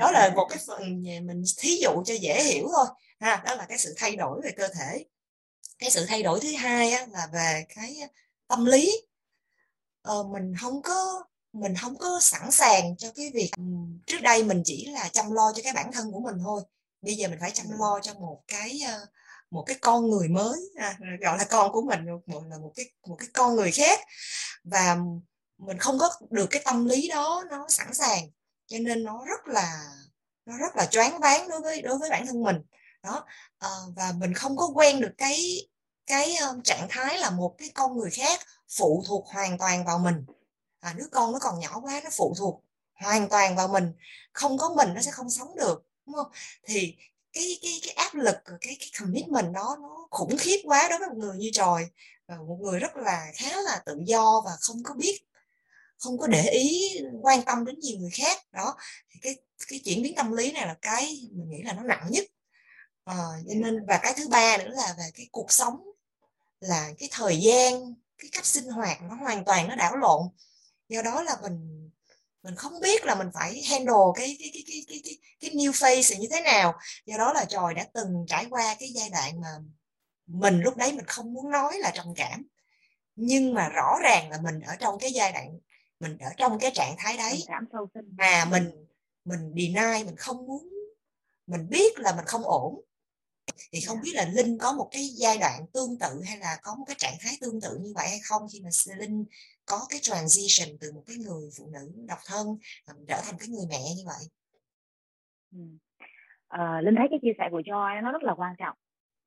Đó 0.00 0.10
là 0.10 0.32
một 0.36 0.46
cái 0.50 0.58
phần 0.66 1.02
mình 1.26 1.42
thí 1.58 1.76
dụ 1.82 2.02
cho 2.06 2.14
dễ 2.14 2.42
hiểu 2.42 2.68
thôi. 2.72 2.86
Ha 3.20 3.42
đó 3.46 3.54
là 3.54 3.66
cái 3.68 3.78
sự 3.78 3.94
thay 3.96 4.16
đổi 4.16 4.40
về 4.44 4.50
cơ 4.56 4.68
thể. 4.68 5.04
Cái 5.78 5.90
sự 5.90 6.06
thay 6.08 6.22
đổi 6.22 6.40
thứ 6.40 6.52
hai 6.56 6.92
á, 6.92 7.06
là 7.10 7.28
về 7.32 7.64
cái 7.74 7.96
tâm 8.48 8.64
lý. 8.64 8.92
Ờ, 10.02 10.22
mình 10.22 10.54
không 10.60 10.82
có 10.82 11.24
mình 11.52 11.74
không 11.80 11.98
có 11.98 12.20
sẵn 12.20 12.50
sàng 12.50 12.96
cho 12.96 13.08
cái 13.14 13.30
việc 13.34 13.50
trước 14.06 14.18
đây 14.22 14.44
mình 14.44 14.62
chỉ 14.64 14.86
là 14.86 15.08
chăm 15.12 15.32
lo 15.32 15.52
cho 15.56 15.62
cái 15.64 15.72
bản 15.72 15.92
thân 15.92 16.12
của 16.12 16.20
mình 16.20 16.34
thôi. 16.44 16.62
Bây 17.02 17.14
giờ 17.14 17.28
mình 17.28 17.38
phải 17.40 17.50
chăm 17.50 17.66
lo 17.78 18.00
cho 18.02 18.14
một 18.14 18.42
cái 18.48 18.80
một 19.52 19.62
cái 19.66 19.76
con 19.80 20.10
người 20.10 20.28
mới 20.28 20.60
à, 20.76 20.98
gọi 21.20 21.38
là 21.38 21.44
con 21.44 21.72
của 21.72 21.82
mình 21.82 22.00
một 22.26 22.42
là 22.50 22.58
một 22.58 22.72
cái 22.76 22.90
một 23.06 23.16
cái 23.18 23.28
con 23.34 23.56
người 23.56 23.70
khác. 23.72 24.00
Và 24.64 24.96
mình 25.58 25.78
không 25.78 25.98
có 25.98 26.10
được 26.30 26.46
cái 26.50 26.62
tâm 26.64 26.84
lý 26.84 27.08
đó 27.08 27.44
nó 27.50 27.66
sẵn 27.68 27.94
sàng 27.94 28.30
cho 28.66 28.78
nên 28.80 29.04
nó 29.04 29.24
rất 29.26 29.46
là 29.46 29.84
nó 30.46 30.58
rất 30.58 30.76
là 30.76 30.86
choáng 30.86 31.20
váng 31.20 31.48
đối 31.48 31.60
với 31.60 31.82
đối 31.82 31.98
với 31.98 32.10
bản 32.10 32.26
thân 32.26 32.42
mình. 32.42 32.56
Đó 33.02 33.24
à, 33.58 33.68
và 33.96 34.12
mình 34.16 34.34
không 34.34 34.56
có 34.56 34.66
quen 34.74 35.00
được 35.00 35.12
cái 35.18 35.68
cái 36.06 36.36
um, 36.36 36.62
trạng 36.62 36.86
thái 36.90 37.18
là 37.18 37.30
một 37.30 37.54
cái 37.58 37.70
con 37.74 37.98
người 37.98 38.10
khác 38.10 38.40
phụ 38.78 39.04
thuộc 39.08 39.26
hoàn 39.26 39.58
toàn 39.58 39.84
vào 39.84 39.98
mình. 39.98 40.24
À, 40.80 40.94
đứa 40.96 41.06
con 41.12 41.32
nó 41.32 41.38
còn 41.38 41.60
nhỏ 41.60 41.80
quá 41.80 42.00
nó 42.04 42.10
phụ 42.12 42.34
thuộc 42.38 42.64
hoàn 42.94 43.28
toàn 43.28 43.56
vào 43.56 43.68
mình. 43.68 43.92
Không 44.32 44.58
có 44.58 44.74
mình 44.76 44.94
nó 44.94 45.00
sẽ 45.00 45.10
không 45.10 45.30
sống 45.30 45.56
được 45.56 45.82
đúng 46.06 46.14
không? 46.14 46.32
Thì 46.64 46.96
cái 47.32 47.58
cái 47.62 47.80
cái 47.82 47.94
áp 47.94 48.14
lực 48.14 48.36
ờ, 48.44 48.58
cái 48.60 48.76
cái 48.80 48.90
commitment 49.00 49.54
đó 49.54 49.76
nó 49.82 50.08
khủng 50.10 50.36
khiếp 50.38 50.60
quá 50.64 50.88
đối 50.90 50.98
với 50.98 51.08
một 51.08 51.16
người 51.16 51.36
như 51.36 51.50
tròi. 51.52 51.88
Một 52.28 52.58
người 52.60 52.78
rất 52.80 52.96
là 52.96 53.32
khá 53.34 53.62
là 53.62 53.82
tự 53.86 53.98
do 54.06 54.42
và 54.44 54.50
không 54.60 54.82
có 54.82 54.94
biết 54.94 55.20
không 55.98 56.18
có 56.18 56.26
để 56.26 56.42
ý 56.50 56.98
quan 57.22 57.42
tâm 57.42 57.64
đến 57.64 57.78
nhiều 57.78 57.98
người 57.98 58.10
khác. 58.10 58.38
Đó 58.52 58.76
thì 59.10 59.20
cái 59.22 59.36
cái 59.68 59.80
chuyển 59.84 60.02
biến 60.02 60.14
tâm 60.14 60.32
lý 60.32 60.52
này 60.52 60.66
là 60.66 60.76
cái 60.82 61.28
mình 61.32 61.50
nghĩ 61.50 61.62
là 61.62 61.72
nó 61.72 61.82
nặng 61.82 62.06
nhất. 62.10 62.24
À, 63.04 63.16
cho 63.48 63.54
nên 63.54 63.86
và 63.86 64.00
cái 64.02 64.14
thứ 64.16 64.28
ba 64.28 64.56
nữa 64.56 64.70
là 64.70 64.94
về 64.98 65.04
cái 65.14 65.28
cuộc 65.32 65.52
sống 65.52 65.90
là 66.60 66.90
cái 66.98 67.08
thời 67.12 67.40
gian 67.40 67.94
cái 68.18 68.30
cách 68.32 68.46
sinh 68.46 68.64
hoạt 68.64 69.02
nó 69.02 69.14
hoàn 69.14 69.44
toàn 69.44 69.68
nó 69.68 69.74
đảo 69.74 69.96
lộn. 69.96 70.22
Do 70.88 71.02
đó 71.02 71.22
là 71.22 71.36
mình 71.42 71.81
mình 72.42 72.54
không 72.56 72.80
biết 72.80 73.04
là 73.04 73.14
mình 73.14 73.28
phải 73.34 73.62
handle 73.62 74.12
cái 74.14 74.36
cái 74.38 74.50
cái 74.52 74.62
cái 74.66 74.84
cái 74.88 75.00
cái, 75.04 75.18
cái 75.40 75.50
new 75.50 75.72
phase 75.72 76.18
như 76.18 76.28
thế 76.30 76.40
nào. 76.40 76.74
Do 77.06 77.18
đó 77.18 77.32
là 77.32 77.44
tròi 77.44 77.74
đã 77.74 77.86
từng 77.94 78.24
trải 78.28 78.46
qua 78.50 78.76
cái 78.78 78.88
giai 78.88 79.10
đoạn 79.10 79.40
mà 79.40 79.48
mình 80.26 80.60
lúc 80.60 80.76
đấy 80.76 80.92
mình 80.92 81.06
không 81.06 81.32
muốn 81.32 81.50
nói 81.50 81.78
là 81.78 81.90
trầm 81.94 82.06
cảm. 82.16 82.42
Nhưng 83.16 83.54
mà 83.54 83.68
rõ 83.68 83.98
ràng 84.02 84.30
là 84.30 84.38
mình 84.42 84.60
ở 84.60 84.76
trong 84.80 84.98
cái 84.98 85.12
giai 85.12 85.32
đoạn 85.32 85.58
mình 86.00 86.18
ở 86.18 86.30
trong 86.36 86.58
cái 86.58 86.70
trạng 86.74 86.94
thái 86.98 87.16
đấy 87.16 87.44
mà 88.16 88.44
mình 88.44 88.86
mình 89.24 89.52
deny 89.56 90.04
mình 90.04 90.16
không 90.16 90.46
muốn 90.46 90.68
mình 91.46 91.68
biết 91.68 91.98
là 91.98 92.14
mình 92.16 92.24
không 92.24 92.42
ổn. 92.42 92.80
Thì 93.72 93.80
không 93.80 94.00
biết 94.00 94.12
là 94.14 94.24
linh 94.24 94.58
có 94.58 94.72
một 94.72 94.88
cái 94.90 95.08
giai 95.08 95.38
đoạn 95.38 95.66
tương 95.72 95.98
tự 95.98 96.22
hay 96.24 96.38
là 96.38 96.58
có 96.62 96.74
một 96.74 96.84
cái 96.86 96.96
trạng 96.98 97.16
thái 97.20 97.38
tương 97.40 97.60
tự 97.60 97.78
như 97.82 97.92
vậy 97.94 98.08
hay 98.08 98.20
không? 98.22 98.42
Khi 98.52 98.60
mà 98.60 98.70
linh 98.96 99.24
có 99.66 99.86
cái 99.90 100.00
transition 100.02 100.78
từ 100.80 100.92
một 100.92 101.02
cái 101.06 101.16
người 101.16 101.48
phụ 101.58 101.70
nữ 101.72 101.92
độc 102.08 102.18
thân 102.26 102.46
ờ, 102.86 102.94
trở 103.08 103.20
thành 103.24 103.34
cái 103.38 103.48
người 103.48 103.66
mẹ 103.70 103.82
như 103.96 104.02
vậy? 104.06 104.28
Ừ. 105.52 105.58
à, 106.48 106.80
linh 106.80 106.94
thấy 106.98 107.06
cái 107.10 107.18
chia 107.22 107.32
sẻ 107.38 107.48
của 107.50 107.60
joy 107.60 108.02
nó 108.02 108.12
rất 108.12 108.22
là 108.22 108.34
quan 108.34 108.54
trọng. 108.58 108.76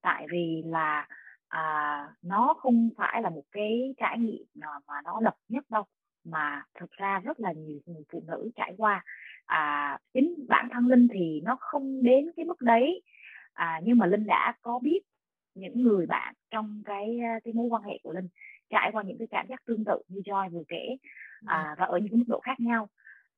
Tại 0.01 0.27
vì 0.31 0.63
là 0.65 1.07
à, 1.47 1.97
nó 2.21 2.55
không 2.57 2.89
phải 2.97 3.21
là 3.21 3.29
một 3.29 3.43
cái 3.51 3.93
trải 3.97 4.19
nghiệm 4.19 4.45
nào 4.55 4.79
mà 4.87 4.93
nó 5.03 5.19
độc 5.21 5.35
nhất 5.49 5.63
đâu 5.69 5.83
mà 6.23 6.63
thực 6.79 6.91
ra 6.91 7.19
rất 7.19 7.39
là 7.39 7.51
nhiều 7.51 7.79
người 7.85 8.03
phụ 8.11 8.23
nữ 8.27 8.51
trải 8.55 8.73
qua. 8.77 9.03
À, 9.45 9.97
chính 10.13 10.45
bản 10.47 10.69
thân 10.73 10.87
linh 10.87 11.07
thì 11.13 11.41
nó 11.43 11.57
không 11.59 12.03
đến 12.03 12.31
cái 12.35 12.45
mức 12.45 12.61
đấy. 12.61 13.01
À, 13.53 13.81
nhưng 13.83 13.97
mà 13.97 14.05
linh 14.05 14.25
đã 14.25 14.53
có 14.61 14.79
biết 14.79 14.99
những 15.55 15.83
người 15.83 16.05
bạn 16.05 16.33
trong 16.49 16.81
cái 16.85 17.19
cái 17.43 17.53
mối 17.53 17.67
quan 17.69 17.83
hệ 17.83 17.99
của 18.03 18.13
linh 18.13 18.27
trải 18.69 18.91
qua 18.93 19.03
những 19.03 19.17
cái 19.17 19.27
cảm 19.31 19.47
giác 19.47 19.65
tương 19.65 19.85
tự 19.85 20.01
như 20.07 20.21
Joy 20.25 20.49
vừa 20.49 20.63
kể 20.67 20.97
à, 21.45 21.75
và 21.77 21.85
ở 21.85 21.97
những 21.97 22.09
cái 22.11 22.17
mức 22.17 22.25
độ 22.27 22.39
khác 22.39 22.59
nhau. 22.59 22.89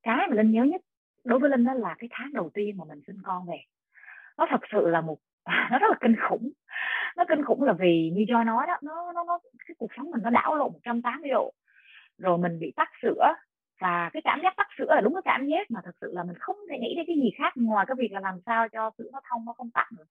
Cái 0.04 0.28
mà 0.30 0.36
linh 0.36 0.52
nhớ 0.52 0.64
nhất 0.64 0.82
đối 1.24 1.40
với 1.40 1.50
linh 1.50 1.66
đó 1.66 1.74
là 1.74 1.96
cái 2.00 2.10
tháng 2.12 2.34
đầu 2.34 2.50
tiên 2.54 2.78
mà 2.78 2.86
mình 2.86 3.02
sinh 3.08 3.18
con 3.24 3.48
về. 3.48 3.58
Nó 4.38 4.48
thật 4.50 4.62
sự 4.72 4.90
là 4.90 5.02
một 5.02 5.18
nó 5.72 5.80
rất 5.80 5.88
là 5.90 5.98
kinh 6.02 6.16
khủng. 6.30 6.52
Nó 7.18 7.24
kinh 7.30 7.44
khủng 7.46 7.64
là 7.64 7.74
vì 7.74 8.12
như 8.16 8.22
Joy 8.22 8.46
nói 8.46 8.68
đó 8.68 8.78
nó 8.82 9.12
nó 9.14 9.24
nó 9.24 9.40
cái 9.68 9.76
cuộc 9.78 9.92
sống 9.98 10.12
mình 10.12 10.22
nó 10.24 10.30
đảo 10.30 10.56
lộn 10.56 10.72
180 10.74 11.30
độ. 11.30 11.54
Rồi 12.18 12.38
mình 12.38 12.60
bị 12.60 12.74
tắc 12.76 12.90
sữa 13.02 13.34
và 13.82 14.10
cái 14.14 14.22
cảm 14.26 14.40
giác 14.44 14.54
tắc 14.58 14.68
sữa 14.78 14.86
là 14.90 15.02
đúng 15.02 15.14
cái 15.14 15.22
cảm 15.26 15.48
giác 15.48 15.72
mà 15.72 15.80
thật 15.86 15.96
sự 16.02 16.12
là 16.14 16.24
mình 16.24 16.36
không 16.40 16.56
thể 16.70 16.78
nghĩ 16.80 16.96
đến 16.96 17.06
cái 17.08 17.16
gì 17.16 17.30
khác 17.38 17.54
ngoài 17.56 17.86
cái 17.86 17.96
việc 18.00 18.12
là 18.12 18.20
làm 18.20 18.40
sao 18.46 18.70
cho 18.70 18.92
sữa 18.98 19.10
nó 19.14 19.22
thông 19.30 19.46
nó 19.46 19.54
không 19.54 19.70
tắc 19.72 19.88
nữa 19.98 20.06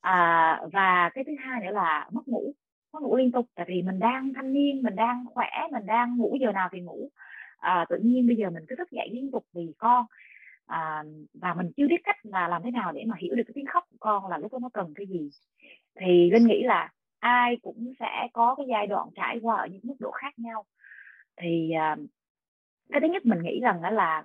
à, 0.00 0.60
và 0.72 1.10
cái 1.14 1.24
thứ 1.24 1.32
hai 1.38 1.60
nữa 1.64 1.72
là 1.72 2.08
mất 2.12 2.28
ngủ 2.28 2.52
có 2.92 3.00
ngủ 3.00 3.16
liên 3.16 3.32
tục 3.32 3.46
tại 3.54 3.66
vì 3.68 3.82
mình 3.82 3.98
đang 3.98 4.32
thanh 4.34 4.52
niên 4.52 4.82
mình 4.82 4.96
đang 4.96 5.24
khỏe 5.34 5.48
mình 5.72 5.86
đang 5.86 6.16
ngủ 6.16 6.36
giờ 6.40 6.52
nào 6.52 6.68
thì 6.72 6.80
ngủ. 6.80 7.10
À, 7.58 7.86
tự 7.88 7.98
nhiên 7.98 8.26
bây 8.26 8.36
giờ 8.36 8.50
mình 8.50 8.64
cứ 8.68 8.76
thức 8.76 8.90
dậy 8.90 9.08
liên 9.12 9.30
tục 9.30 9.46
vì 9.52 9.72
con. 9.78 10.06
À, 10.66 11.04
và 11.34 11.54
mình 11.54 11.70
chưa 11.76 11.88
biết 11.88 12.00
cách 12.04 12.16
là 12.22 12.48
làm 12.48 12.62
thế 12.64 12.70
nào 12.70 12.92
để 12.92 13.04
mà 13.06 13.16
hiểu 13.18 13.34
được 13.34 13.42
cái 13.46 13.52
tiếng 13.54 13.66
khóc 13.66 13.84
của 13.90 13.96
con 14.00 14.26
là 14.30 14.38
lúc 14.38 14.52
đó 14.52 14.58
nó 14.62 14.68
cần 14.72 14.94
cái 14.94 15.06
gì. 15.06 15.30
Thì 16.00 16.30
linh 16.30 16.46
nghĩ 16.46 16.62
là 16.62 16.90
ai 17.18 17.56
cũng 17.62 17.92
sẽ 18.00 18.28
có 18.32 18.54
cái 18.54 18.66
giai 18.68 18.86
đoạn 18.86 19.08
trải 19.14 19.38
qua 19.42 19.56
ở 19.56 19.66
những 19.66 19.80
mức 19.84 19.96
độ 19.98 20.10
khác 20.10 20.38
nhau. 20.38 20.64
Thì 21.36 21.70
à, 21.70 21.96
cái 22.90 23.00
thứ 23.00 23.06
nhất 23.06 23.26
mình 23.26 23.42
nghĩ 23.42 23.60
rằng 23.60 23.82
đó 23.82 23.90
là 23.90 24.24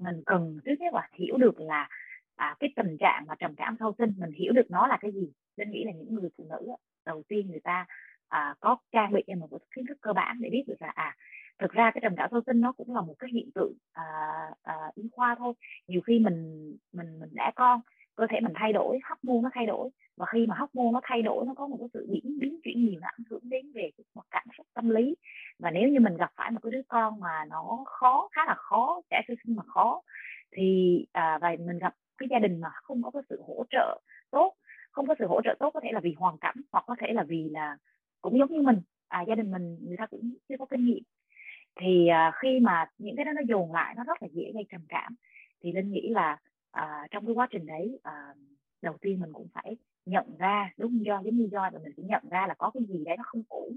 mình 0.00 0.22
cần 0.26 0.58
trước 0.64 0.74
nhất 0.80 0.94
là 0.94 1.08
hiểu 1.12 1.36
được 1.36 1.60
là 1.60 1.88
à, 2.36 2.56
cái 2.60 2.70
tình 2.76 2.96
trạng 3.00 3.24
mà 3.28 3.34
trầm 3.34 3.54
cảm 3.54 3.76
sau 3.78 3.94
sinh 3.98 4.12
mình 4.18 4.30
hiểu 4.32 4.52
được 4.52 4.70
nó 4.70 4.86
là 4.86 4.98
cái 5.00 5.12
gì. 5.12 5.32
Linh 5.56 5.70
nghĩ 5.70 5.84
là 5.84 5.92
những 5.92 6.14
người 6.14 6.30
phụ 6.36 6.46
nữ 6.50 6.74
đầu 7.06 7.22
tiên 7.28 7.50
người 7.50 7.60
ta 7.60 7.86
à, 8.28 8.54
có 8.60 8.76
trang 8.92 9.12
bị 9.12 9.22
cho 9.26 9.34
một 9.34 9.48
kiến 9.76 9.86
thức 9.86 9.98
cơ 10.00 10.12
bản 10.12 10.36
để 10.40 10.50
biết 10.50 10.64
được 10.66 10.82
là 10.82 10.88
à 10.88 11.16
thực 11.58 11.72
ra 11.72 11.90
cái 11.94 12.00
trầm 12.02 12.16
cảm 12.16 12.28
sau 12.30 12.40
sinh 12.46 12.60
nó 12.60 12.72
cũng 12.72 12.94
là 12.94 13.00
một 13.00 13.14
cái 13.18 13.30
hiện 13.32 13.50
tượng 13.54 13.74
à, 13.92 14.04
à, 14.62 14.74
y 14.94 15.08
khoa 15.12 15.34
thôi. 15.38 15.54
Nhiều 15.86 16.00
khi 16.00 16.18
mình 16.18 16.70
mình 16.92 17.18
mình 17.20 17.30
đẻ 17.32 17.50
con 17.56 17.80
cơ 18.16 18.26
thể 18.30 18.40
mình 18.40 18.52
thay 18.54 18.72
đổi 18.72 18.98
hóc 19.04 19.18
môn 19.24 19.42
nó 19.42 19.50
thay 19.54 19.66
đổi 19.66 19.90
và 20.16 20.26
khi 20.26 20.46
mà 20.46 20.54
hóc 20.58 20.74
môn 20.74 20.92
nó 20.92 21.00
thay 21.02 21.22
đổi 21.22 21.46
nó 21.46 21.54
có 21.54 21.66
một 21.66 21.76
cái 21.80 21.88
sự 21.92 22.06
biến 22.10 22.38
biến 22.40 22.60
chuyển 22.64 22.84
nhiều 22.84 23.00
nó 23.00 23.08
ảnh 23.08 23.24
hưởng 23.30 23.42
đến 23.42 23.72
về 23.74 23.90
một 24.14 24.22
cảm 24.30 24.46
xúc 24.58 24.66
tâm 24.74 24.90
lý. 24.90 25.14
Và 25.58 25.70
nếu 25.70 25.88
như 25.88 26.00
mình 26.00 26.16
gặp 26.16 26.30
phải 26.36 26.50
một 26.50 26.60
cái 26.62 26.72
đứa 26.72 26.82
con 26.88 27.20
mà 27.20 27.44
nó 27.50 27.84
khó 27.86 28.28
khá 28.32 28.44
là 28.46 28.54
khó 28.54 29.00
trẻ 29.10 29.22
sơ 29.28 29.34
sinh 29.44 29.56
mà 29.56 29.62
khó 29.66 30.02
thì 30.56 30.98
à, 31.12 31.38
và 31.40 31.50
mình 31.66 31.78
gặp 31.78 31.94
cái 32.18 32.28
gia 32.30 32.38
đình 32.38 32.60
mà 32.60 32.68
không 32.72 33.02
có 33.02 33.10
cái 33.10 33.22
sự 33.28 33.42
hỗ 33.46 33.64
trợ 33.70 34.00
tốt 34.30 34.54
không 34.92 35.06
có 35.06 35.14
sự 35.18 35.26
hỗ 35.26 35.42
trợ 35.42 35.54
tốt 35.58 35.70
có 35.74 35.80
thể 35.80 35.92
là 35.92 36.00
vì 36.00 36.14
hoàn 36.18 36.38
cảnh 36.38 36.56
hoặc 36.72 36.84
có 36.86 36.96
thể 36.98 37.12
là 37.12 37.22
vì 37.22 37.48
là 37.50 37.76
cũng 38.20 38.38
giống 38.38 38.52
như 38.52 38.62
mình. 38.62 38.80
À, 39.08 39.22
gia 39.28 39.34
đình 39.34 39.50
mình 39.50 39.78
người 39.82 39.96
ta 39.96 40.06
cũng 40.06 40.34
chưa 40.48 40.56
có 40.58 40.66
kinh 40.66 40.86
nghiệm. 40.86 41.02
Thì 41.80 42.08
à, 42.08 42.32
khi 42.42 42.60
mà 42.60 42.86
những 42.98 43.16
cái 43.16 43.24
đó 43.24 43.32
nó 43.32 43.42
dồn 43.48 43.72
lại 43.72 43.94
nó 43.96 44.04
rất 44.04 44.22
là 44.22 44.28
dễ 44.32 44.52
gây 44.54 44.64
trầm 44.70 44.80
cảm 44.88 45.14
thì 45.62 45.72
linh 45.72 45.90
nghĩ 45.90 46.08
là 46.08 46.38
à, 46.70 47.06
trong 47.10 47.26
cái 47.26 47.34
quá 47.34 47.48
trình 47.50 47.66
đấy 47.66 47.98
à, 48.02 48.34
đầu 48.82 48.96
tiên 49.00 49.20
mình 49.20 49.32
cũng 49.32 49.48
phải 49.54 49.76
nhận 50.06 50.36
ra 50.38 50.70
đúng 50.76 51.04
do 51.04 51.20
giống 51.24 51.36
như 51.36 51.48
do 51.52 51.70
là 51.72 51.78
mình 51.78 51.92
phải 51.96 52.04
nhận 52.04 52.22
ra 52.30 52.46
là 52.46 52.54
có 52.54 52.70
cái 52.74 52.82
gì 52.88 53.04
đấy 53.04 53.16
nó 53.16 53.22
không 53.26 53.42
ổn. 53.48 53.76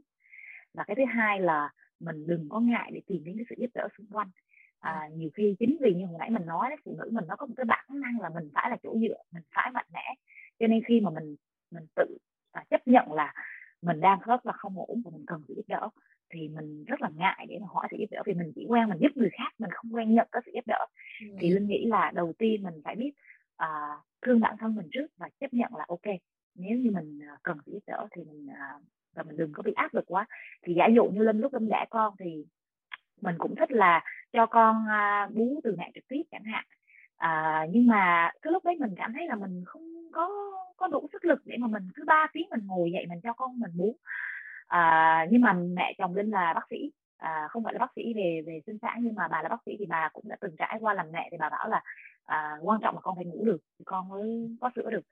Và 0.73 0.83
cái 0.83 0.95
thứ 0.95 1.03
hai 1.05 1.39
là 1.39 1.71
mình 1.99 2.27
đừng 2.27 2.49
có 2.49 2.59
ngại 2.59 2.91
để 2.93 3.01
tìm 3.07 3.23
đến 3.23 3.37
cái 3.37 3.45
sự 3.49 3.55
giúp 3.59 3.69
đỡ 3.73 3.87
xung 3.97 4.07
quanh. 4.11 4.29
À, 4.79 5.09
nhiều 5.13 5.29
khi 5.33 5.55
chính 5.59 5.77
vì 5.81 5.93
như 5.93 6.05
hồi 6.05 6.15
nãy 6.19 6.29
mình 6.29 6.45
nói 6.45 6.69
đấy 6.69 6.77
phụ 6.85 6.95
nữ 6.97 7.09
mình 7.11 7.25
nó 7.27 7.35
có 7.35 7.45
một 7.45 7.53
cái 7.57 7.65
bản 7.65 7.85
năng 7.89 8.19
là 8.21 8.29
mình 8.29 8.49
phải 8.53 8.69
là 8.69 8.77
chỗ 8.83 8.97
dựa 8.99 9.17
mình 9.31 9.43
phải 9.55 9.71
mạnh 9.71 9.85
mẽ 9.93 10.15
cho 10.59 10.67
nên 10.67 10.83
khi 10.87 11.01
mà 11.01 11.09
mình 11.09 11.35
mình 11.71 11.85
tự 11.95 12.17
à, 12.51 12.63
chấp 12.69 12.87
nhận 12.87 13.13
là 13.13 13.33
mình 13.81 13.99
đang 13.99 14.19
rất 14.25 14.45
là 14.45 14.53
không 14.53 14.79
ổn 14.79 15.01
và 15.05 15.11
mình 15.11 15.25
cần 15.27 15.41
sự 15.47 15.53
giúp 15.57 15.65
đỡ 15.67 15.89
thì 16.29 16.47
mình 16.47 16.83
rất 16.85 17.01
là 17.01 17.09
ngại 17.15 17.45
để 17.49 17.59
mà 17.61 17.67
hỏi 17.69 17.87
sự 17.91 17.97
giúp 17.99 18.05
đỡ. 18.11 18.21
Vì 18.25 18.33
mình 18.33 18.51
chỉ 18.55 18.65
quen 18.69 18.89
mình 18.89 18.97
giúp 19.01 19.11
người 19.15 19.29
khác 19.29 19.53
mình 19.59 19.71
không 19.71 19.95
quen 19.95 20.15
nhận 20.15 20.27
cái 20.31 20.41
sự 20.45 20.51
giúp 20.55 20.67
đỡ. 20.67 20.85
Ừ. 21.21 21.27
thì 21.39 21.49
linh 21.49 21.67
nghĩ 21.67 21.85
là 21.85 22.11
đầu 22.15 22.33
tiên 22.37 22.63
mình 22.63 22.81
phải 22.83 22.95
biết 22.95 23.11
à, 23.57 23.69
thương 24.21 24.39
bản 24.39 24.55
thân 24.59 24.75
mình 24.75 24.87
trước 24.91 25.07
và 25.17 25.29
chấp 25.39 25.53
nhận 25.53 25.75
là 25.75 25.85
ok 25.87 26.15
nếu 26.55 26.77
như 26.77 26.91
mình 26.91 27.19
à, 27.29 27.37
cần 27.43 27.57
sự 27.65 27.71
giúp 27.71 27.83
đỡ 27.87 28.07
thì 28.11 28.23
mình 28.23 28.47
à, 28.55 28.73
và 29.15 29.23
mình 29.23 29.37
đừng 29.37 29.53
có 29.53 29.63
bị 29.63 29.73
áp 29.75 29.93
lực 29.93 30.05
quá. 30.07 30.25
Thì 30.61 30.73
giả 30.73 30.87
dụ 30.95 31.05
như 31.05 31.23
linh 31.23 31.39
lúc 31.39 31.53
linh 31.53 31.69
đẻ 31.69 31.85
con 31.89 32.13
thì 32.19 32.45
mình 33.21 33.35
cũng 33.37 33.55
thích 33.55 33.71
là 33.71 34.03
cho 34.33 34.45
con 34.45 34.87
à, 34.89 35.29
bú 35.33 35.61
từ 35.63 35.75
mẹ 35.77 35.91
trực 35.95 36.07
tiếp 36.07 36.21
chẳng 36.31 36.43
hạn 36.43 36.65
à, 37.17 37.65
nhưng 37.71 37.87
mà 37.87 38.31
cái 38.41 38.53
lúc 38.53 38.65
đấy 38.65 38.75
mình 38.79 38.95
cảm 38.97 39.13
thấy 39.13 39.27
là 39.27 39.35
mình 39.35 39.63
không 39.65 40.11
có 40.11 40.29
có 40.77 40.87
đủ 40.87 41.07
sức 41.13 41.25
lực 41.25 41.41
để 41.45 41.57
mà 41.59 41.67
mình 41.67 41.87
cứ 41.95 42.03
ba 42.07 42.27
tiếng 42.33 42.49
mình 42.49 42.61
ngồi 42.65 42.91
dậy 42.91 43.05
mình 43.09 43.19
cho 43.23 43.33
con 43.33 43.59
mình 43.59 43.71
bú 43.75 43.97
à, 44.67 45.25
nhưng 45.31 45.41
mà 45.41 45.53
mẹ 45.53 45.93
chồng 45.97 46.15
linh 46.15 46.31
là 46.31 46.53
bác 46.53 46.67
sĩ. 46.69 46.91
À, 47.17 47.47
không 47.49 47.63
phải 47.63 47.73
là 47.73 47.79
bác 47.79 47.91
sĩ 47.95 48.13
về 48.15 48.41
về 48.45 48.61
sinh 48.65 48.77
sản 48.81 48.97
nhưng 49.01 49.15
mà 49.15 49.27
bà 49.27 49.41
là 49.41 49.49
bác 49.49 49.63
sĩ 49.65 49.75
thì 49.79 49.85
bà 49.85 50.09
cũng 50.13 50.27
đã 50.27 50.35
từng 50.41 50.55
trải 50.57 50.77
qua 50.81 50.93
làm 50.93 51.11
mẹ 51.11 51.27
thì 51.31 51.37
bà 51.37 51.49
bảo 51.49 51.69
là 51.69 51.83
à, 52.25 52.57
quan 52.61 52.81
trọng 52.81 52.95
là 52.95 53.01
con 53.01 53.15
phải 53.15 53.25
ngủ 53.25 53.45
được 53.45 53.57
thì 53.79 53.85
con 53.85 54.09
mới 54.09 54.49
có 54.61 54.69
sữa 54.75 54.89
được. 54.91 55.05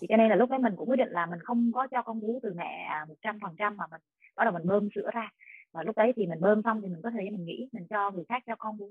Thì 0.00 0.06
cho 0.10 0.16
nên 0.16 0.28
là 0.28 0.36
lúc 0.36 0.50
đấy 0.50 0.58
mình 0.58 0.76
cũng 0.76 0.88
quyết 0.88 0.96
định 0.96 1.10
là 1.10 1.26
mình 1.26 1.40
không 1.40 1.72
có 1.74 1.86
cho 1.86 2.02
con 2.02 2.20
bú 2.20 2.40
từ 2.42 2.52
mẹ 2.56 2.86
à, 2.90 3.04
một 3.08 3.14
trăm 3.22 3.38
phần 3.42 3.54
trăm 3.58 3.76
mà 3.76 3.84
mình 3.90 4.00
bắt 4.36 4.44
đầu 4.44 4.52
mình 4.52 4.66
bơm 4.66 4.88
sữa 4.94 5.10
ra. 5.12 5.30
Và 5.72 5.82
lúc 5.82 5.96
đấy 5.96 6.12
thì 6.16 6.26
mình 6.26 6.40
bơm 6.40 6.62
xong 6.62 6.80
thì 6.82 6.88
mình 6.88 7.00
có 7.02 7.10
thời 7.10 7.24
gian 7.24 7.32
mình 7.32 7.44
nghĩ 7.44 7.68
mình 7.72 7.86
cho 7.90 8.10
người 8.10 8.24
khác 8.28 8.42
cho 8.46 8.56
con 8.58 8.78
bú 8.78 8.90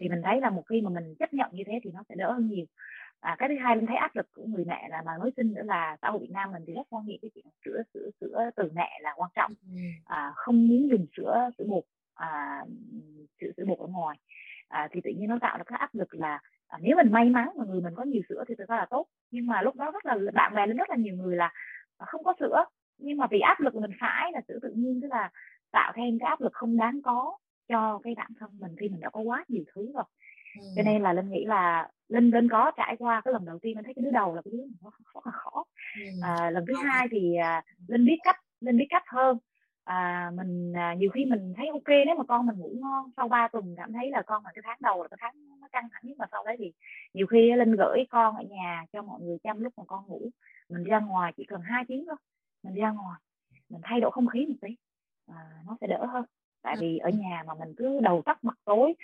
thì 0.00 0.08
mình 0.08 0.22
thấy 0.24 0.40
là 0.40 0.50
một 0.50 0.62
khi 0.68 0.80
mà 0.80 0.90
mình 0.90 1.14
chấp 1.18 1.34
nhận 1.34 1.50
như 1.52 1.62
thế 1.66 1.80
thì 1.84 1.90
nó 1.94 2.02
sẽ 2.08 2.14
đỡ 2.14 2.32
hơn 2.32 2.46
nhiều. 2.46 2.66
À, 3.20 3.36
cái 3.38 3.48
thứ 3.48 3.54
hai 3.62 3.76
mình 3.76 3.86
thấy 3.86 3.96
áp 3.96 4.16
lực 4.16 4.26
của 4.34 4.44
người 4.46 4.64
mẹ 4.64 4.88
là 4.90 5.02
mà 5.06 5.12
mới 5.20 5.30
sinh 5.36 5.52
nữa 5.54 5.62
là 5.64 5.96
xã 6.02 6.10
hội 6.10 6.20
Việt 6.20 6.30
Nam 6.30 6.52
mình 6.52 6.62
thì 6.66 6.72
rất 6.74 6.86
quan 6.90 7.06
niệm 7.06 7.18
cái 7.22 7.30
chuyện 7.34 7.46
sữa 7.64 7.82
sữa 7.94 8.10
sữa 8.20 8.50
từ 8.56 8.70
mẹ 8.74 8.98
là 9.02 9.14
quan 9.16 9.30
trọng. 9.34 9.52
À, 10.04 10.32
không 10.34 10.68
muốn 10.68 10.88
dùng 10.90 11.06
sữa 11.16 11.50
sữa 11.58 11.64
bột 11.68 11.84
à, 12.14 12.64
sữa 13.40 13.50
sữa 13.56 13.64
bột 13.68 13.78
ở 13.78 13.86
ngoài. 13.86 14.18
À, 14.68 14.88
thì 14.92 15.00
tự 15.04 15.10
nhiên 15.10 15.28
nó 15.28 15.38
tạo 15.40 15.58
ra 15.58 15.64
cái 15.64 15.78
áp 15.78 15.94
lực 15.94 16.14
là 16.14 16.40
à, 16.68 16.78
nếu 16.82 16.96
mình 16.96 17.12
may 17.12 17.24
mắn 17.30 17.48
mà 17.56 17.64
người 17.64 17.80
mình 17.80 17.94
có 17.96 18.02
nhiều 18.04 18.22
sữa 18.28 18.44
thì 18.48 18.54
thực 18.58 18.68
ra 18.68 18.76
là 18.76 18.86
tốt. 18.90 19.06
Nhưng 19.30 19.46
mà 19.46 19.62
lúc 19.62 19.76
đó 19.76 19.90
rất 19.90 20.06
là 20.06 20.16
bạn 20.34 20.54
bè 20.54 20.66
lên 20.66 20.76
rất 20.76 20.90
là 20.90 20.96
nhiều 20.96 21.16
người 21.16 21.36
là 21.36 21.52
không 21.98 22.24
có 22.24 22.34
sữa. 22.40 22.64
Nhưng 22.98 23.18
mà 23.18 23.26
vì 23.30 23.40
áp 23.40 23.60
lực 23.60 23.74
mình 23.74 23.90
phải 24.00 24.32
là 24.32 24.40
sữa 24.48 24.58
tự 24.62 24.72
nhiên 24.76 25.00
tức 25.02 25.08
là 25.08 25.30
tạo 25.70 25.92
thêm 25.96 26.18
cái 26.18 26.26
áp 26.28 26.40
lực 26.40 26.52
không 26.52 26.76
đáng 26.76 27.00
có 27.02 27.36
cho 27.68 28.00
cái 28.02 28.14
bản 28.16 28.30
thân 28.40 28.50
mình 28.60 28.76
khi 28.80 28.88
mình 28.88 29.00
đã 29.00 29.10
có 29.10 29.20
quá 29.20 29.44
nhiều 29.48 29.64
thứ 29.74 29.92
rồi. 29.94 30.04
Ừ. 30.60 30.62
cho 30.76 30.82
nên 30.82 31.02
là 31.02 31.12
linh 31.12 31.30
nghĩ 31.30 31.44
là 31.44 31.88
linh 32.08 32.30
linh 32.30 32.48
có 32.48 32.72
trải 32.76 32.96
qua 32.98 33.20
cái 33.24 33.32
lần 33.32 33.44
đầu 33.44 33.58
tiên 33.58 33.76
linh 33.76 33.84
thấy 33.84 33.94
cái 33.94 34.02
đứa 34.04 34.10
đầu 34.10 34.34
là 34.34 34.42
cái 34.42 34.52
đứa 34.52 34.64
nó 34.82 34.90
rất 35.14 35.26
là 35.26 35.32
khó. 35.32 35.64
Ừ. 36.00 36.02
à, 36.22 36.50
lần 36.50 36.64
thứ 36.66 36.74
hai 36.84 37.06
thì 37.10 37.36
à, 37.36 37.62
linh 37.88 38.04
biết 38.04 38.18
cách 38.24 38.36
linh 38.60 38.76
biết 38.76 38.86
cách 38.90 39.04
hơn. 39.06 39.38
À, 39.84 40.30
mình 40.34 40.72
à, 40.76 40.94
nhiều 40.94 41.10
khi 41.14 41.24
mình 41.24 41.54
thấy 41.56 41.68
ok 41.68 41.88
nếu 42.06 42.16
mà 42.18 42.24
con 42.28 42.46
mình 42.46 42.58
ngủ 42.58 42.70
ngon 42.80 43.10
sau 43.16 43.28
3 43.28 43.48
tuần 43.48 43.74
cảm 43.76 43.92
thấy 43.92 44.10
là 44.10 44.22
con 44.22 44.44
là 44.44 44.50
cái 44.54 44.62
tháng 44.66 44.78
đầu 44.80 45.02
là 45.02 45.08
cái 45.08 45.18
tháng 45.20 45.60
nó 45.60 45.68
căng 45.72 45.88
thẳng 45.92 46.02
nhất 46.04 46.18
mà 46.18 46.26
sau 46.32 46.44
đấy 46.46 46.56
thì 46.58 46.72
nhiều 47.14 47.26
khi 47.26 47.52
linh 47.52 47.76
gửi 47.76 48.04
con 48.10 48.36
ở 48.36 48.42
nhà 48.42 48.84
cho 48.92 49.02
mọi 49.02 49.20
người 49.20 49.38
chăm 49.44 49.60
lúc 49.60 49.72
mà 49.76 49.84
con 49.86 50.06
ngủ. 50.06 50.30
Mình 50.68 50.84
ra 50.84 51.00
ngoài 51.00 51.32
chỉ 51.36 51.44
cần 51.44 51.60
hai 51.60 51.84
tiếng 51.88 52.04
thôi 52.06 52.16
mình 52.62 52.74
ra 52.74 52.90
ngoài 52.90 53.20
mình 53.68 53.80
thay 53.84 54.00
đổi 54.00 54.10
không 54.10 54.26
khí 54.26 54.46
một 54.46 54.54
tí 54.60 54.68
à, 55.26 55.34
nó 55.66 55.76
sẽ 55.80 55.86
đỡ 55.86 56.06
hơn 56.06 56.24
tại 56.62 56.76
vì 56.80 56.98
ở 56.98 57.10
nhà 57.10 57.42
mà 57.46 57.54
mình 57.54 57.74
cứ 57.76 58.00
đầu 58.02 58.22
tắt 58.24 58.44
mặt 58.44 58.58
tối 58.64 58.94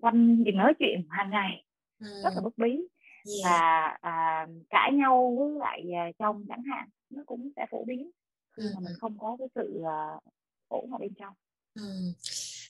quanh 0.00 0.44
đừng 0.44 0.56
nói 0.56 0.72
chuyện 0.78 1.06
hàng 1.10 1.30
ngày 1.30 1.64
rất 1.98 2.30
là 2.34 2.40
bất 2.40 2.58
bí 2.58 2.70
yeah. 2.70 3.44
và 3.44 3.86
à, 4.00 4.46
cãi 4.70 4.92
nhau 4.92 5.36
với 5.38 5.58
lại 5.58 5.82
à, 5.94 6.12
chồng 6.18 6.44
chẳng 6.48 6.62
hạn 6.70 6.88
nó 7.10 7.22
cũng 7.26 7.50
sẽ 7.56 7.66
phổ 7.70 7.84
biến. 7.84 8.10
Khi 8.56 8.62
mà 8.74 8.80
mình 8.80 8.94
không 9.00 9.18
có 9.18 9.36
cái 9.38 9.48
sự 9.54 9.80
uh, 9.80 10.22
ổn 10.68 10.92
ở 10.92 10.98
bên 10.98 11.14
trong. 11.14 11.34
Ừ. 11.74 12.12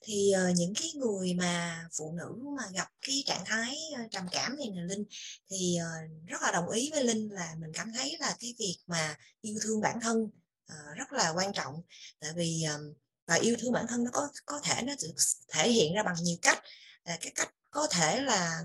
thì 0.03 0.33
uh, 0.35 0.57
những 0.57 0.72
cái 0.75 0.88
người 0.94 1.35
mà 1.35 1.81
phụ 1.99 2.12
nữ 2.18 2.49
mà 2.57 2.62
gặp 2.75 2.88
cái 3.07 3.22
trạng 3.27 3.44
thái 3.46 3.77
uh, 4.05 4.11
trầm 4.11 4.25
cảm 4.33 4.57
này 4.57 4.70
nè 4.75 4.83
linh 4.83 5.05
thì 5.51 5.77
uh, 5.81 6.29
rất 6.29 6.42
là 6.42 6.51
đồng 6.53 6.68
ý 6.68 6.90
với 6.92 7.05
linh 7.05 7.29
là 7.33 7.55
mình 7.61 7.70
cảm 7.75 7.92
thấy 7.96 8.16
là 8.20 8.35
cái 8.40 8.55
việc 8.59 8.77
mà 8.87 9.14
yêu 9.40 9.55
thương 9.62 9.81
bản 9.81 9.99
thân 10.01 10.22
uh, 10.72 10.96
rất 10.96 11.12
là 11.12 11.33
quan 11.37 11.53
trọng. 11.53 11.75
Tại 12.20 12.31
vì 12.37 12.64
uh, 12.75 12.96
và 13.27 13.35
yêu 13.35 13.57
thương 13.61 13.73
bản 13.73 13.87
thân 13.89 14.05
nó 14.05 14.11
có 14.12 14.29
có 14.47 14.61
thể 14.62 14.83
nó 14.83 14.93
được 15.03 15.15
thể 15.49 15.71
hiện 15.71 15.95
ra 15.95 16.03
bằng 16.03 16.17
nhiều 16.23 16.37
cách 16.43 16.62
là 17.05 17.19
cái 17.21 17.33
cách 17.35 17.55
có 17.71 17.87
thể 17.91 18.21
là 18.21 18.61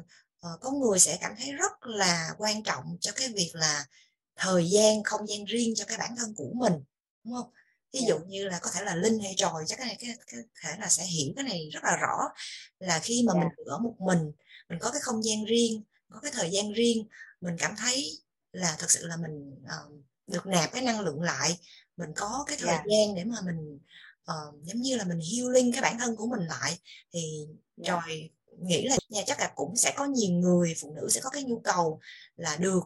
uh, 0.47 0.61
có 0.61 0.71
người 0.71 0.99
sẽ 0.99 1.17
cảm 1.21 1.35
thấy 1.37 1.51
rất 1.51 1.71
là 1.81 2.29
quan 2.37 2.63
trọng 2.63 2.97
cho 2.99 3.11
cái 3.15 3.29
việc 3.35 3.51
là 3.53 3.85
thời 4.35 4.69
gian 4.69 5.03
không 5.03 5.27
gian 5.27 5.45
riêng 5.45 5.73
cho 5.75 5.85
cái 5.85 5.97
bản 5.97 6.15
thân 6.17 6.33
của 6.35 6.51
mình 6.53 6.73
đúng 7.23 7.33
không 7.35 7.51
ví 7.93 7.99
dạ. 7.99 8.07
dụ 8.07 8.17
như 8.27 8.45
là 8.47 8.59
có 8.61 8.69
thể 8.73 8.83
là 8.83 8.95
linh 8.95 9.19
hay 9.19 9.33
tròi 9.37 9.63
chắc 9.67 9.77
cái 9.77 9.87
này 9.87 9.97
cái, 9.99 10.15
cái 10.27 10.39
thể 10.63 10.69
là 10.79 10.87
sẽ 10.87 11.03
hiểu 11.03 11.33
cái 11.35 11.43
này 11.43 11.69
rất 11.73 11.83
là 11.83 11.97
rõ 11.97 12.17
là 12.79 12.99
khi 12.99 13.23
mà 13.27 13.33
yeah. 13.33 13.45
mình 13.45 13.53
dạ. 13.57 13.73
ở 13.73 13.77
một 13.77 13.95
mình 13.99 14.31
mình 14.69 14.79
có 14.81 14.91
cái 14.91 15.01
không 15.01 15.23
gian 15.23 15.45
riêng 15.45 15.83
có 16.09 16.19
cái 16.19 16.31
thời 16.31 16.49
gian 16.51 16.71
riêng 16.73 17.07
mình 17.41 17.55
cảm 17.59 17.75
thấy 17.77 18.11
là 18.51 18.75
thật 18.79 18.91
sự 18.91 19.07
là 19.07 19.17
mình 19.17 19.63
uh, 19.63 20.03
được 20.27 20.45
nạp 20.45 20.71
cái 20.73 20.81
năng 20.81 20.99
lượng 20.99 21.21
lại 21.21 21.57
mình 21.97 22.09
có 22.15 22.43
cái 22.47 22.57
thời 22.61 22.69
yeah. 22.69 22.85
Dạ. 22.85 22.91
gian 22.97 23.15
để 23.15 23.23
mà 23.23 23.37
mình 23.45 23.79
uh, 24.31 24.63
giống 24.63 24.81
như 24.81 24.97
là 24.97 25.03
mình 25.03 25.19
healing 25.31 25.71
cái 25.71 25.81
bản 25.81 25.99
thân 25.99 26.15
của 26.15 26.27
mình 26.27 26.47
lại. 26.47 26.79
Thì 27.13 27.47
yeah. 27.83 28.05
rồi 28.05 28.29
nghĩ 28.61 28.87
là 28.87 28.97
nhà 29.09 29.21
chắc 29.25 29.39
là 29.39 29.51
cũng 29.55 29.75
sẽ 29.75 29.93
có 29.97 30.05
nhiều 30.05 30.31
người 30.31 30.73
phụ 30.81 30.93
nữ 30.95 31.09
sẽ 31.09 31.21
có 31.23 31.29
cái 31.29 31.43
nhu 31.43 31.59
cầu 31.59 31.99
là 32.35 32.57
được 32.57 32.81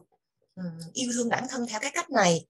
um, 0.54 0.78
yêu 0.92 1.10
thương 1.14 1.28
bản 1.28 1.46
thân 1.50 1.66
theo 1.66 1.80
cái 1.80 1.90
cách 1.94 2.10
này. 2.10 2.46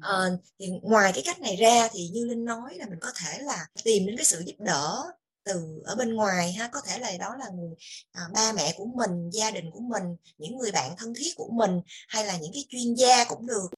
Ờ, 0.00 0.38
thì 0.58 0.66
ngoài 0.82 1.12
cái 1.12 1.22
cách 1.26 1.40
này 1.40 1.56
ra 1.56 1.88
thì 1.92 2.08
như 2.08 2.24
linh 2.24 2.44
nói 2.44 2.74
là 2.74 2.86
mình 2.90 2.98
có 3.00 3.12
thể 3.16 3.38
là 3.42 3.66
tìm 3.84 4.06
đến 4.06 4.16
cái 4.16 4.24
sự 4.24 4.42
giúp 4.46 4.54
đỡ 4.58 5.12
từ 5.44 5.82
ở 5.84 5.94
bên 5.98 6.14
ngoài 6.14 6.52
ha 6.52 6.68
có 6.72 6.80
thể 6.88 6.98
là 6.98 7.08
đó 7.20 7.36
là 7.38 7.46
người 7.54 7.74
à, 8.12 8.22
ba 8.34 8.52
mẹ 8.56 8.72
của 8.76 8.86
mình 8.86 9.30
gia 9.30 9.50
đình 9.50 9.70
của 9.70 9.80
mình 9.80 10.16
những 10.38 10.58
người 10.58 10.70
bạn 10.74 10.90
thân 10.98 11.12
thiết 11.16 11.30
của 11.36 11.48
mình 11.52 11.80
hay 12.08 12.24
là 12.24 12.32
những 12.42 12.52
cái 12.54 12.64
chuyên 12.68 12.94
gia 12.94 13.24
cũng 13.28 13.46
được. 13.46 13.68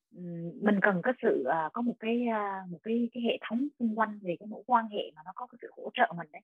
Mình 0.63 0.79
cần 0.83 1.01
có 1.05 1.13
sự 1.23 1.45
uh, 1.49 1.73
có 1.73 1.83
một 1.83 1.95
cái 2.01 2.27
uh, 2.29 2.71
một 2.71 2.79
cái 2.83 3.09
cái 3.15 3.23
hệ 3.23 3.39
thống 3.49 3.69
xung 3.79 3.99
quanh 3.99 4.19
về 4.23 4.37
cái 4.41 4.47
mối 4.47 4.63
quan 4.67 4.89
hệ 4.89 5.11
mà 5.15 5.23
nó 5.25 5.33
có 5.35 5.47
cái 5.47 5.59
sự 5.63 5.69
hỗ 5.77 5.91
trợ 5.95 6.13
mình 6.17 6.29
đấy. 6.33 6.43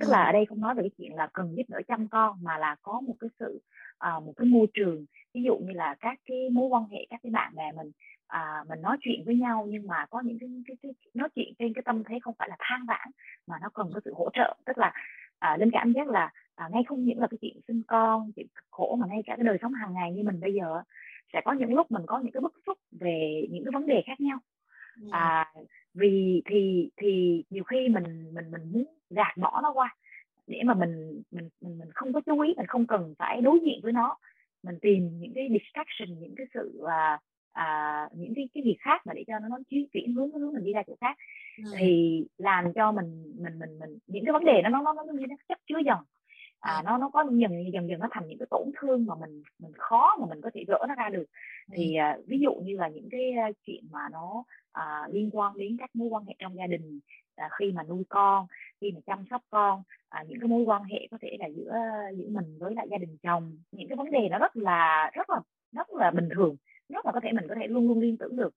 Tức 0.00 0.08
là 0.08 0.24
ở 0.24 0.32
đây 0.32 0.46
không 0.48 0.60
nói 0.60 0.74
về 0.74 0.82
cái 0.82 0.90
chuyện 0.98 1.14
là 1.14 1.28
cần 1.32 1.54
giúp 1.56 1.62
đỡ 1.68 1.80
chăm 1.88 2.08
con 2.08 2.38
mà 2.42 2.58
là 2.58 2.76
có 2.82 3.00
một 3.00 3.14
cái 3.20 3.30
sự 3.40 3.60
uh, 4.08 4.24
một 4.24 4.32
cái 4.36 4.46
môi 4.46 4.66
trường. 4.74 5.04
Ví 5.34 5.42
dụ 5.42 5.56
như 5.56 5.72
là 5.72 5.94
các 6.00 6.18
cái 6.26 6.50
mối 6.52 6.68
quan 6.68 6.84
hệ 6.88 7.06
các 7.10 7.20
cái 7.22 7.30
bạn 7.30 7.54
bè 7.54 7.72
mình 7.72 7.90
à, 8.26 8.64
mình 8.68 8.80
nói 8.82 8.96
chuyện 9.00 9.22
với 9.26 9.36
nhau 9.36 9.66
nhưng 9.68 9.86
mà 9.86 10.06
có 10.10 10.20
những 10.20 10.38
cái, 10.38 10.48
cái, 10.66 10.76
cái 10.82 10.92
nói 11.14 11.28
chuyện 11.34 11.54
trên 11.58 11.72
cái 11.74 11.82
tâm 11.84 12.02
thế 12.04 12.18
không 12.22 12.34
phải 12.38 12.48
là 12.48 12.56
than 12.58 12.80
vãn 12.88 13.08
mà 13.46 13.56
nó 13.62 13.68
cần 13.74 13.90
có 13.94 14.00
sự 14.04 14.12
hỗ 14.16 14.30
trợ. 14.32 14.56
Tức 14.66 14.78
là 14.78 14.92
à, 15.38 15.56
linh 15.56 15.70
cảm 15.72 15.92
giác 15.92 16.08
là 16.08 16.32
à, 16.54 16.68
ngay 16.72 16.82
không 16.88 17.04
những 17.04 17.20
là 17.20 17.26
cái 17.30 17.38
chuyện 17.40 17.60
sinh 17.68 17.82
con 17.88 18.32
chuyện 18.36 18.46
khổ 18.70 18.96
mà 19.00 19.06
ngay 19.06 19.22
cả 19.26 19.36
cái 19.36 19.44
đời 19.44 19.58
sống 19.62 19.72
hàng 19.72 19.94
ngày 19.94 20.12
như 20.12 20.22
mình 20.22 20.40
bây 20.40 20.54
giờ 20.54 20.82
sẽ 21.32 21.40
có 21.44 21.52
những 21.52 21.74
lúc 21.74 21.90
mình 21.90 22.02
có 22.06 22.18
những 22.18 22.32
cái 22.32 22.40
bức 22.40 22.54
xúc 22.66 22.78
về 23.00 23.46
những 23.50 23.64
cái 23.64 23.72
vấn 23.72 23.86
đề 23.86 24.02
khác 24.06 24.20
nhau. 24.20 24.38
À, 25.10 25.52
vì 25.94 26.42
thì 26.50 26.90
thì 26.96 27.44
nhiều 27.50 27.64
khi 27.64 27.88
mình 27.88 28.34
mình 28.34 28.50
mình 28.50 28.72
muốn 28.72 28.84
gạt 29.10 29.36
bỏ 29.36 29.60
nó 29.62 29.72
qua 29.72 29.96
để 30.46 30.62
mà 30.64 30.74
mình 30.74 31.22
mình 31.30 31.48
mình 31.60 31.78
mình 31.78 31.88
không 31.94 32.12
có 32.12 32.20
chú 32.26 32.40
ý 32.40 32.54
mình 32.56 32.66
không 32.66 32.86
cần 32.86 33.14
phải 33.18 33.40
đối 33.40 33.60
diện 33.64 33.80
với 33.82 33.92
nó. 33.92 34.16
Mình 34.62 34.78
tìm 34.82 35.18
những 35.18 35.32
cái 35.34 35.48
distraction 35.52 36.20
những 36.20 36.34
cái 36.36 36.46
sự 36.54 36.82
à, 36.86 37.18
à, 37.56 38.08
những 38.12 38.34
cái 38.34 38.48
cái 38.54 38.62
việc 38.62 38.76
khác 38.80 39.06
mà 39.06 39.14
để 39.14 39.24
cho 39.26 39.38
nó 39.38 39.48
nó 39.48 39.58
chuyển 39.92 40.14
hướng 40.14 40.30
hướng 40.30 40.52
mình 40.52 40.64
đi 40.64 40.72
ra 40.72 40.82
chỗ 40.86 40.96
khác. 41.00 41.16
Ừ. 41.58 41.64
thì 41.78 42.22
làm 42.38 42.72
cho 42.72 42.92
mình 42.92 43.34
mình 43.38 43.58
mình 43.58 43.78
mình 43.78 43.98
những 44.06 44.24
cái 44.24 44.32
vấn 44.32 44.44
đề 44.44 44.62
nó 44.62 44.68
nó 44.70 44.82
nó 44.82 44.92
nó 44.94 45.12
như 45.12 45.26
nó 45.28 45.36
chất 45.48 45.58
chứa 45.66 45.78
dần. 45.86 45.98
À, 46.60 46.82
nó 46.84 46.98
nó 46.98 47.10
có 47.10 47.24
dần 47.30 47.72
dần 47.72 47.88
dần 47.88 48.00
nó 48.00 48.08
thành 48.10 48.28
những 48.28 48.38
cái 48.38 48.46
tổn 48.50 48.70
thương 48.80 49.06
mà 49.06 49.14
mình 49.14 49.42
mình 49.58 49.72
khó 49.78 50.16
mà 50.20 50.26
mình 50.30 50.40
có 50.40 50.50
thể 50.54 50.64
gỡ 50.68 50.78
nó 50.88 50.94
ra 50.94 51.08
được. 51.08 51.24
Thì 51.72 51.94
à, 51.94 52.18
ví 52.26 52.38
dụ 52.38 52.54
như 52.54 52.76
là 52.76 52.88
những 52.88 53.08
cái 53.10 53.32
chuyện 53.66 53.84
mà 53.90 54.08
nó 54.12 54.44
à, 54.72 55.08
liên 55.10 55.30
quan 55.32 55.56
đến 55.56 55.76
các 55.80 55.90
mối 55.94 56.08
quan 56.08 56.24
hệ 56.24 56.34
trong 56.38 56.56
gia 56.56 56.66
đình 56.66 57.00
à, 57.36 57.48
khi 57.58 57.72
mà 57.72 57.82
nuôi 57.82 58.04
con 58.08 58.46
khi 58.80 58.92
mà 58.92 59.00
chăm 59.06 59.24
sóc 59.30 59.42
con 59.50 59.82
à, 60.08 60.24
những 60.28 60.40
cái 60.40 60.48
mối 60.48 60.62
quan 60.62 60.84
hệ 60.84 61.08
có 61.10 61.18
thể 61.20 61.36
là 61.40 61.46
giữa 61.46 61.72
giữa 62.16 62.28
mình 62.28 62.58
với 62.58 62.74
lại 62.74 62.86
gia 62.90 62.98
đình 62.98 63.16
chồng 63.22 63.58
những 63.72 63.88
cái 63.88 63.96
vấn 63.96 64.10
đề 64.10 64.28
nó 64.30 64.38
rất 64.38 64.56
là 64.56 65.10
rất 65.14 65.30
là 65.30 65.40
rất 65.72 65.90
là 65.90 66.10
bình 66.10 66.28
thường 66.34 66.56
rất 66.88 67.06
là 67.06 67.12
có 67.12 67.20
thể 67.22 67.32
mình 67.32 67.46
có 67.48 67.54
thể 67.60 67.66
luôn 67.66 67.88
luôn 67.88 68.00
liên 68.00 68.16
tưởng 68.16 68.36
được. 68.36 68.54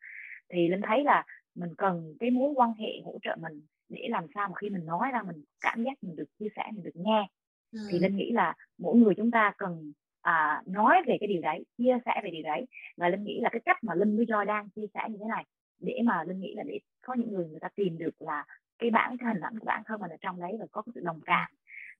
Thì 0.49 0.67
linh 0.67 0.81
thấy 0.81 1.03
là 1.03 1.25
mình 1.55 1.75
cần 1.77 2.15
cái 2.19 2.29
mối 2.29 2.53
quan 2.55 2.73
hệ 2.73 3.01
hỗ 3.05 3.17
trợ 3.21 3.35
mình 3.41 3.61
để 3.89 4.07
làm 4.09 4.25
sao 4.35 4.47
mà 4.47 4.55
khi 4.55 4.69
mình 4.69 4.85
nói 4.85 5.11
ra 5.11 5.23
mình 5.23 5.43
cảm 5.61 5.83
giác 5.83 6.03
mình 6.03 6.15
được 6.15 6.37
chia 6.39 6.47
sẻ 6.55 6.63
mình 6.73 6.83
được 6.83 6.95
nghe. 6.95 7.27
Ừ. 7.71 7.79
thì 7.91 7.99
linh 7.99 8.15
nghĩ 8.15 8.31
là 8.31 8.53
mỗi 8.77 8.95
người 8.97 9.13
chúng 9.15 9.31
ta 9.31 9.53
cần 9.57 9.93
à, 10.21 10.61
nói 10.65 10.95
về 11.07 11.17
cái 11.19 11.27
điều 11.27 11.41
đấy 11.41 11.63
chia 11.77 11.97
sẻ 12.05 12.21
về 12.23 12.29
điều 12.29 12.43
đấy. 12.43 12.65
Và 12.97 13.09
linh 13.09 13.23
nghĩ 13.23 13.39
là 13.41 13.49
cái 13.51 13.61
cách 13.65 13.77
mà 13.83 13.93
linh 13.95 14.17
với 14.17 14.25
joy 14.25 14.45
đang 14.45 14.69
chia 14.69 14.85
sẻ 14.93 15.01
như 15.09 15.17
thế 15.19 15.25
này 15.29 15.45
để 15.79 15.99
mà 16.03 16.23
linh 16.23 16.39
nghĩ 16.39 16.53
là 16.55 16.63
để 16.63 16.79
có 17.01 17.13
những 17.13 17.33
người 17.33 17.47
người 17.47 17.59
ta 17.59 17.67
tìm 17.75 17.97
được 17.97 18.21
là 18.21 18.45
cái 18.79 18.89
bản 18.89 19.17
cái 19.17 19.33
hình 19.33 19.41
ảnh 19.41 19.59
của 19.59 19.65
bản 19.65 19.83
thân 19.85 20.01
mình 20.01 20.11
ở 20.11 20.17
trong 20.21 20.39
đấy 20.39 20.51
và 20.59 20.65
có 20.71 20.81
cái 20.81 20.91
sự 20.95 21.01
đồng 21.03 21.21
cảm 21.25 21.51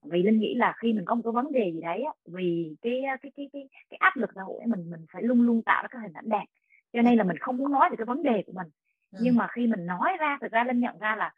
vì 0.03 0.23
linh 0.23 0.39
nghĩ 0.39 0.55
là 0.55 0.73
khi 0.77 0.93
mình 0.93 1.05
có 1.05 1.15
một 1.15 1.21
cái 1.25 1.31
vấn 1.31 1.51
đề 1.51 1.71
gì 1.73 1.81
đấy 1.81 2.03
vì 2.25 2.75
cái 2.81 3.01
cái 3.21 3.31
cái 3.37 3.49
cái 3.53 3.67
cái 3.89 3.97
áp 3.97 4.17
lực 4.17 4.29
xã 4.35 4.41
hội 4.41 4.59
mình 4.65 4.89
mình 4.89 5.05
phải 5.13 5.23
luôn 5.23 5.41
luôn 5.41 5.61
tạo 5.61 5.83
ra 5.83 5.87
cái 5.91 6.01
hình 6.01 6.13
ảnh 6.13 6.29
đẹp 6.29 6.45
cho 6.93 7.01
nên 7.01 7.17
là 7.17 7.23
mình 7.23 7.37
không 7.37 7.57
muốn 7.57 7.71
nói 7.71 7.89
về 7.89 7.95
cái 7.97 8.05
vấn 8.05 8.23
đề 8.23 8.43
của 8.45 8.53
mình 8.55 8.67
ừ. 9.11 9.19
nhưng 9.21 9.35
mà 9.35 9.47
khi 9.51 9.67
mình 9.67 9.85
nói 9.85 10.17
ra 10.19 10.37
thực 10.41 10.51
ra 10.51 10.63
linh 10.63 10.79
nhận 10.79 10.99
ra 10.99 11.15
là 11.15 11.33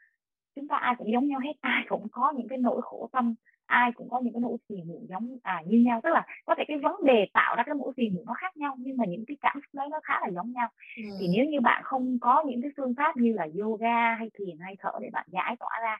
chúng 0.55 0.68
ta 0.68 0.76
ai 0.76 0.95
cũng 0.97 1.12
giống 1.12 1.28
nhau 1.28 1.39
hết 1.39 1.53
ai 1.62 1.86
cũng 1.89 2.07
có 2.12 2.34
những 2.38 2.47
cái 2.47 2.57
nỗi 2.57 2.82
khổ 2.82 3.09
tâm 3.12 3.36
ai 3.72 3.91
cũng 3.91 4.09
có 4.09 4.20
những 4.20 4.34
cái 4.34 4.41
nỗi 4.41 4.57
phiền 4.70 4.88
muộn 4.88 5.07
giống 5.09 5.38
à 5.43 5.62
như 5.66 5.80
nhau 5.80 5.99
tức 6.03 6.09
là 6.09 6.26
có 6.45 6.55
thể 6.57 6.64
cái 6.68 6.78
vấn 6.78 6.95
đề 7.05 7.28
tạo 7.34 7.55
ra 7.55 7.64
cái 7.64 7.76
nỗi 7.76 7.93
phiền 7.97 8.16
muộn 8.16 8.26
nó 8.26 8.34
khác 8.34 8.57
nhau 8.57 8.76
nhưng 8.80 8.97
mà 8.97 9.05
những 9.05 9.24
cái 9.28 9.38
cảm 9.41 9.55
xúc 9.55 9.74
đấy 9.74 9.88
nó 9.91 9.99
khá 10.03 10.20
là 10.22 10.30
giống 10.32 10.51
nhau 10.51 10.70
ừ. 10.97 11.03
thì 11.20 11.28
nếu 11.36 11.45
như 11.45 11.62
bạn 11.62 11.84
không 11.84 12.18
có 12.22 12.43
những 12.47 12.62
cái 12.62 12.72
phương 12.78 12.93
pháp 12.97 13.18
như 13.18 13.34
là 13.34 13.47
yoga 13.59 14.16
hay 14.16 14.30
thiền 14.39 14.57
hay 14.59 14.76
thở 14.80 14.91
để 15.01 15.09
bạn 15.14 15.26
giải 15.32 15.55
tỏa 15.59 15.80
ra 15.84 15.97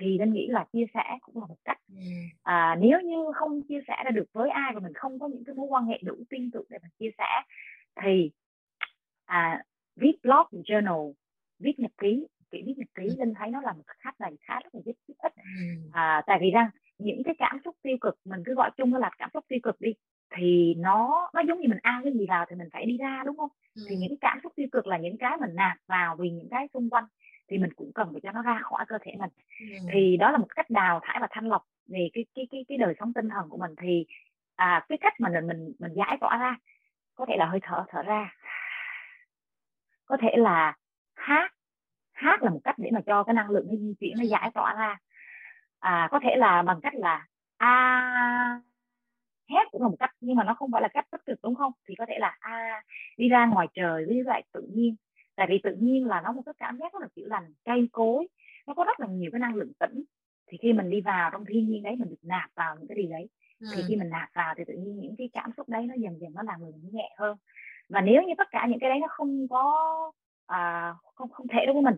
thì 0.00 0.18
nên 0.18 0.32
nghĩ 0.32 0.46
là 0.50 0.64
chia 0.72 0.84
sẻ 0.94 1.04
cũng 1.20 1.40
là 1.40 1.46
một 1.46 1.56
cách. 1.64 1.78
À, 2.42 2.76
nếu 2.80 3.00
như 3.00 3.16
không 3.34 3.62
chia 3.62 3.80
sẻ 3.88 4.02
ra 4.04 4.10
được 4.10 4.24
với 4.32 4.50
ai 4.50 4.72
và 4.74 4.80
mình 4.80 4.94
không 4.94 5.18
có 5.18 5.28
những 5.28 5.44
cái 5.44 5.54
mối 5.54 5.66
quan 5.70 5.84
hệ 5.86 5.98
đủ 6.02 6.14
tin 6.30 6.50
tưởng 6.50 6.64
để 6.70 6.78
mình 6.82 6.90
chia 6.98 7.10
sẻ 7.18 7.42
thì 8.02 8.30
à, 9.24 9.62
viết 9.96 10.12
blog 10.22 10.46
journal 10.64 11.12
viết 11.58 11.78
nhật 11.78 11.90
ký 11.98 12.26
kỹ 12.50 12.62
viết 12.66 12.74
nhật 12.76 12.88
ký 12.94 13.02
linh 13.18 13.34
thấy 13.34 13.50
nó 13.50 13.60
là 13.60 13.72
một 13.72 13.82
cách 14.04 14.20
này 14.20 14.32
khá 14.40 14.60
rất 14.60 14.74
là 14.74 14.80
giúp 14.84 14.92
ích. 15.18 15.32
À, 15.92 16.22
tại 16.26 16.38
vì 16.40 16.50
rằng 16.50 16.70
những 16.98 17.22
cái 17.24 17.34
cảm 17.38 17.58
xúc 17.64 17.76
tiêu 17.82 17.96
cực 18.00 18.18
mình 18.24 18.42
cứ 18.46 18.54
gọi 18.54 18.70
chung 18.76 18.94
là 18.94 19.10
cảm 19.18 19.30
xúc 19.34 19.44
tiêu 19.48 19.58
cực 19.62 19.80
đi 19.80 19.94
thì 20.36 20.74
nó 20.74 21.30
nó 21.34 21.40
giống 21.48 21.60
như 21.60 21.68
mình 21.68 21.78
ăn 21.82 22.00
cái 22.04 22.12
gì 22.12 22.26
vào 22.28 22.46
thì 22.48 22.56
mình 22.56 22.68
phải 22.72 22.86
đi 22.86 22.96
ra 22.96 23.22
đúng 23.26 23.36
không? 23.36 23.50
Ừ. 23.74 23.82
thì 23.88 23.96
những 23.96 24.08
cái 24.08 24.18
cảm 24.20 24.38
xúc 24.42 24.52
tiêu 24.56 24.66
cực 24.72 24.86
là 24.86 24.98
những 24.98 25.16
cái 25.18 25.36
mình 25.40 25.54
nạp 25.54 25.76
vào 25.86 26.16
vì 26.16 26.30
những 26.30 26.48
cái 26.50 26.68
xung 26.74 26.90
quanh 26.90 27.04
thì 27.48 27.58
mình 27.58 27.72
cũng 27.76 27.92
cần 27.94 28.08
phải 28.12 28.20
cho 28.20 28.32
nó 28.32 28.42
ra 28.42 28.60
khỏi 28.62 28.84
cơ 28.88 28.98
thể 29.02 29.12
mình. 29.18 29.30
Ừ. 29.60 29.66
thì 29.92 30.16
đó 30.16 30.30
là 30.30 30.38
một 30.38 30.46
cách 30.56 30.70
đào 30.70 31.00
thải 31.02 31.18
và 31.20 31.28
thanh 31.30 31.48
lọc 31.48 31.62
về 31.86 32.08
cái 32.12 32.24
cái 32.34 32.46
cái 32.50 32.64
cái 32.68 32.78
đời 32.78 32.94
sống 33.00 33.12
tinh 33.12 33.28
thần 33.28 33.48
của 33.48 33.56
mình. 33.56 33.74
Thì 33.80 34.06
à, 34.56 34.84
cái 34.88 34.98
cách 35.00 35.20
mà 35.20 35.28
mình 35.28 35.46
mình 35.46 35.72
mình 35.78 35.92
giải 35.94 36.18
tỏa 36.20 36.36
ra 36.36 36.56
có 37.14 37.26
thể 37.28 37.36
là 37.36 37.46
hơi 37.46 37.60
thở 37.62 37.84
thở 37.88 38.02
ra. 38.02 38.34
Có 40.06 40.16
thể 40.20 40.28
là 40.36 40.76
hát. 41.14 41.50
Hát 42.12 42.42
là 42.42 42.50
một 42.50 42.60
cách 42.64 42.74
để 42.78 42.90
mà 42.92 43.00
cho 43.06 43.24
cái 43.24 43.34
năng 43.34 43.50
lượng 43.50 43.66
nó 43.68 43.76
di 43.76 43.94
chuyển 44.00 44.14
nó 44.18 44.24
giải 44.24 44.50
tỏa 44.54 44.74
ra. 44.74 44.98
À, 45.78 46.08
có 46.10 46.20
thể 46.22 46.36
là 46.36 46.62
bằng 46.62 46.80
cách 46.82 46.94
là 46.94 47.26
a 47.56 47.68
à, 47.68 48.60
hét 49.50 49.64
cũng 49.70 49.82
là 49.82 49.88
một 49.88 49.96
cách 49.98 50.10
nhưng 50.20 50.36
mà 50.36 50.44
nó 50.44 50.54
không 50.54 50.70
phải 50.72 50.82
là 50.82 50.88
cách 50.88 51.06
tích 51.10 51.24
cực 51.26 51.38
đúng 51.42 51.54
không? 51.54 51.72
Thì 51.88 51.94
có 51.98 52.06
thể 52.08 52.14
là 52.18 52.36
a 52.40 52.50
à, 52.50 52.82
đi 53.16 53.28
ra 53.28 53.46
ngoài 53.46 53.66
trời 53.74 54.04
với 54.06 54.22
lại 54.24 54.42
tự 54.52 54.68
nhiên 54.74 54.96
tại 55.36 55.46
vì 55.50 55.60
tự 55.62 55.76
nhiên 55.80 56.06
là 56.06 56.20
nó 56.20 56.32
một 56.32 56.42
cái 56.46 56.54
cảm 56.58 56.78
giác 56.78 56.92
rất 56.92 57.02
là 57.02 57.08
chữa 57.16 57.26
lành 57.26 57.52
cây 57.64 57.88
cối 57.92 58.28
nó 58.66 58.74
có 58.74 58.84
rất 58.84 59.00
là 59.00 59.06
nhiều 59.06 59.30
cái 59.32 59.38
năng 59.38 59.54
lượng 59.54 59.72
tĩnh 59.78 60.04
thì 60.46 60.58
khi 60.62 60.72
mình 60.72 60.90
đi 60.90 61.00
vào 61.00 61.30
trong 61.30 61.44
thiên 61.44 61.68
nhiên 61.68 61.82
đấy 61.82 61.96
mình 61.96 62.08
được 62.10 62.22
nạp 62.22 62.50
vào 62.54 62.76
những 62.78 62.88
cái 62.88 62.96
gì 62.96 63.08
đấy 63.10 63.28
ừ. 63.60 63.66
thì 63.76 63.82
khi 63.88 63.96
mình 63.96 64.10
nạp 64.10 64.28
vào 64.34 64.54
thì 64.56 64.64
tự 64.66 64.74
nhiên 64.74 65.00
những 65.00 65.16
cái 65.18 65.30
cảm 65.32 65.50
xúc 65.56 65.68
đấy 65.68 65.86
nó 65.86 65.94
dần 65.94 66.20
dần 66.20 66.34
nó 66.34 66.42
làm 66.42 66.60
mình 66.60 66.90
nhẹ 66.92 67.14
hơn 67.18 67.36
và 67.88 68.00
nếu 68.00 68.22
như 68.22 68.34
tất 68.38 68.48
cả 68.50 68.66
những 68.70 68.78
cái 68.78 68.90
đấy 68.90 68.98
nó 69.00 69.06
không 69.10 69.48
có 69.48 70.12
à, 70.46 70.94
không 71.14 71.30
không 71.30 71.46
thể 71.48 71.66
đối 71.66 71.74
với 71.74 71.82
mình 71.82 71.96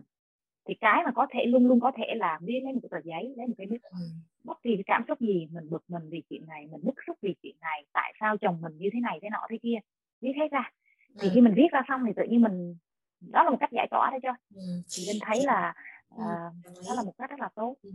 thì 0.67 0.73
cái 0.81 1.03
mà 1.05 1.11
có 1.11 1.27
thể 1.29 1.45
luôn 1.45 1.67
luôn 1.67 1.79
có 1.79 1.91
thể 1.97 2.15
là 2.15 2.39
viết 2.41 2.59
lấy 2.63 2.73
một 2.73 2.79
cái 2.83 2.89
tờ 2.91 3.09
giấy 3.09 3.33
lấy 3.37 3.47
một 3.47 3.53
cái 3.57 3.67
bút 3.67 3.81
ừ. 3.81 3.97
bất 4.43 4.57
kỳ 4.63 4.75
cái 4.75 4.83
cảm 4.85 5.03
xúc 5.07 5.19
gì 5.19 5.47
mình 5.51 5.69
bực 5.69 5.83
mình 5.87 6.09
vì 6.09 6.23
chuyện 6.29 6.47
này 6.47 6.67
mình 6.71 6.81
bức 6.83 6.95
xúc 7.07 7.17
vì 7.21 7.35
chuyện 7.43 7.55
này 7.61 7.85
tại 7.93 8.13
sao 8.19 8.37
chồng 8.37 8.61
mình 8.61 8.77
như 8.77 8.89
thế 8.93 8.99
này 8.99 9.19
thế 9.21 9.29
nọ 9.29 9.47
thế 9.49 9.57
kia 9.63 9.77
viết 10.21 10.33
hết 10.35 10.51
ra 10.51 10.71
thì 11.19 11.27
ừ. 11.27 11.31
khi 11.33 11.41
mình 11.41 11.53
viết 11.55 11.67
ra 11.71 11.81
xong 11.87 12.01
thì 12.07 12.11
tự 12.15 12.23
nhiên 12.23 12.41
mình 12.41 12.75
đó 13.31 13.43
là 13.43 13.49
một 13.49 13.57
cách 13.59 13.69
giải 13.73 13.87
tỏa 13.91 14.09
đấy 14.11 14.19
cho 14.23 14.29
ừ. 14.55 14.61
thì 14.91 15.05
linh 15.05 15.19
thấy 15.27 15.43
là 15.43 15.73
ừ. 16.17 16.23
à, 16.23 16.35
đó 16.87 16.93
là 16.93 17.03
một 17.03 17.13
cách 17.17 17.29
rất 17.29 17.39
là 17.39 17.49
tốt 17.55 17.75
ừ. 17.83 17.89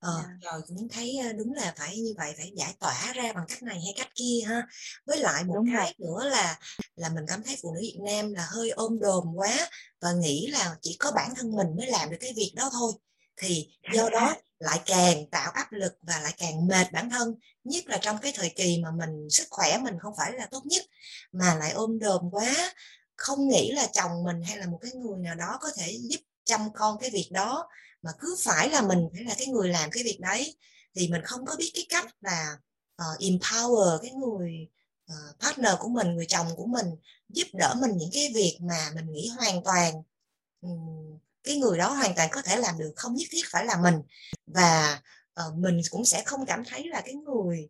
Ờ. 0.00 0.22
Dạ. 0.22 0.50
rồi 0.50 0.62
cũng 0.68 0.88
thấy 0.88 1.18
đúng 1.38 1.52
là 1.52 1.74
phải 1.76 1.96
như 1.96 2.14
vậy 2.18 2.34
phải 2.36 2.52
giải 2.56 2.74
tỏa 2.80 3.12
ra 3.14 3.32
bằng 3.32 3.44
cách 3.48 3.62
này 3.62 3.80
hay 3.84 3.94
cách 3.96 4.08
kia 4.14 4.40
ha 4.46 4.66
với 5.06 5.18
lại 5.18 5.44
một 5.44 5.54
đúng 5.54 5.66
cái 5.74 5.94
rồi. 5.98 6.08
nữa 6.08 6.28
là 6.28 6.58
là 6.96 7.08
mình 7.08 7.24
cảm 7.28 7.42
thấy 7.42 7.56
phụ 7.62 7.74
nữ 7.74 7.80
Việt 7.80 7.98
Nam 8.06 8.34
là 8.34 8.46
hơi 8.50 8.70
ôm 8.70 8.98
đồm 9.00 9.24
quá 9.34 9.56
và 10.00 10.12
nghĩ 10.12 10.46
là 10.46 10.76
chỉ 10.82 10.96
có 10.98 11.12
bản 11.14 11.30
thân 11.36 11.56
mình 11.56 11.66
mới 11.76 11.86
làm 11.86 12.10
được 12.10 12.16
cái 12.20 12.32
việc 12.36 12.52
đó 12.56 12.70
thôi 12.72 12.92
thì 13.36 13.68
do 13.94 14.08
đó 14.10 14.34
lại 14.58 14.80
càng 14.86 15.26
tạo 15.30 15.50
áp 15.50 15.72
lực 15.72 15.92
và 16.02 16.20
lại 16.20 16.34
càng 16.38 16.66
mệt 16.66 16.92
bản 16.92 17.10
thân 17.10 17.34
nhất 17.64 17.84
là 17.86 17.98
trong 18.02 18.18
cái 18.18 18.32
thời 18.34 18.52
kỳ 18.56 18.80
mà 18.82 18.90
mình 18.90 19.30
sức 19.30 19.46
khỏe 19.50 19.78
mình 19.78 19.98
không 19.98 20.14
phải 20.16 20.32
là 20.32 20.46
tốt 20.50 20.62
nhất 20.66 20.84
mà 21.32 21.54
lại 21.54 21.70
ôm 21.70 21.98
đồm 21.98 22.30
quá 22.30 22.54
không 23.18 23.48
nghĩ 23.48 23.72
là 23.72 23.86
chồng 23.92 24.24
mình 24.24 24.42
hay 24.42 24.56
là 24.56 24.66
một 24.66 24.78
cái 24.82 24.92
người 24.92 25.18
nào 25.18 25.34
đó 25.34 25.58
có 25.60 25.68
thể 25.76 25.98
giúp 26.00 26.20
chăm 26.44 26.60
con 26.74 26.98
cái 26.98 27.10
việc 27.10 27.28
đó 27.32 27.68
mà 28.02 28.10
cứ 28.18 28.36
phải 28.40 28.70
là 28.70 28.82
mình 28.82 29.08
phải 29.12 29.24
là 29.24 29.34
cái 29.38 29.46
người 29.46 29.68
làm 29.68 29.90
cái 29.90 30.02
việc 30.04 30.18
đấy 30.20 30.56
thì 30.94 31.08
mình 31.08 31.22
không 31.24 31.46
có 31.46 31.56
biết 31.58 31.70
cái 31.74 31.86
cách 31.88 32.06
là 32.20 32.56
uh, 33.02 33.20
empower 33.20 33.98
cái 34.02 34.10
người 34.10 34.68
uh, 35.12 35.40
partner 35.40 35.72
của 35.78 35.88
mình 35.88 36.14
người 36.14 36.26
chồng 36.26 36.46
của 36.56 36.66
mình 36.66 36.86
giúp 37.28 37.46
đỡ 37.52 37.74
mình 37.80 37.96
những 37.96 38.10
cái 38.12 38.32
việc 38.34 38.58
mà 38.60 38.90
mình 38.94 39.12
nghĩ 39.12 39.28
hoàn 39.28 39.62
toàn 39.62 40.02
um, 40.60 41.18
cái 41.44 41.56
người 41.56 41.78
đó 41.78 41.90
hoàn 41.90 42.14
toàn 42.14 42.28
có 42.32 42.42
thể 42.42 42.56
làm 42.56 42.78
được 42.78 42.92
không 42.96 43.14
nhất 43.14 43.28
thiết 43.30 43.42
phải 43.50 43.64
là 43.64 43.76
mình. 43.76 43.94
Và 44.46 45.00
uh, 45.46 45.54
mình 45.54 45.80
cũng 45.90 46.04
sẽ 46.04 46.22
không 46.26 46.46
cảm 46.46 46.64
thấy 46.64 46.88
là 46.88 47.00
cái 47.00 47.14
người 47.14 47.68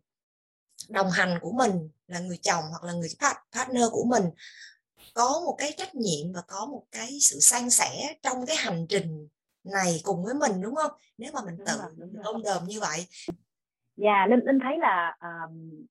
đồng 0.89 1.11
hành 1.11 1.39
của 1.41 1.51
mình 1.51 1.89
là 2.07 2.19
người 2.19 2.37
chồng 2.37 2.63
hoặc 2.69 2.83
là 2.83 2.93
người 2.93 3.09
partner 3.51 3.83
của 3.91 4.03
mình 4.03 4.23
có 5.19 5.41
một 5.45 5.55
cái 5.57 5.69
trách 5.77 5.95
nhiệm 5.95 6.33
và 6.35 6.41
có 6.47 6.67
một 6.71 6.83
cái 6.91 7.07
sự 7.21 7.37
san 7.39 7.69
sẻ 7.69 7.89
trong 8.21 8.37
cái 8.47 8.55
hành 8.59 8.85
trình 8.89 9.27
này 9.63 9.91
cùng 10.03 10.23
với 10.23 10.33
mình 10.33 10.61
đúng 10.61 10.75
không? 10.75 10.91
Nếu 11.17 11.31
mà 11.33 11.39
mình 11.45 11.57
tự 11.65 11.73
ôm 12.23 12.41
đờm 12.43 12.63
như 12.67 12.79
vậy. 12.79 12.99
Dạ 13.95 14.27
linh 14.29 14.39
linh 14.45 14.59
thấy 14.63 14.77
là 14.77 15.17
um, 15.21 15.85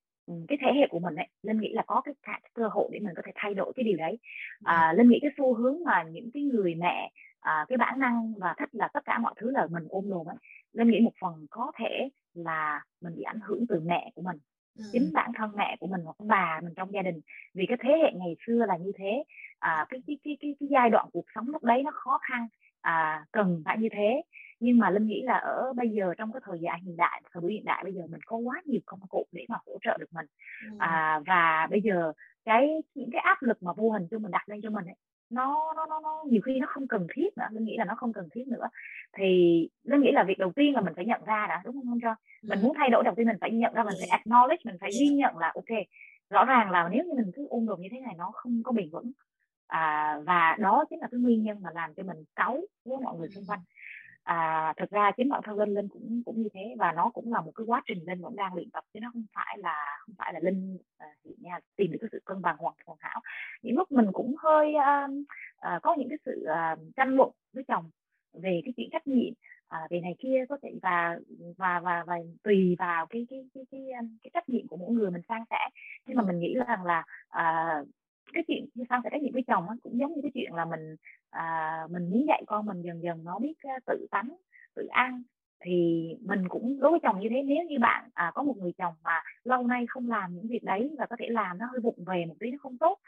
cái 0.49 0.59
thế 0.61 0.70
hệ 0.81 0.87
của 0.91 0.99
mình 0.99 1.16
ấy 1.16 1.29
linh 1.43 1.61
nghĩ 1.61 1.72
là 1.72 1.83
có 1.87 2.01
cái, 2.05 2.14
cái 2.22 2.41
cơ 2.55 2.68
hội 2.68 2.89
để 2.93 2.99
mình 2.99 3.14
có 3.16 3.22
thể 3.26 3.33
thay 3.35 3.55
đổi 3.55 3.72
cái 3.76 3.85
điều 3.85 3.97
đấy. 3.97 4.18
À, 4.64 4.93
linh 4.97 5.09
nghĩ 5.09 5.18
cái 5.22 5.31
xu 5.37 5.55
hướng 5.55 5.85
mà 5.85 6.03
những 6.03 6.31
cái 6.35 6.43
người 6.43 6.74
mẹ 6.74 7.12
à, 7.41 7.66
cái 7.68 7.79
bản 7.79 8.01
năng 8.01 8.35
và 8.39 8.55
thích 8.59 8.68
là 8.72 8.89
tất 8.95 9.01
cả 9.05 9.18
mọi 9.18 9.35
thứ 9.41 9.51
là 9.51 9.66
mình 9.70 9.87
ôm 9.89 10.11
đồm 10.11 10.29
ấy 10.29 10.37
linh 10.72 10.91
nghĩ 10.91 11.01
một 11.01 11.12
phần 11.20 11.47
có 11.51 11.72
thể 11.79 12.09
là 12.35 12.85
mình 13.01 13.16
bị 13.16 13.22
ảnh 13.22 13.41
hưởng 13.47 13.66
từ 13.68 13.81
mẹ 13.81 14.12
của 14.14 14.22
mình 14.22 14.39
ừ. 14.79 14.85
chính 14.93 15.11
bản 15.14 15.33
thân 15.37 15.51
mẹ 15.57 15.76
của 15.81 15.87
mình 15.87 16.01
hoặc 16.05 16.16
bà 16.18 16.61
mình 16.62 16.74
trong 16.76 16.93
gia 16.93 17.03
đình 17.03 17.20
vì 17.55 17.66
cái 17.68 17.79
thế 17.81 17.91
hệ 18.03 18.12
ngày 18.14 18.37
xưa 18.47 18.64
là 18.68 18.76
như 18.76 18.93
thế 18.97 19.24
à, 19.59 19.87
cái, 19.89 20.01
cái 20.07 20.18
cái 20.24 20.37
cái 20.41 20.55
cái 20.61 20.68
giai 20.70 20.91
đoạn 20.91 21.07
cuộc 21.12 21.24
sống 21.35 21.49
lúc 21.49 21.64
đấy 21.64 21.83
nó 21.83 21.91
khó 21.95 22.18
khăn 22.22 22.47
à, 22.81 23.24
cần 23.33 23.62
phải 23.64 23.79
như 23.79 23.89
thế 23.93 24.22
nhưng 24.61 24.79
mà 24.79 24.91
linh 24.91 25.07
nghĩ 25.07 25.22
là 25.22 25.35
ở 25.35 25.72
bây 25.76 25.89
giờ 25.89 26.14
trong 26.18 26.33
cái 26.33 26.41
thời 26.45 26.59
gian 26.61 26.81
hiện 26.83 26.97
đại 26.97 27.22
thời 27.33 27.41
buổi 27.41 27.53
hiện 27.53 27.64
đại 27.64 27.85
bây 27.85 27.93
giờ 27.93 28.03
mình 28.11 28.20
có 28.26 28.37
quá 28.37 28.62
nhiều 28.64 28.81
công 28.87 29.01
cụ 29.09 29.26
để 29.33 29.45
mà 29.49 29.57
hỗ 29.66 29.79
trợ 29.83 29.97
được 30.01 30.12
mình 30.12 30.26
ừ. 30.70 30.76
à, 30.79 31.20
và 31.26 31.66
bây 31.70 31.81
giờ 31.81 32.12
cái 32.45 32.68
những 32.95 33.11
cái 33.12 33.20
áp 33.20 33.43
lực 33.43 33.62
mà 33.62 33.72
vô 33.72 33.91
hình 33.91 34.09
cho 34.11 34.18
mình 34.18 34.31
đặt 34.31 34.49
lên 34.49 34.61
cho 34.62 34.70
mình 34.70 34.87
ấy, 34.87 34.97
nó 35.31 35.72
nó 35.76 35.87
nó 35.87 36.01
nó 36.01 36.24
nhiều 36.31 36.41
khi 36.45 36.59
nó 36.61 36.66
không 36.70 36.89
cần 36.89 37.07
thiết 37.14 37.39
nữa 37.39 37.45
linh 37.51 37.64
nghĩ 37.64 37.76
là 37.76 37.85
nó 37.85 37.95
không 37.95 38.12
cần 38.12 38.29
thiết 38.33 38.49
nữa. 38.49 38.68
Thì 39.16 39.24
linh 39.85 40.01
nghĩ 40.01 40.12
là 40.12 40.24
việc 40.24 40.39
đầu 40.39 40.53
tiên 40.53 40.74
là 40.74 40.81
mình 40.81 40.95
phải 40.97 41.05
nhận 41.05 41.20
ra 41.26 41.47
đã 41.49 41.62
đúng 41.64 41.74
không 41.74 41.99
cho 42.03 42.14
mình 42.43 42.59
muốn 42.62 42.72
thay 42.76 42.91
đổi 42.91 43.05
đầu 43.05 43.14
tiên 43.14 43.26
mình 43.26 43.37
phải 43.41 43.51
nhận 43.51 43.74
ra 43.74 43.85
mình 43.85 43.95
phải 44.01 44.20
acknowledge 44.20 44.59
mình 44.64 44.76
phải 44.81 44.91
ghi 45.01 45.09
nhận 45.09 45.39
là 45.39 45.53
ok 45.55 45.79
rõ 46.31 46.45
ràng 46.45 46.70
là 46.70 46.89
nếu 46.93 47.05
như 47.05 47.14
mình 47.14 47.31
cứ 47.35 47.47
ôm 47.51 47.66
đồm 47.66 47.81
như 47.81 47.89
thế 47.93 48.01
này 48.01 48.14
nó 48.18 48.31
không 48.35 48.62
có 48.62 48.72
bền 48.72 48.91
vững. 48.91 49.12
À, 49.66 50.16
và 50.26 50.57
đó 50.61 50.85
chính 50.91 51.01
là 51.01 51.09
cái 51.11 51.20
nguyên 51.20 51.43
nhân 51.43 51.59
mà 51.62 51.70
làm 51.74 51.95
cho 51.95 52.03
mình 52.03 52.24
cáu 52.37 52.61
với 52.85 52.99
mọi 53.05 53.18
người 53.18 53.29
xung 53.29 53.45
quanh 53.47 53.61
à, 54.29 54.72
thực 54.76 54.91
ra 54.91 55.11
chính 55.16 55.29
bản 55.29 55.41
thân 55.45 55.59
linh 55.59 55.74
linh 55.74 55.89
cũng 55.89 56.22
cũng 56.26 56.43
như 56.43 56.49
thế 56.55 56.74
và 56.79 56.93
nó 56.93 57.11
cũng 57.14 57.33
là 57.33 57.41
một 57.41 57.53
cái 57.55 57.64
quá 57.66 57.83
trình 57.87 57.99
linh 58.07 58.20
vẫn 58.20 58.37
đang 58.37 58.55
luyện 58.55 58.70
tập 58.70 58.85
chứ 58.95 59.01
nó 59.01 59.11
không 59.12 59.24
phải 59.35 59.59
là 59.59 59.97
không 60.01 60.14
phải 60.18 60.33
là 60.33 60.41
linh 60.43 60.79
à, 60.99 61.07
nha, 61.39 61.59
tìm 61.76 61.93
được 61.93 61.99
cái 62.01 62.09
sự 62.12 62.20
cân 62.24 62.43
bằng 62.43 62.57
hoàn 62.59 62.74
hoàn 62.87 62.99
hảo. 63.01 63.20
Những 63.62 63.76
lúc 63.76 63.93
mình 63.93 64.07
cũng 64.12 64.35
hơi 64.39 64.74
à, 64.74 65.09
à, 65.59 65.81
có 65.83 65.95
những 65.99 66.09
cái 66.09 66.18
sự 66.24 66.45
à, 66.45 66.76
tranh 66.97 67.16
luận 67.16 67.31
với 67.53 67.64
chồng 67.68 67.91
về 68.33 68.61
cái 68.64 68.72
chuyện 68.76 68.89
trách 68.93 69.07
nhiệm 69.07 69.35
à, 69.68 69.79
về 69.91 70.01
này 70.01 70.14
kia 70.18 70.45
có 70.49 70.59
thể 70.62 70.70
và 70.83 71.18
và 71.57 71.81
và 71.81 72.05
và 72.07 72.16
tùy 72.43 72.76
vào 72.79 73.07
cái 73.07 73.26
cái 73.31 73.45
cái 73.55 73.64
cái 73.70 73.87
cái, 74.22 74.31
trách 74.35 74.49
nhiệm 74.49 74.66
của 74.68 74.76
mỗi 74.76 74.91
người 74.93 75.11
mình 75.11 75.22
sang 75.29 75.45
sẻ. 75.51 75.68
Nhưng 76.07 76.16
mà 76.16 76.22
mình 76.26 76.39
nghĩ 76.39 76.55
rằng 76.66 76.85
là 76.85 77.05
à, 77.29 77.76
cái 78.33 78.45
chuyện 78.49 78.66
như 78.74 78.85
san 78.91 79.01
sẻ 79.05 79.11
trách 79.12 79.22
nhiệm 79.22 79.33
với 79.33 79.45
chồng 79.47 79.68
á, 79.68 79.74
cũng 79.83 79.99
giống 79.99 80.14
như 80.14 80.20
cái 80.22 80.31
chuyện 80.35 80.55
là 80.55 80.64
mình 80.64 80.97
à, 81.31 81.81
mình 81.91 82.11
muốn 82.11 82.26
dạy 82.29 82.43
con 82.47 82.66
mình 82.66 82.83
dần 82.83 83.03
dần 83.03 83.24
nó 83.24 83.39
biết 83.39 83.55
uh, 83.76 83.85
tự 83.87 84.07
tắm 84.11 84.37
tự 84.74 84.87
ăn. 84.87 85.22
Thì 85.64 86.09
mình 86.20 86.49
cũng 86.49 86.81
đối 86.81 86.91
với 86.91 87.01
chồng 87.03 87.20
như 87.20 87.29
thế 87.31 87.43
nếu 87.43 87.64
như 87.64 87.79
bạn 87.79 88.09
à, 88.14 88.33
có 88.35 88.43
một 88.43 88.55
người 88.57 88.72
chồng 88.79 88.95
mà 89.05 89.22
lâu 89.45 89.66
nay 89.66 89.87
không 89.89 90.11
làm 90.11 90.35
những 90.35 90.49
việc 90.49 90.64
đấy 90.64 90.91
và 90.99 91.07
có 91.07 91.16
thể 91.18 91.26
làm 91.29 91.59
nó 91.59 91.66
hơi 91.66 91.81
vụng 91.81 92.05
về 92.07 92.24
một 92.29 92.35
tí 92.41 92.51
nó 92.51 92.59
không 92.61 92.79
tốt 92.79 92.99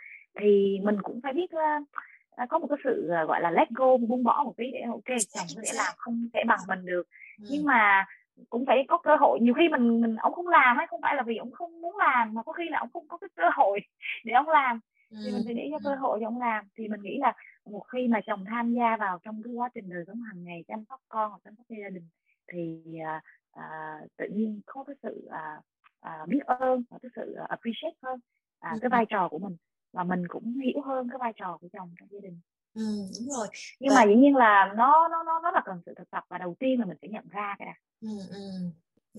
thì 0.40 0.78
mình 0.82 0.96
cũng 1.02 1.20
phải 1.22 1.32
biết 1.32 1.50
uh, 1.54 2.48
có 2.48 2.58
một 2.58 2.66
cái 2.70 2.78
sự 2.84 3.10
uh, 3.22 3.28
gọi 3.28 3.40
là 3.40 3.50
let 3.50 3.70
go 3.70 3.96
buông 3.96 4.24
bỏ 4.24 4.42
một 4.44 4.54
tí 4.56 4.64
để 4.72 4.80
ok 4.80 5.18
chồng 5.34 5.46
có 5.56 5.62
thể 5.64 5.72
làm 5.74 5.94
không 5.96 6.28
thể 6.34 6.40
bằng 6.46 6.60
mình 6.68 6.86
được. 6.86 7.02
Ừ. 7.38 7.44
nhưng 7.50 7.64
mà 7.64 8.06
cũng 8.50 8.66
phải 8.66 8.84
có 8.88 8.98
cơ 8.98 9.16
hội 9.16 9.38
nhiều 9.40 9.54
khi 9.54 9.68
mình 9.68 10.00
mình 10.00 10.16
ông 10.16 10.32
không 10.32 10.48
làm 10.48 10.76
hay 10.76 10.86
không 10.86 11.00
phải 11.02 11.14
là 11.14 11.22
vì 11.22 11.36
ông 11.36 11.50
không 11.50 11.80
muốn 11.80 11.96
làm 11.96 12.34
mà 12.34 12.42
có 12.42 12.52
khi 12.52 12.64
là 12.70 12.78
ông 12.78 12.88
không 12.92 13.08
có 13.08 13.16
cái 13.16 13.28
cơ 13.36 13.44
hội 13.54 13.80
để 14.24 14.32
ông 14.32 14.48
làm 14.48 14.80
thì 15.10 15.32
mình 15.32 15.42
phải 15.44 15.54
để 15.54 15.68
cho 15.72 15.78
cơ 15.84 15.94
hội 15.94 16.18
cho 16.20 16.26
ông 16.26 16.38
làm. 16.38 16.68
Thì 16.76 16.88
mình 16.88 17.02
nghĩ 17.02 17.18
là 17.18 17.32
một 17.64 17.84
khi 17.92 18.08
mà 18.08 18.20
chồng 18.26 18.44
tham 18.44 18.74
gia 18.74 18.96
vào 18.96 19.18
trong 19.22 19.42
cái 19.42 19.52
quá 19.52 19.68
trình 19.74 19.88
đời 19.88 20.04
sống 20.06 20.22
hàng 20.22 20.44
ngày 20.44 20.64
chăm 20.68 20.84
sóc 20.88 21.00
con 21.08 21.30
hoặc 21.30 21.40
chăm 21.44 21.54
sóc 21.56 21.66
gia 21.68 21.88
đình 21.88 22.08
thì 22.52 22.82
à, 23.04 23.22
à, 23.52 24.00
tự 24.16 24.26
nhiên 24.32 24.60
có 24.66 24.84
cái 24.84 24.96
sự 25.02 25.28
à, 25.30 25.60
à, 26.00 26.26
biết 26.28 26.40
ơn 26.46 26.82
và 26.90 26.98
cái 27.02 27.10
sự 27.16 27.34
appreciate 27.48 27.96
hơn 28.02 28.20
à, 28.60 28.76
cái 28.80 28.88
vai 28.88 29.06
trò 29.08 29.28
của 29.28 29.38
mình. 29.38 29.56
Và 29.92 30.04
mình 30.04 30.28
cũng 30.28 30.58
hiểu 30.64 30.82
hơn 30.82 31.08
cái 31.10 31.18
vai 31.18 31.32
trò 31.36 31.58
của 31.60 31.68
chồng 31.72 31.94
trong 32.00 32.08
gia 32.12 32.20
đình. 32.20 32.40
Ừ, 32.74 32.82
đúng 33.18 33.28
rồi. 33.36 33.48
Nhưng 33.80 33.90
và... 33.90 33.96
mà 33.96 34.04
dĩ 34.06 34.14
nhiên 34.20 34.36
là 34.36 34.72
nó 34.76 35.08
nó 35.08 35.22
nó 35.22 35.40
nó 35.42 35.50
là 35.50 35.62
cần 35.64 35.80
sự 35.86 35.94
thực 35.96 36.10
tập 36.10 36.24
và 36.28 36.38
đầu 36.38 36.56
tiên 36.58 36.80
là 36.80 36.86
mình 36.86 36.96
phải 37.00 37.10
nhận 37.10 37.28
ra 37.28 37.56
cái 37.58 37.66
đó 37.66 37.72
ừ, 38.00 38.18
ừ. 38.30 38.50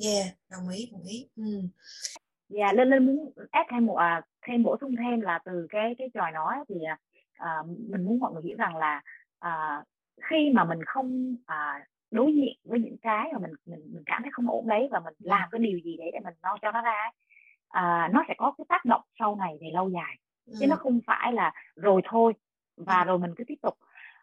yeah 0.04 0.28
đồng 0.52 0.70
ý 0.70 0.90
đồng 0.92 1.04
ý. 1.04 1.30
Ừ. 1.36 1.62
dạ 2.52 2.66
yeah, 2.66 2.76
lên 2.76 2.90
lên 2.90 3.06
muốn 3.06 3.32
ép 3.52 3.66
thêm 3.72 3.86
một 3.86 3.96
à, 3.96 4.22
thêm 4.42 4.64
bổ 4.64 4.78
sung 4.82 4.96
thêm 4.96 5.22
là 5.22 5.40
từ 5.46 5.68
cái 5.70 5.96
cái 5.98 6.10
trò 6.14 6.30
nói 6.30 6.56
thì 6.70 6.76
à, 7.34 7.58
mình 7.90 8.06
muốn 8.06 8.20
mọi 8.20 8.34
người 8.34 8.44
hiểu 8.44 8.58
rằng 8.58 8.76
là 8.76 9.02
à, 9.40 9.84
khi 10.22 10.52
mà 10.54 10.64
mình 10.64 10.84
không 10.86 11.36
à, 11.46 11.86
đối 12.12 12.36
diện 12.36 12.58
với 12.64 12.80
những 12.80 12.98
cái 13.02 13.30
mà 13.34 13.40
mình 13.40 13.52
mình 13.66 13.80
mình 13.94 14.04
cảm 14.06 14.22
thấy 14.22 14.32
không 14.34 14.50
ổn 14.50 14.68
đấy 14.68 14.88
và 14.92 15.00
mình 15.00 15.14
làm 15.20 15.50
cái 15.52 15.60
điều 15.60 15.80
gì 15.80 15.98
để 15.98 16.10
để 16.14 16.20
mình 16.20 16.34
lo 16.44 16.58
cho 16.62 16.72
nó 16.72 16.82
ra 16.82 17.12
à, 17.70 18.10
nó 18.14 18.24
sẽ 18.28 18.34
có 18.38 18.54
cái 18.58 18.66
tác 18.70 18.86
động 18.86 19.02
sau 19.20 19.36
này 19.36 19.58
về 19.62 19.70
lâu 19.74 19.90
dài. 19.90 20.18
Ừ. 20.46 20.54
chứ 20.60 20.68
nó 20.68 20.76
không 20.76 21.00
phải 21.08 21.34
là 21.34 21.54
rồi 21.76 22.02
thôi 22.06 22.34
và 22.78 23.04
rồi 23.04 23.20
mình 23.20 23.34
cứ 23.38 23.44
tiếp 23.48 23.58
tục. 23.62 23.78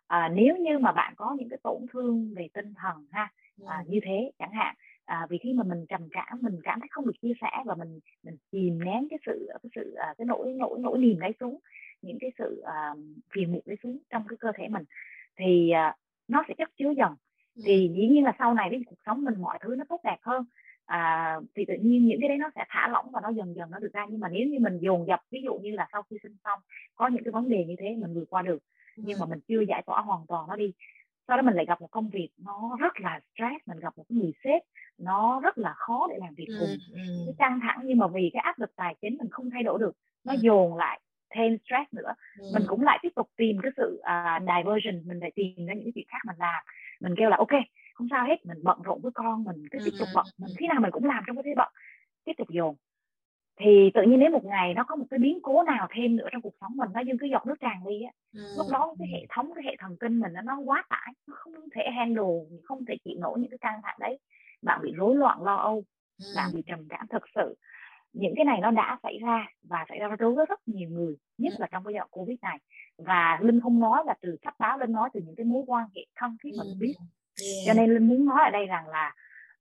À, 0.06 0.28
nếu 0.28 0.56
như 0.56 0.78
mà 0.78 0.92
bạn 0.92 1.14
có 1.16 1.36
những 1.38 1.48
cái 1.48 1.58
tổn 1.62 1.86
thương 1.92 2.34
về 2.36 2.48
tinh 2.54 2.74
thần 2.74 3.06
ha 3.10 3.28
à, 3.66 3.84
như 3.86 4.00
thế 4.02 4.32
chẳng 4.38 4.52
hạn 4.52 4.74
à, 5.08 5.26
vì 5.30 5.38
khi 5.38 5.52
mà 5.52 5.62
mình 5.64 5.86
trầm 5.88 6.08
cảm 6.10 6.38
mình 6.40 6.60
cảm 6.62 6.80
thấy 6.80 6.88
không 6.90 7.06
được 7.06 7.20
chia 7.22 7.32
sẻ 7.40 7.50
và 7.64 7.74
mình 7.74 8.00
mình 8.22 8.36
chìm 8.52 8.78
nén 8.84 9.08
cái 9.10 9.18
sự 9.26 9.48
cái 9.62 9.70
sự 9.74 9.94
à, 9.94 10.14
cái 10.18 10.24
nỗi 10.24 10.52
nỗi 10.56 10.78
nỗi 10.78 10.98
niềm 10.98 11.20
đấy 11.20 11.32
xuống 11.40 11.58
những 12.02 12.18
cái 12.20 12.30
sự 12.38 12.60
à, 12.60 12.94
phiền 13.34 13.52
muộn 13.52 13.62
đấy 13.66 13.76
xuống 13.82 13.98
trong 14.10 14.22
cái 14.28 14.36
cơ 14.40 14.52
thể 14.56 14.68
mình 14.68 14.84
thì 15.38 15.70
à, 15.70 15.96
nó 16.28 16.44
sẽ 16.48 16.54
chất 16.58 16.68
chứa 16.78 16.90
dần. 16.96 17.12
Thì 17.64 17.90
dĩ 17.96 18.08
nhiên 18.08 18.24
là 18.24 18.32
sau 18.38 18.54
này 18.54 18.68
cái 18.70 18.80
cuộc 18.86 18.96
sống 19.06 19.24
mình 19.24 19.34
mọi 19.40 19.58
thứ 19.62 19.74
nó 19.76 19.84
tốt 19.88 20.00
đẹp 20.04 20.18
hơn 20.22 20.44
à, 20.86 21.36
thì 21.56 21.64
tự 21.68 21.74
nhiên 21.82 22.06
những 22.06 22.20
cái 22.20 22.28
đấy 22.28 22.38
nó 22.38 22.50
sẽ 22.54 22.64
thả 22.68 22.88
lỏng 22.88 23.10
và 23.10 23.20
nó 23.20 23.28
dần 23.28 23.54
dần 23.54 23.70
nó 23.70 23.78
được 23.78 23.92
ra. 23.92 24.06
Nhưng 24.10 24.20
mà 24.20 24.28
nếu 24.28 24.46
như 24.46 24.58
mình 24.60 24.78
dồn 24.78 25.06
dập 25.06 25.20
ví 25.30 25.40
dụ 25.44 25.58
như 25.58 25.70
là 25.70 25.88
sau 25.92 26.02
khi 26.10 26.16
sinh 26.22 26.36
xong 26.44 26.60
có 26.94 27.08
những 27.08 27.24
cái 27.24 27.32
vấn 27.32 27.48
đề 27.48 27.64
như 27.64 27.74
thế 27.78 27.96
mình 27.96 28.14
vượt 28.14 28.30
qua 28.30 28.42
được 28.42 28.58
nhưng 28.98 29.18
mà 29.20 29.26
mình 29.26 29.40
chưa 29.48 29.60
giải 29.68 29.82
tỏa 29.86 30.00
hoàn 30.00 30.26
toàn 30.28 30.48
nó 30.48 30.56
đi 30.56 30.72
sau 31.28 31.36
đó 31.36 31.42
mình 31.42 31.54
lại 31.54 31.64
gặp 31.66 31.80
một 31.80 31.90
công 31.90 32.10
việc 32.10 32.28
nó 32.38 32.76
rất 32.80 33.00
là 33.00 33.20
stress 33.34 33.68
mình 33.68 33.80
gặp 33.80 33.98
một 33.98 34.04
người 34.08 34.32
sếp 34.44 34.62
nó 34.98 35.40
rất 35.40 35.58
là 35.58 35.72
khó 35.76 36.06
để 36.10 36.16
làm 36.20 36.34
việc 36.34 36.46
cùng. 36.60 36.76
Ừ, 36.92 37.00
cái 37.26 37.34
căng 37.38 37.60
thẳng 37.62 37.80
nhưng 37.84 37.98
mà 37.98 38.06
vì 38.06 38.30
cái 38.32 38.40
áp 38.40 38.58
lực 38.58 38.70
tài 38.76 38.94
chính 39.02 39.18
mình 39.18 39.30
không 39.30 39.50
thay 39.50 39.62
đổi 39.62 39.78
được 39.78 39.96
nó 40.24 40.32
ừ. 40.32 40.38
dồn 40.40 40.76
lại 40.76 41.00
thêm 41.30 41.58
stress 41.64 41.94
nữa. 41.94 42.14
Ừ. 42.38 42.50
mình 42.54 42.62
cũng 42.66 42.82
lại 42.82 42.98
tiếp 43.02 43.12
tục 43.16 43.30
tìm 43.36 43.58
cái 43.62 43.72
sự 43.76 44.00
uh, 44.00 44.42
diversion 44.42 45.08
mình 45.08 45.18
lại 45.18 45.32
tìm 45.34 45.66
ra 45.66 45.74
những 45.74 45.84
cái 45.84 45.92
chuyện 45.94 46.06
khác 46.08 46.18
mình 46.26 46.36
làm. 46.38 46.64
Mình 47.00 47.14
kêu 47.18 47.30
là 47.30 47.36
ok 47.36 47.62
không 47.94 48.08
sao 48.10 48.26
hết 48.26 48.46
mình 48.46 48.58
bận 48.62 48.82
rộn 48.82 49.00
với 49.00 49.12
con 49.14 49.44
mình 49.44 49.68
cứ 49.70 49.78
tiếp 49.84 49.94
tục 49.98 50.08
bận. 50.14 50.26
mình 50.38 50.50
khi 50.58 50.66
nào 50.66 50.80
mình 50.80 50.90
cũng 50.90 51.04
làm 51.04 51.24
trong 51.26 51.36
cái 51.36 51.42
thế 51.42 51.54
bận 51.56 51.72
tiếp 52.24 52.32
tục 52.38 52.48
dồn 52.50 52.74
thì 53.60 53.90
tự 53.94 54.02
nhiên 54.02 54.18
nếu 54.18 54.30
một 54.30 54.44
ngày 54.44 54.74
nó 54.74 54.84
có 54.84 54.96
một 54.96 55.04
cái 55.10 55.18
biến 55.18 55.38
cố 55.42 55.62
nào 55.62 55.88
thêm 55.90 56.16
nữa 56.16 56.28
trong 56.32 56.42
cuộc 56.42 56.54
sống 56.60 56.72
mình 56.76 56.88
nó 56.94 57.00
như 57.00 57.12
cái 57.20 57.30
giọt 57.30 57.46
nước 57.46 57.54
tràn 57.60 57.84
đi 57.88 58.02
á. 58.02 58.12
Ừ. 58.34 58.40
lúc 58.56 58.66
đó 58.72 58.94
cái 58.98 59.08
hệ 59.12 59.26
thống 59.28 59.50
cái 59.54 59.64
hệ 59.64 59.76
thần 59.78 59.96
kinh 60.00 60.20
mình 60.20 60.32
nó 60.32 60.40
nó 60.42 60.58
quá 60.58 60.84
tải 60.88 61.12
nó 61.26 61.34
không 61.36 61.54
thể 61.74 61.82
handle 61.96 62.58
không 62.64 62.84
thể 62.84 62.94
chịu 63.04 63.14
nổi 63.18 63.38
những 63.38 63.50
cái 63.50 63.58
căng 63.58 63.80
thẳng 63.82 63.96
đấy. 64.00 64.18
Bạn 64.62 64.80
bị 64.82 64.92
rối 64.96 65.16
loạn 65.16 65.42
lo 65.42 65.56
âu 65.56 65.84
ừ. 66.18 66.24
bạn 66.36 66.50
bị 66.54 66.62
trầm 66.66 66.88
cảm 66.88 67.06
thực 67.10 67.22
sự. 67.34 67.56
Những 68.12 68.32
cái 68.36 68.44
này 68.44 68.58
nó 68.60 68.70
đã 68.70 68.98
xảy 69.02 69.18
ra 69.22 69.46
và 69.62 69.84
xảy 69.88 69.98
ra 69.98 70.16
đối 70.18 70.34
với 70.34 70.46
rất 70.48 70.60
nhiều 70.66 70.88
người 70.90 71.14
nhất 71.38 71.52
là 71.58 71.66
trong 71.70 71.84
cái 71.84 71.94
giai 71.94 72.06
covid 72.10 72.36
này. 72.42 72.58
Và 72.98 73.38
linh 73.42 73.60
không 73.60 73.80
nói 73.80 74.02
là 74.06 74.14
từ 74.20 74.36
sách 74.44 74.54
báo 74.58 74.78
linh 74.78 74.92
nói 74.92 75.10
từ 75.14 75.20
những 75.20 75.36
cái 75.36 75.44
mối 75.44 75.64
quan 75.66 75.86
hệ 75.96 76.02
thân 76.16 76.36
thiết 76.42 76.50
mà 76.58 76.64
mình 76.64 76.78
biết. 76.78 76.94
Yeah. 77.42 77.66
cho 77.66 77.74
nên 77.74 77.94
linh 77.94 78.08
muốn 78.08 78.24
nói 78.24 78.44
ở 78.44 78.50
đây 78.50 78.66
rằng 78.66 78.88
là 78.88 79.14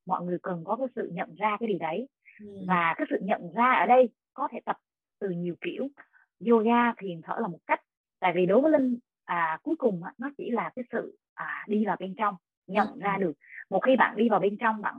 mọi 0.05 0.25
người 0.25 0.37
cần 0.43 0.63
có 0.65 0.75
cái 0.75 0.87
sự 0.95 1.11
nhận 1.13 1.35
ra 1.35 1.57
cái 1.59 1.67
điều 1.67 1.77
đấy 1.79 2.07
và 2.67 2.93
cái 2.97 3.07
sự 3.09 3.17
nhận 3.21 3.53
ra 3.53 3.71
ở 3.71 3.85
đây 3.85 4.09
có 4.33 4.47
thể 4.51 4.59
tập 4.65 4.77
từ 5.19 5.29
nhiều 5.29 5.55
kiểu. 5.61 5.87
Yoga 6.47 6.93
thiền 6.97 7.21
thở 7.21 7.35
là 7.39 7.47
một 7.47 7.59
cách 7.67 7.81
tại 8.19 8.33
vì 8.35 8.45
đối 8.45 8.61
với 8.61 8.71
linh 8.71 8.97
à, 9.25 9.59
cuối 9.63 9.75
cùng 9.75 10.01
nó 10.17 10.29
chỉ 10.37 10.51
là 10.51 10.71
cái 10.75 10.85
sự 10.91 11.17
à, 11.33 11.65
đi 11.67 11.85
vào 11.85 11.95
bên 11.99 12.15
trong 12.17 12.35
nhận 12.67 12.99
ra 12.99 13.17
được. 13.19 13.33
Một 13.69 13.79
khi 13.79 13.95
bạn 13.95 14.15
đi 14.15 14.29
vào 14.29 14.39
bên 14.39 14.57
trong 14.57 14.81
bạn 14.81 14.95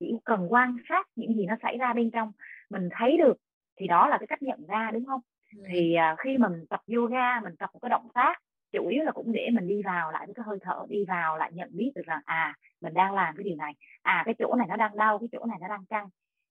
chỉ 0.00 0.12
cần 0.24 0.52
quan 0.52 0.76
sát 0.88 1.06
những 1.16 1.34
gì 1.34 1.46
nó 1.46 1.54
xảy 1.62 1.78
ra 1.78 1.92
bên 1.92 2.10
trong 2.10 2.32
mình 2.70 2.88
thấy 2.92 3.16
được 3.16 3.36
thì 3.76 3.86
đó 3.86 4.08
là 4.08 4.18
cái 4.18 4.26
cách 4.26 4.42
nhận 4.42 4.66
ra 4.66 4.90
đúng 4.90 5.04
không? 5.06 5.20
Thì 5.68 5.94
à, 5.94 6.16
khi 6.18 6.38
mình 6.38 6.66
tập 6.70 6.80
yoga 6.94 7.40
mình 7.40 7.56
tập 7.56 7.70
một 7.72 7.78
cái 7.82 7.88
động 7.88 8.08
tác 8.14 8.42
chủ 8.72 8.88
yếu 8.88 9.04
là 9.04 9.12
cũng 9.12 9.32
để 9.32 9.48
mình 9.52 9.68
đi 9.68 9.82
vào 9.82 10.12
lại 10.12 10.26
với 10.26 10.34
cái 10.34 10.44
hơi 10.46 10.58
thở 10.62 10.86
đi 10.88 11.04
vào 11.04 11.38
lại 11.38 11.52
nhận 11.52 11.68
biết 11.72 11.92
được 11.94 12.06
rằng 12.06 12.20
à 12.24 12.54
mình 12.80 12.94
đang 12.94 13.14
làm 13.14 13.36
cái 13.36 13.44
điều 13.44 13.56
này. 13.56 13.72
À 14.02 14.22
cái 14.26 14.34
chỗ 14.38 14.54
này 14.54 14.66
nó 14.68 14.76
đang 14.76 14.96
đau 14.96 15.18
cái 15.18 15.28
chỗ 15.32 15.44
này 15.46 15.58
nó 15.60 15.68
đang 15.68 15.84
căng 15.86 16.08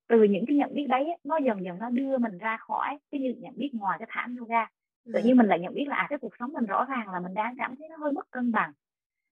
từ 0.08 0.24
những 0.24 0.46
cái 0.48 0.56
nhận 0.58 0.74
biết 0.74 0.86
đấy 0.90 1.06
nó 1.24 1.38
dần 1.38 1.64
dần 1.64 1.80
nó 1.80 1.90
đưa 1.90 2.18
mình 2.18 2.38
ra 2.38 2.58
khỏi 2.58 2.98
cái 3.12 3.22
nhận 3.40 3.54
biết 3.56 3.70
ngoài 3.74 3.98
cái 4.00 4.08
thảm 4.12 4.36
yoga. 4.40 4.68
Tự 5.14 5.22
nhiên 5.24 5.38
mình 5.38 5.48
lại 5.48 5.60
nhận 5.60 5.74
biết 5.74 5.86
là 5.88 5.96
à 5.96 6.08
cái 6.10 6.20
cuộc 6.20 6.34
sống 6.40 6.54
mình 6.54 6.66
rõ 6.66 6.86
ràng 6.86 7.10
là 7.10 7.20
mình 7.20 7.34
đang 7.34 7.56
cảm 7.58 7.76
thấy 7.76 7.90
nó 7.90 7.96
hơi 7.98 8.12
mất 8.12 8.32
cân 8.32 8.52
bằng. 8.52 8.72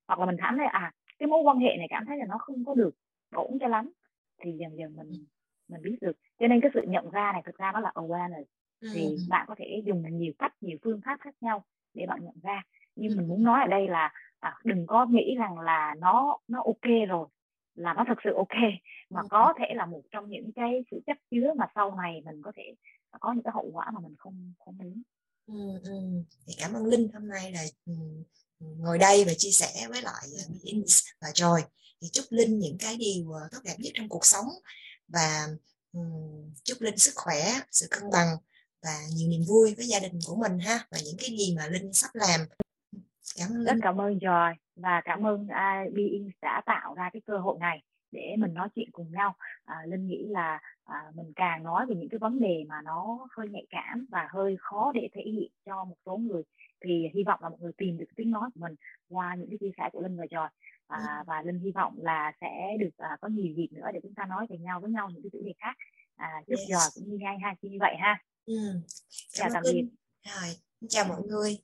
Hoặc 0.07 0.19
là 0.19 0.25
mình 0.25 0.35
cảm 0.39 0.57
thấy 0.57 0.65
à 0.65 0.91
cái 1.19 1.27
mối 1.27 1.41
quan 1.43 1.57
hệ 1.57 1.75
này 1.77 1.87
cảm 1.89 2.05
thấy 2.05 2.17
là 2.17 2.25
nó 2.25 2.37
không 2.37 2.65
có 2.65 2.75
được 2.75 2.95
ổn 3.31 3.57
cho 3.59 3.67
lắm. 3.67 3.91
Thì 4.41 4.51
dần 4.51 4.77
dần 4.77 4.95
mình 4.95 5.25
mình 5.69 5.81
biết 5.83 5.97
được. 6.01 6.17
Cho 6.39 6.47
nên 6.47 6.61
cái 6.61 6.71
sự 6.73 6.81
nhận 6.87 7.09
ra 7.09 7.31
này 7.31 7.41
thực 7.45 7.57
ra 7.57 7.71
nó 7.71 7.79
là 7.79 7.91
awareness. 7.95 8.43
Thì 8.93 9.01
ừ. 9.01 9.17
bạn 9.29 9.45
có 9.47 9.55
thể 9.57 9.81
dùng 9.85 10.03
nhiều 10.17 10.33
cách 10.39 10.53
nhiều 10.61 10.77
phương 10.83 11.01
pháp 11.05 11.17
khác 11.21 11.35
nhau 11.41 11.63
để 11.93 12.05
bạn 12.05 12.19
nhận 12.23 12.35
ra. 12.43 12.63
Nhưng 12.95 13.17
mình 13.17 13.27
muốn 13.27 13.43
nói 13.43 13.61
ở 13.61 13.67
đây 13.67 13.87
là 13.87 14.13
à, 14.39 14.55
đừng 14.63 14.87
có 14.87 15.05
nghĩ 15.05 15.35
rằng 15.39 15.59
là 15.59 15.95
nó 15.99 16.37
nó 16.47 16.63
ok 16.65 17.07
rồi 17.07 17.27
là 17.75 17.93
nó 17.93 18.05
thực 18.07 18.17
sự 18.23 18.29
ok. 18.37 18.57
Mà 19.09 19.21
có 19.29 19.53
thể 19.59 19.65
là 19.75 19.85
một 19.85 20.01
trong 20.11 20.29
những 20.29 20.51
cái 20.55 20.83
sự 20.91 20.99
chất 21.07 21.17
chứa 21.31 21.53
mà 21.57 21.65
sau 21.75 21.95
này 21.95 22.21
mình 22.25 22.41
có 22.43 22.51
thể 22.55 22.63
có 23.19 23.33
những 23.33 23.43
cái 23.43 23.51
hậu 23.55 23.69
quả 23.73 23.91
mà 23.93 23.99
mình 23.99 24.15
không 24.17 24.53
không 24.59 24.77
muốn. 24.77 25.01
Ừ, 25.47 25.79
ừ. 25.83 26.23
thì 26.47 26.53
cảm 26.57 26.73
ơn 26.73 26.85
linh 26.85 27.11
hôm 27.13 27.27
nay 27.27 27.51
là 27.51 27.63
ngồi 28.59 28.97
đây 28.97 29.23
và 29.25 29.33
chia 29.37 29.51
sẻ 29.51 29.87
với 29.89 30.01
lại 30.01 30.23
Ins 30.63 31.03
và 31.21 31.27
Joy 31.27 31.61
thì 32.01 32.07
chúc 32.11 32.25
linh 32.29 32.59
những 32.59 32.77
cái 32.79 32.97
điều 32.97 33.33
tốt 33.51 33.59
đẹp 33.63 33.75
nhất 33.77 33.91
trong 33.93 34.09
cuộc 34.09 34.25
sống. 34.25 34.45
Và 35.07 35.47
chúc 36.63 36.81
linh 36.81 36.97
sức 36.97 37.11
khỏe 37.15 37.59
sự 37.71 37.87
cân 37.91 38.03
bằng 38.11 38.27
và 38.83 38.99
nhiều 39.15 39.29
niềm 39.29 39.41
vui 39.47 39.75
với 39.75 39.85
gia 39.85 39.99
đình 39.99 40.19
của 40.25 40.35
mình 40.35 40.59
ha. 40.59 40.87
Và 40.91 40.97
những 41.05 41.17
cái 41.19 41.29
gì 41.29 41.55
mà 41.57 41.67
linh 41.67 41.93
sắp 41.93 42.09
làm. 42.13 42.41
Cảm 43.35 43.49
ơn 43.49 43.63
rất 43.63 43.75
cảm 43.81 44.01
ơn 44.01 44.17
Joy 44.17 44.53
và 44.81 45.01
cảm 45.05 45.25
ơn 45.25 45.41
uh, 45.41 45.93
Being 45.93 46.31
đã 46.41 46.61
tạo 46.65 46.93
ra 46.93 47.09
cái 47.13 47.21
cơ 47.25 47.37
hội 47.37 47.57
này 47.59 47.83
để 48.11 48.35
mình 48.37 48.53
nói 48.53 48.69
chuyện 48.75 48.91
cùng 48.91 49.11
nhau. 49.11 49.35
À, 49.65 49.75
linh 49.87 50.07
nghĩ 50.07 50.25
là 50.29 50.59
à, 50.83 51.11
mình 51.15 51.33
càng 51.35 51.63
nói 51.63 51.85
về 51.85 51.95
những 51.95 52.09
cái 52.09 52.19
vấn 52.19 52.39
đề 52.39 52.65
mà 52.67 52.81
nó 52.81 53.27
hơi 53.31 53.47
nhạy 53.49 53.65
cảm 53.69 54.05
và 54.09 54.27
hơi 54.31 54.57
khó 54.59 54.91
để 54.95 55.09
thể 55.13 55.21
hiện 55.25 55.51
cho 55.65 55.83
một 55.83 55.95
số 56.05 56.17
người 56.17 56.43
thì 56.85 57.07
hy 57.13 57.23
vọng 57.23 57.39
là 57.43 57.49
mọi 57.49 57.59
người 57.61 57.71
tìm 57.77 57.97
được 57.97 58.05
tiếng 58.15 58.31
nói 58.31 58.49
của 58.53 58.59
mình 58.59 58.75
qua 59.09 59.35
những 59.35 59.49
cái 59.49 59.57
chia 59.57 59.71
sẻ 59.77 59.89
của 59.91 60.01
linh 60.01 60.17
và 60.17 60.25
Joy 60.25 60.47
à, 60.87 61.23
và 61.27 61.41
linh 61.41 61.59
hy 61.59 61.71
vọng 61.71 61.93
là 61.97 62.31
sẽ 62.41 62.77
được 62.79 62.97
à, 62.97 63.17
có 63.21 63.27
nhiều 63.27 63.53
dịp 63.57 63.67
nữa 63.71 63.87
để 63.93 63.99
chúng 64.03 64.13
ta 64.13 64.25
nói 64.25 64.45
về 64.49 64.57
nhau 64.57 64.79
với 64.79 64.91
nhau 64.91 65.09
những 65.09 65.23
cái 65.23 65.29
chủ 65.33 65.39
đề 65.45 65.53
khác. 65.59 65.77
À, 66.15 66.41
chúc 66.47 66.59
yes. 66.59 66.69
giờ 66.69 66.77
cũng 66.95 67.09
như 67.09 67.17
ngay 67.17 67.37
ha 67.43 67.55
như 67.61 67.77
vậy 67.79 67.95
ha. 67.99 68.23
Ừ. 68.45 68.55
chào 69.29 69.49
tạm 69.53 69.63
biệt. 69.63 69.85
Rồi 70.23 70.49
chào 70.89 71.05
mọi 71.05 71.21
người 71.27 71.57